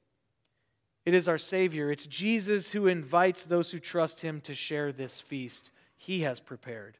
It 1.05 1.15
is 1.15 1.29
our 1.29 1.39
Savior. 1.39 1.91
It's 1.91 2.07
Jesus 2.07 2.73
who 2.73 2.87
invites 2.87 3.45
those 3.45 3.71
who 3.71 3.79
trust 3.79 4.21
him 4.21 4.41
to 4.43 4.55
share 4.55 4.93
this 4.93 5.21
feast 5.21 5.71
he 5.97 6.21
has 6.21 6.41
prepared. 6.41 6.99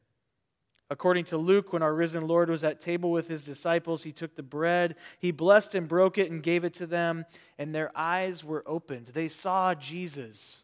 According 0.93 1.25
to 1.25 1.37
Luke, 1.37 1.73
when 1.73 1.81
our 1.81 1.91
risen 1.91 2.27
Lord 2.27 2.51
was 2.51 2.63
at 2.63 2.79
table 2.79 3.09
with 3.09 3.27
his 3.27 3.41
disciples, 3.41 4.03
he 4.03 4.11
took 4.11 4.35
the 4.35 4.43
bread, 4.43 4.95
he 5.17 5.31
blessed 5.31 5.73
and 5.73 5.87
broke 5.87 6.19
it 6.19 6.29
and 6.29 6.43
gave 6.43 6.63
it 6.63 6.75
to 6.75 6.85
them, 6.85 7.25
and 7.57 7.73
their 7.73 7.91
eyes 7.97 8.43
were 8.43 8.63
opened. 8.67 9.07
They 9.07 9.27
saw 9.27 9.73
Jesus. 9.73 10.61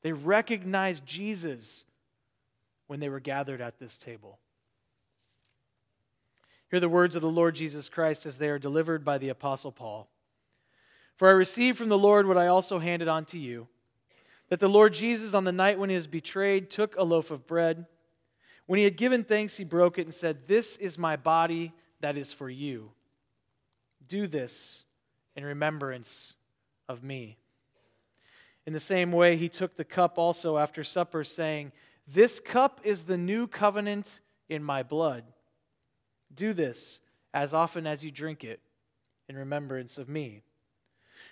They 0.00 0.12
recognized 0.12 1.04
Jesus 1.04 1.84
when 2.86 3.00
they 3.00 3.10
were 3.10 3.20
gathered 3.20 3.60
at 3.60 3.78
this 3.78 3.98
table. 3.98 4.38
Hear 6.70 6.80
the 6.80 6.88
words 6.88 7.14
of 7.14 7.20
the 7.20 7.28
Lord 7.28 7.54
Jesus 7.54 7.90
Christ 7.90 8.24
as 8.24 8.38
they 8.38 8.48
are 8.48 8.58
delivered 8.58 9.04
by 9.04 9.18
the 9.18 9.28
Apostle 9.28 9.72
Paul. 9.72 10.08
For 11.16 11.28
I 11.28 11.32
received 11.32 11.76
from 11.76 11.90
the 11.90 11.98
Lord 11.98 12.26
what 12.26 12.38
I 12.38 12.46
also 12.46 12.78
handed 12.78 13.08
on 13.08 13.26
to 13.26 13.38
you 13.38 13.68
that 14.48 14.60
the 14.60 14.68
Lord 14.68 14.94
Jesus, 14.94 15.34
on 15.34 15.44
the 15.44 15.52
night 15.52 15.78
when 15.78 15.90
he 15.90 15.96
was 15.96 16.06
betrayed, 16.06 16.70
took 16.70 16.96
a 16.96 17.02
loaf 17.02 17.30
of 17.30 17.46
bread. 17.46 17.84
When 18.66 18.78
he 18.78 18.84
had 18.84 18.96
given 18.96 19.24
thanks, 19.24 19.56
he 19.56 19.64
broke 19.64 19.98
it 19.98 20.02
and 20.02 20.14
said, 20.14 20.46
This 20.46 20.76
is 20.76 20.98
my 20.98 21.16
body 21.16 21.72
that 22.00 22.16
is 22.16 22.32
for 22.32 22.50
you. 22.50 22.90
Do 24.06 24.26
this 24.26 24.84
in 25.36 25.44
remembrance 25.44 26.34
of 26.88 27.02
me. 27.02 27.38
In 28.66 28.72
the 28.72 28.80
same 28.80 29.12
way, 29.12 29.36
he 29.36 29.48
took 29.48 29.76
the 29.76 29.84
cup 29.84 30.18
also 30.18 30.58
after 30.58 30.82
supper, 30.82 31.22
saying, 31.22 31.72
This 32.08 32.40
cup 32.40 32.80
is 32.82 33.04
the 33.04 33.16
new 33.16 33.46
covenant 33.46 34.20
in 34.48 34.64
my 34.64 34.82
blood. 34.82 35.24
Do 36.34 36.52
this 36.52 37.00
as 37.32 37.54
often 37.54 37.86
as 37.86 38.04
you 38.04 38.10
drink 38.10 38.42
it 38.42 38.60
in 39.28 39.36
remembrance 39.36 39.98
of 39.98 40.08
me. 40.08 40.42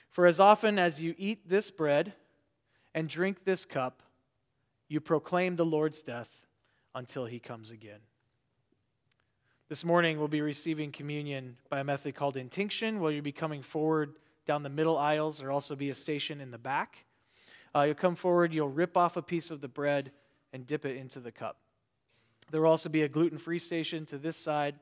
For 0.08 0.26
as 0.26 0.38
often 0.38 0.78
as 0.78 1.02
you 1.02 1.16
eat 1.18 1.48
this 1.48 1.72
bread 1.72 2.14
and 2.94 3.08
drink 3.08 3.44
this 3.44 3.64
cup, 3.64 4.02
you 4.88 5.00
proclaim 5.00 5.56
the 5.56 5.64
Lord's 5.64 6.02
death 6.02 6.43
until 6.94 7.26
he 7.26 7.38
comes 7.38 7.70
again. 7.70 8.00
This 9.68 9.84
morning, 9.84 10.18
we'll 10.18 10.28
be 10.28 10.40
receiving 10.40 10.92
communion 10.92 11.56
by 11.68 11.80
a 11.80 11.84
method 11.84 12.14
called 12.14 12.36
intinction, 12.36 13.00
where 13.00 13.12
you'll 13.12 13.22
be 13.22 13.32
coming 13.32 13.62
forward 13.62 14.14
down 14.46 14.62
the 14.62 14.68
middle 14.68 14.98
aisles. 14.98 15.38
There'll 15.38 15.54
also 15.54 15.74
be 15.74 15.90
a 15.90 15.94
station 15.94 16.40
in 16.40 16.50
the 16.50 16.58
back. 16.58 17.04
Uh, 17.74 17.82
you'll 17.82 17.94
come 17.94 18.14
forward, 18.14 18.52
you'll 18.52 18.68
rip 18.68 18.96
off 18.96 19.16
a 19.16 19.22
piece 19.22 19.50
of 19.50 19.60
the 19.60 19.68
bread 19.68 20.12
and 20.52 20.66
dip 20.66 20.84
it 20.84 20.96
into 20.96 21.18
the 21.18 21.32
cup. 21.32 21.56
There 22.50 22.60
will 22.60 22.70
also 22.70 22.88
be 22.88 23.02
a 23.02 23.08
gluten 23.08 23.38
free 23.38 23.58
station 23.58 24.06
to 24.06 24.18
this 24.18 24.36
side 24.36 24.76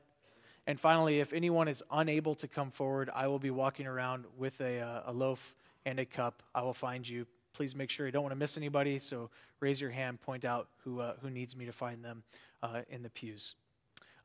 and 0.65 0.79
finally, 0.79 1.19
if 1.19 1.33
anyone 1.33 1.67
is 1.67 1.83
unable 1.91 2.35
to 2.35 2.47
come 2.47 2.71
forward, 2.71 3.09
I 3.13 3.27
will 3.27 3.39
be 3.39 3.51
walking 3.51 3.85
around 3.85 4.25
with 4.37 4.61
a, 4.61 4.79
uh, 4.79 5.01
a 5.07 5.13
loaf 5.13 5.55
and 5.85 5.99
a 5.99 6.05
cup. 6.05 6.41
I 6.55 6.61
will 6.61 6.73
find 6.73 7.07
you. 7.07 7.27
Please 7.53 7.75
make 7.75 7.91
sure 7.91 8.07
you 8.07 8.11
don't 8.11 8.23
want 8.23 8.31
to 8.31 8.37
miss 8.39 8.57
anybody, 8.57 8.97
so 8.97 9.29
raise 9.59 9.79
your 9.79 9.91
hand, 9.91 10.19
point 10.19 10.43
out 10.43 10.69
who, 10.83 10.99
uh, 10.99 11.13
who 11.21 11.29
needs 11.29 11.55
me 11.55 11.65
to 11.65 11.71
find 11.71 12.03
them 12.03 12.23
uh, 12.63 12.81
in 12.89 13.03
the 13.03 13.09
pews. 13.09 13.55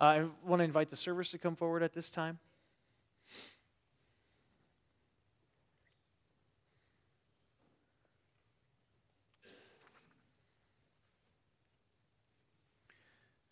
Uh, 0.00 0.04
I 0.04 0.24
want 0.46 0.60
to 0.60 0.64
invite 0.64 0.88
the 0.88 0.96
servers 0.96 1.30
to 1.32 1.38
come 1.38 1.54
forward 1.54 1.82
at 1.82 1.92
this 1.92 2.10
time. 2.10 2.38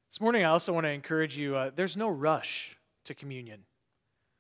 This 0.09 0.21
morning, 0.23 0.45
I 0.45 0.49
also 0.49 0.73
want 0.73 0.85
to 0.85 0.91
encourage 0.91 1.37
you 1.37 1.55
uh, 1.57 1.71
there's 1.77 1.99
no 1.99 2.09
rush 2.09 2.79
to 3.05 3.15
communion. 3.15 3.65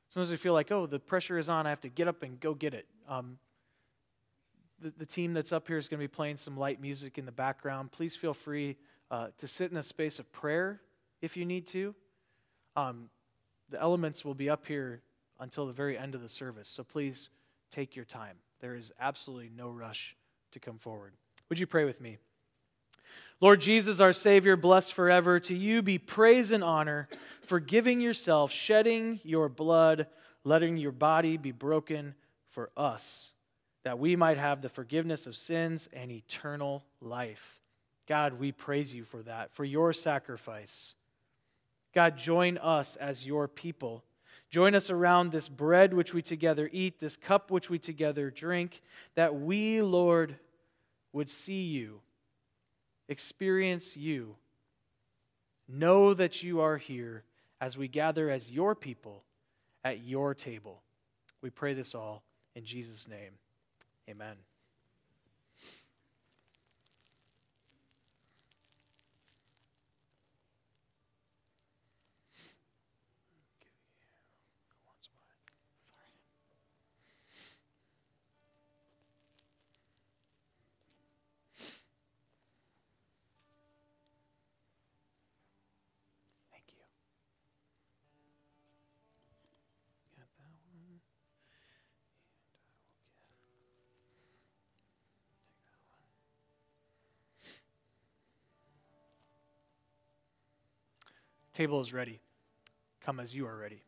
Sometimes 0.08 0.30
we 0.30 0.38
feel 0.38 0.54
like, 0.54 0.72
oh, 0.72 0.86
the 0.86 0.98
pressure 0.98 1.36
is 1.36 1.50
on, 1.50 1.66
I 1.66 1.68
have 1.68 1.82
to 1.82 1.90
get 1.90 2.08
up 2.08 2.22
and 2.22 2.40
go 2.40 2.54
get 2.54 2.72
it. 2.72 2.86
Um, 3.06 3.38
the, 4.80 4.92
the 4.98 5.06
team 5.06 5.34
that's 5.34 5.52
up 5.52 5.66
here 5.66 5.78
is 5.78 5.88
going 5.88 5.98
to 5.98 6.04
be 6.04 6.08
playing 6.08 6.36
some 6.36 6.56
light 6.56 6.80
music 6.80 7.18
in 7.18 7.26
the 7.26 7.32
background. 7.32 7.92
Please 7.92 8.16
feel 8.16 8.34
free 8.34 8.76
uh, 9.10 9.28
to 9.38 9.46
sit 9.46 9.70
in 9.70 9.76
a 9.76 9.82
space 9.82 10.18
of 10.18 10.30
prayer 10.32 10.80
if 11.22 11.36
you 11.36 11.44
need 11.44 11.66
to. 11.68 11.94
Um, 12.76 13.08
the 13.70 13.80
elements 13.80 14.24
will 14.24 14.34
be 14.34 14.50
up 14.50 14.66
here 14.66 15.02
until 15.40 15.66
the 15.66 15.72
very 15.72 15.98
end 15.98 16.14
of 16.14 16.22
the 16.22 16.28
service, 16.28 16.68
so 16.68 16.84
please 16.84 17.30
take 17.70 17.96
your 17.96 18.04
time. 18.04 18.36
There 18.60 18.74
is 18.74 18.92
absolutely 19.00 19.50
no 19.54 19.70
rush 19.70 20.16
to 20.52 20.60
come 20.60 20.78
forward. 20.78 21.12
Would 21.48 21.58
you 21.58 21.66
pray 21.66 21.84
with 21.84 22.00
me? 22.00 22.18
Lord 23.40 23.60
Jesus, 23.60 24.00
our 24.00 24.14
Savior, 24.14 24.56
blessed 24.56 24.94
forever, 24.94 25.38
to 25.40 25.54
you 25.54 25.82
be 25.82 25.98
praise 25.98 26.52
and 26.52 26.64
honor 26.64 27.08
for 27.42 27.60
giving 27.60 28.00
yourself, 28.00 28.50
shedding 28.50 29.20
your 29.24 29.48
blood, 29.48 30.06
letting 30.42 30.78
your 30.78 30.92
body 30.92 31.36
be 31.36 31.52
broken 31.52 32.14
for 32.48 32.70
us, 32.76 33.34
that 33.86 34.00
we 34.00 34.16
might 34.16 34.36
have 34.36 34.62
the 34.62 34.68
forgiveness 34.68 35.28
of 35.28 35.36
sins 35.36 35.88
and 35.92 36.10
eternal 36.10 36.82
life. 37.00 37.60
God, 38.08 38.32
we 38.32 38.50
praise 38.50 38.92
you 38.92 39.04
for 39.04 39.22
that, 39.22 39.52
for 39.52 39.64
your 39.64 39.92
sacrifice. 39.92 40.96
God, 41.94 42.18
join 42.18 42.58
us 42.58 42.96
as 42.96 43.28
your 43.28 43.46
people. 43.46 44.02
Join 44.50 44.74
us 44.74 44.90
around 44.90 45.30
this 45.30 45.48
bread 45.48 45.94
which 45.94 46.12
we 46.12 46.20
together 46.20 46.68
eat, 46.72 46.98
this 46.98 47.16
cup 47.16 47.52
which 47.52 47.70
we 47.70 47.78
together 47.78 48.28
drink, 48.28 48.82
that 49.14 49.36
we, 49.36 49.80
Lord, 49.82 50.34
would 51.12 51.30
see 51.30 51.62
you 51.62 52.00
experience 53.08 53.96
you. 53.96 54.34
Know 55.68 56.12
that 56.12 56.42
you 56.42 56.60
are 56.60 56.78
here 56.78 57.22
as 57.60 57.78
we 57.78 57.86
gather 57.86 58.30
as 58.30 58.50
your 58.50 58.74
people 58.74 59.22
at 59.84 60.02
your 60.02 60.34
table. 60.34 60.82
We 61.40 61.50
pray 61.50 61.72
this 61.72 61.94
all 61.94 62.24
in 62.56 62.64
Jesus' 62.64 63.06
name. 63.06 63.38
Amen. 64.08 64.45
Table 101.56 101.80
is 101.80 101.90
ready. 101.90 102.20
Come 103.00 103.18
as 103.18 103.34
you 103.34 103.46
are 103.46 103.56
ready. 103.56 103.82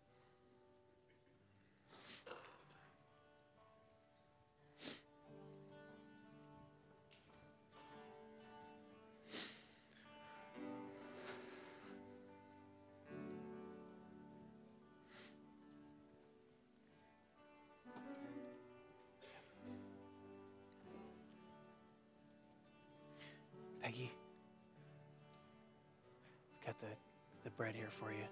Here 27.74 27.90
for 27.90 28.12
you. 28.12 28.24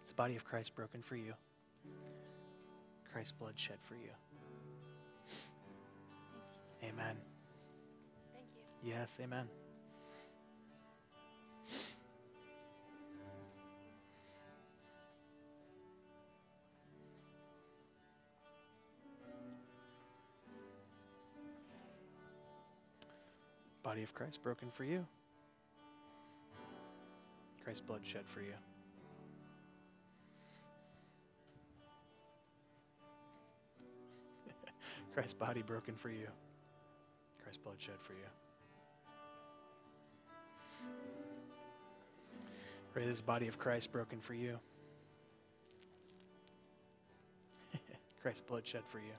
It's 0.00 0.10
the 0.10 0.14
body 0.14 0.36
of 0.36 0.44
Christ 0.44 0.74
broken 0.74 1.02
for 1.02 1.16
you, 1.16 1.34
Christ's 3.12 3.32
blood 3.32 3.54
shed 3.56 3.78
for 3.82 3.94
you. 3.94 4.10
Amen. 6.82 7.16
Thank 8.32 8.46
you. 8.56 8.90
Yes, 8.90 9.18
amen. 9.20 9.48
Body 23.82 24.02
of 24.02 24.12
Christ 24.14 24.42
broken 24.42 24.70
for 24.70 24.84
you. 24.84 25.06
Christ's 27.68 27.84
blood 27.84 28.00
shed 28.02 28.26
for 28.26 28.40
you. 28.40 28.54
Christ's 35.12 35.34
body 35.34 35.60
broken 35.60 35.94
for 35.94 36.08
you. 36.08 36.28
Christ's 37.42 37.62
blood 37.62 37.74
shed 37.76 37.96
for 38.00 38.14
you. 38.14 38.20
Pray 42.94 43.04
this 43.04 43.20
body 43.20 43.48
of 43.48 43.58
Christ 43.58 43.92
broken 43.92 44.18
for 44.18 44.32
you. 44.32 44.58
Christ's 48.22 48.40
blood 48.40 48.66
shed 48.66 48.84
for 48.88 48.98
you. 48.98 49.12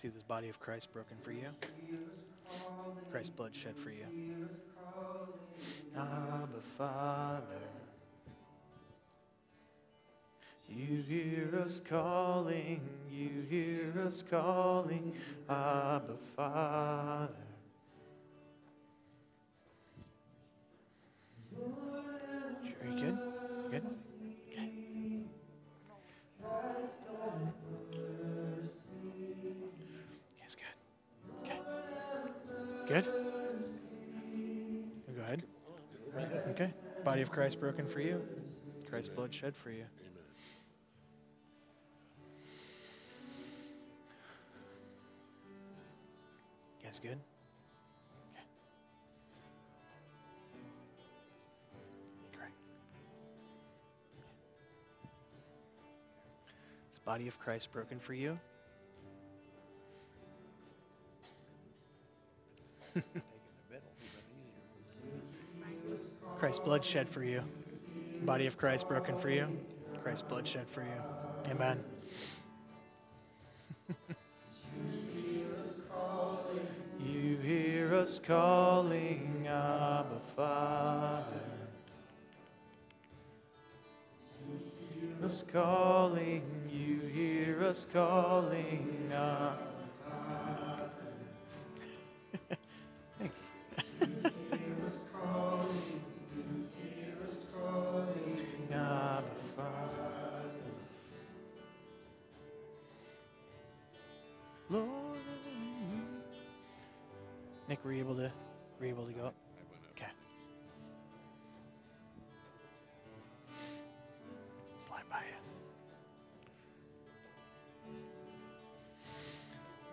See 0.00 0.08
this 0.08 0.22
body 0.22 0.48
of 0.48 0.58
Christ 0.58 0.94
broken 0.94 1.18
for 1.22 1.30
you. 1.30 1.48
Christ's 3.10 3.28
blood 3.28 3.54
shed 3.54 3.76
for 3.76 3.90
you. 3.90 4.06
Abba, 5.94 6.62
Father. 6.78 7.44
You 10.66 11.02
hear 11.06 11.60
us 11.62 11.82
calling, 11.86 12.80
you 13.10 13.44
hear 13.50 13.92
us 14.06 14.22
calling, 14.22 15.12
Abba, 15.50 16.16
Father. 16.34 17.34
Good? 22.82 23.00
Good? 23.00 23.29
Body 37.04 37.22
of 37.22 37.30
Christ 37.30 37.58
broken 37.58 37.86
for 37.86 38.00
you. 38.00 38.22
Christ's 38.88 39.08
blood 39.08 39.32
shed 39.32 39.56
for 39.56 39.70
you. 39.70 39.84
Guys, 46.82 46.98
good? 47.02 47.18
Okay. 48.32 48.44
Great. 52.36 52.52
Body 57.04 57.28
of 57.28 57.38
Christ 57.38 57.72
broken 57.72 57.98
for 57.98 58.12
you? 58.12 58.38
Christ's 66.40 66.60
blood 66.60 66.82
shed 66.82 67.06
for 67.06 67.22
you. 67.22 67.42
Body 68.22 68.46
of 68.46 68.56
Christ 68.56 68.88
broken 68.88 69.14
for 69.18 69.28
you. 69.28 69.46
Christ's 70.02 70.22
blood 70.22 70.48
shed 70.48 70.66
for 70.66 70.80
you. 70.80 70.88
Amen. 71.50 71.84
you 76.98 77.36
hear 77.42 77.94
us 77.94 78.18
calling, 78.18 79.46
Abba 79.46 80.22
Father. 80.34 81.26
You 84.48 84.60
hear 84.88 85.26
us 85.26 85.44
calling, 85.52 86.42
you 86.72 87.00
hear 87.00 87.62
us 87.64 87.86
calling, 87.92 89.10
Abba 89.12 89.58
Father. 90.08 90.90
Thanks. 93.18 93.44
Lord. 104.70 104.86
Nick, 107.68 107.84
were 107.84 107.92
you 107.92 108.00
able 108.00 108.14
to 108.14 108.32
were 108.78 108.86
you 108.86 108.92
able 108.92 109.06
to 109.06 109.12
go 109.12 109.26
up? 109.26 109.34
Okay. 109.96 110.06
Slide 114.78 115.02
by 115.10 115.18
you. 115.18 115.24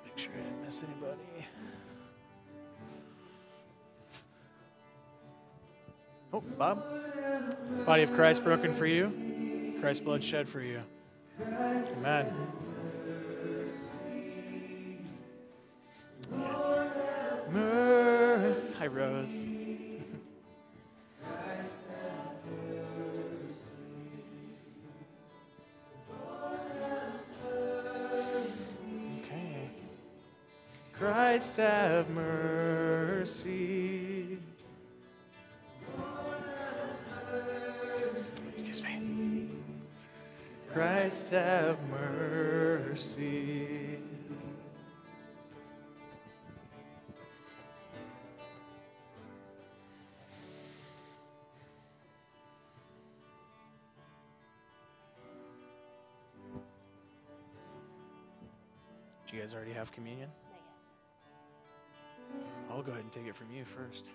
Make 0.06 0.18
sure 0.18 0.32
I 0.34 0.44
didn't 0.44 0.64
miss 0.64 0.84
anybody. 0.84 1.48
Oh, 6.34 6.42
Bob. 6.58 6.84
Body 7.86 8.04
of 8.04 8.14
Christ 8.14 8.44
broken 8.44 8.74
for 8.74 8.86
you. 8.86 9.76
Christ's 9.80 10.04
blood 10.04 10.24
shed 10.24 10.48
for 10.48 10.62
you. 10.62 10.82
Amen. 11.42 12.34
Hi, 18.88 18.94
Rose. 18.94 19.48
You 59.38 59.44
guys 59.44 59.54
already 59.54 59.74
have 59.74 59.92
communion? 59.92 60.30
I'll 62.72 62.82
go 62.82 62.92
ahead 62.92 63.04
and 63.04 63.12
take 63.12 63.28
it 63.28 63.36
from 63.36 63.52
you 63.52 63.66
first. 63.66 64.12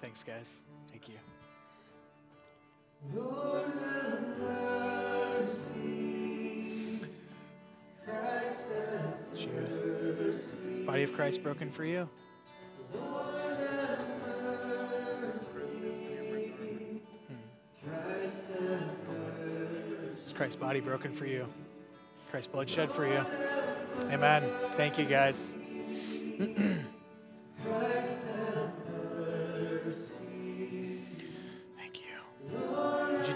Thanks, 0.00 0.24
guys. 0.24 0.64
Thank 0.90 1.08
you. 1.08 1.41
Body 10.86 11.02
of 11.04 11.14
Christ 11.14 11.42
broken 11.42 11.70
for 11.70 11.84
you. 11.84 12.08
Hmm. 12.92 13.08
Is 20.22 20.32
Christ's 20.32 20.56
body 20.56 20.80
broken 20.80 21.12
for 21.12 21.26
you? 21.26 21.46
Christ's 22.30 22.52
blood 22.52 22.70
shed 22.70 22.92
for 22.92 23.06
you. 23.06 23.24
Amen. 24.10 24.44
Thank 24.72 24.98
you, 24.98 25.06
guys. 25.06 25.56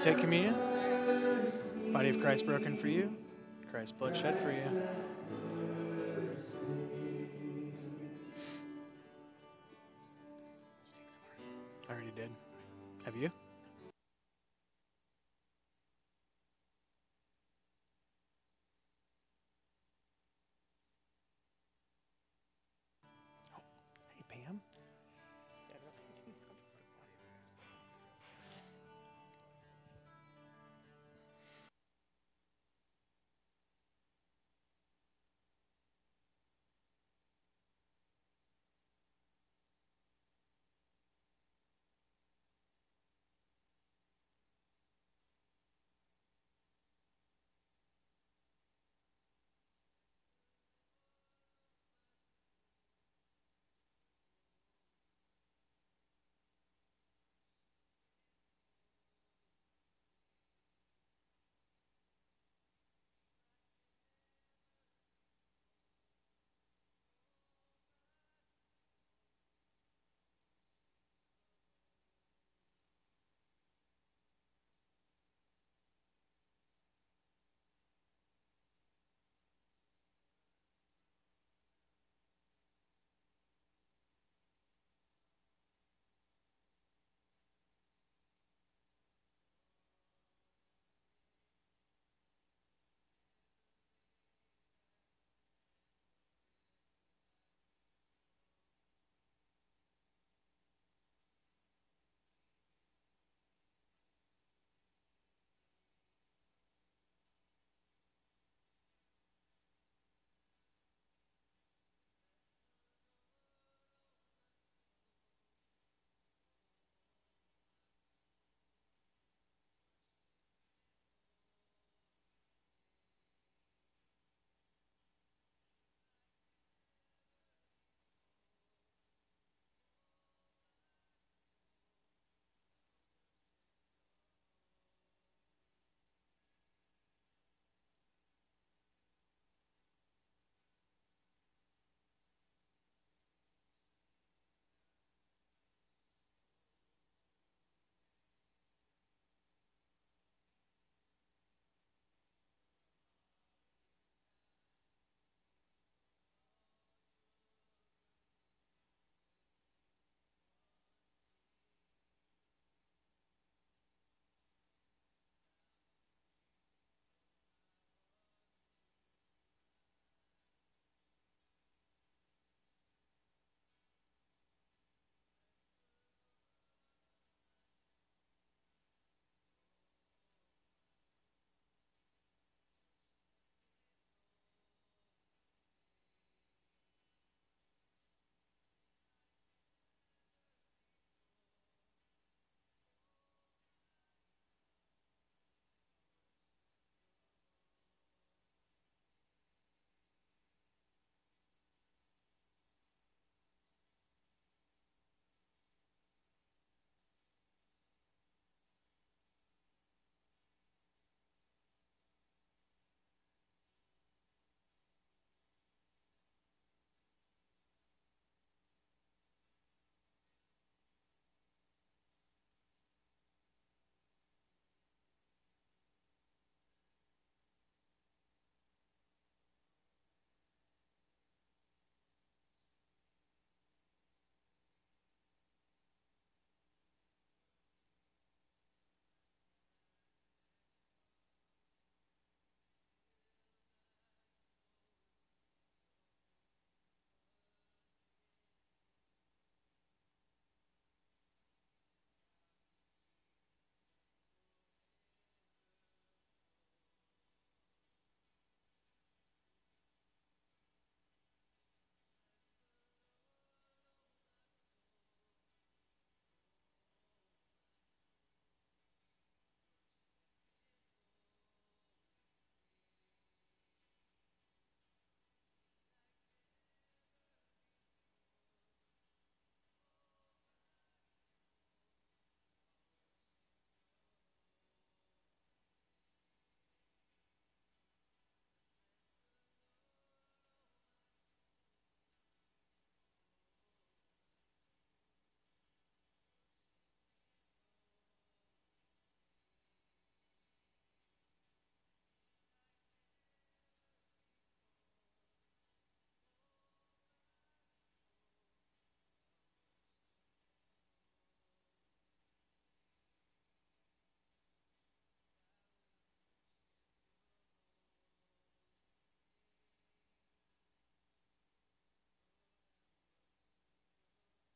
take 0.06 0.18
communion? 0.18 0.54
Body 1.92 2.10
of 2.10 2.20
Christ 2.20 2.46
broken 2.46 2.76
for 2.76 2.86
you. 2.86 3.12
Christ's 3.72 3.90
blood 3.90 4.16
shed 4.16 4.38
for 4.38 4.52
you. 4.52 5.15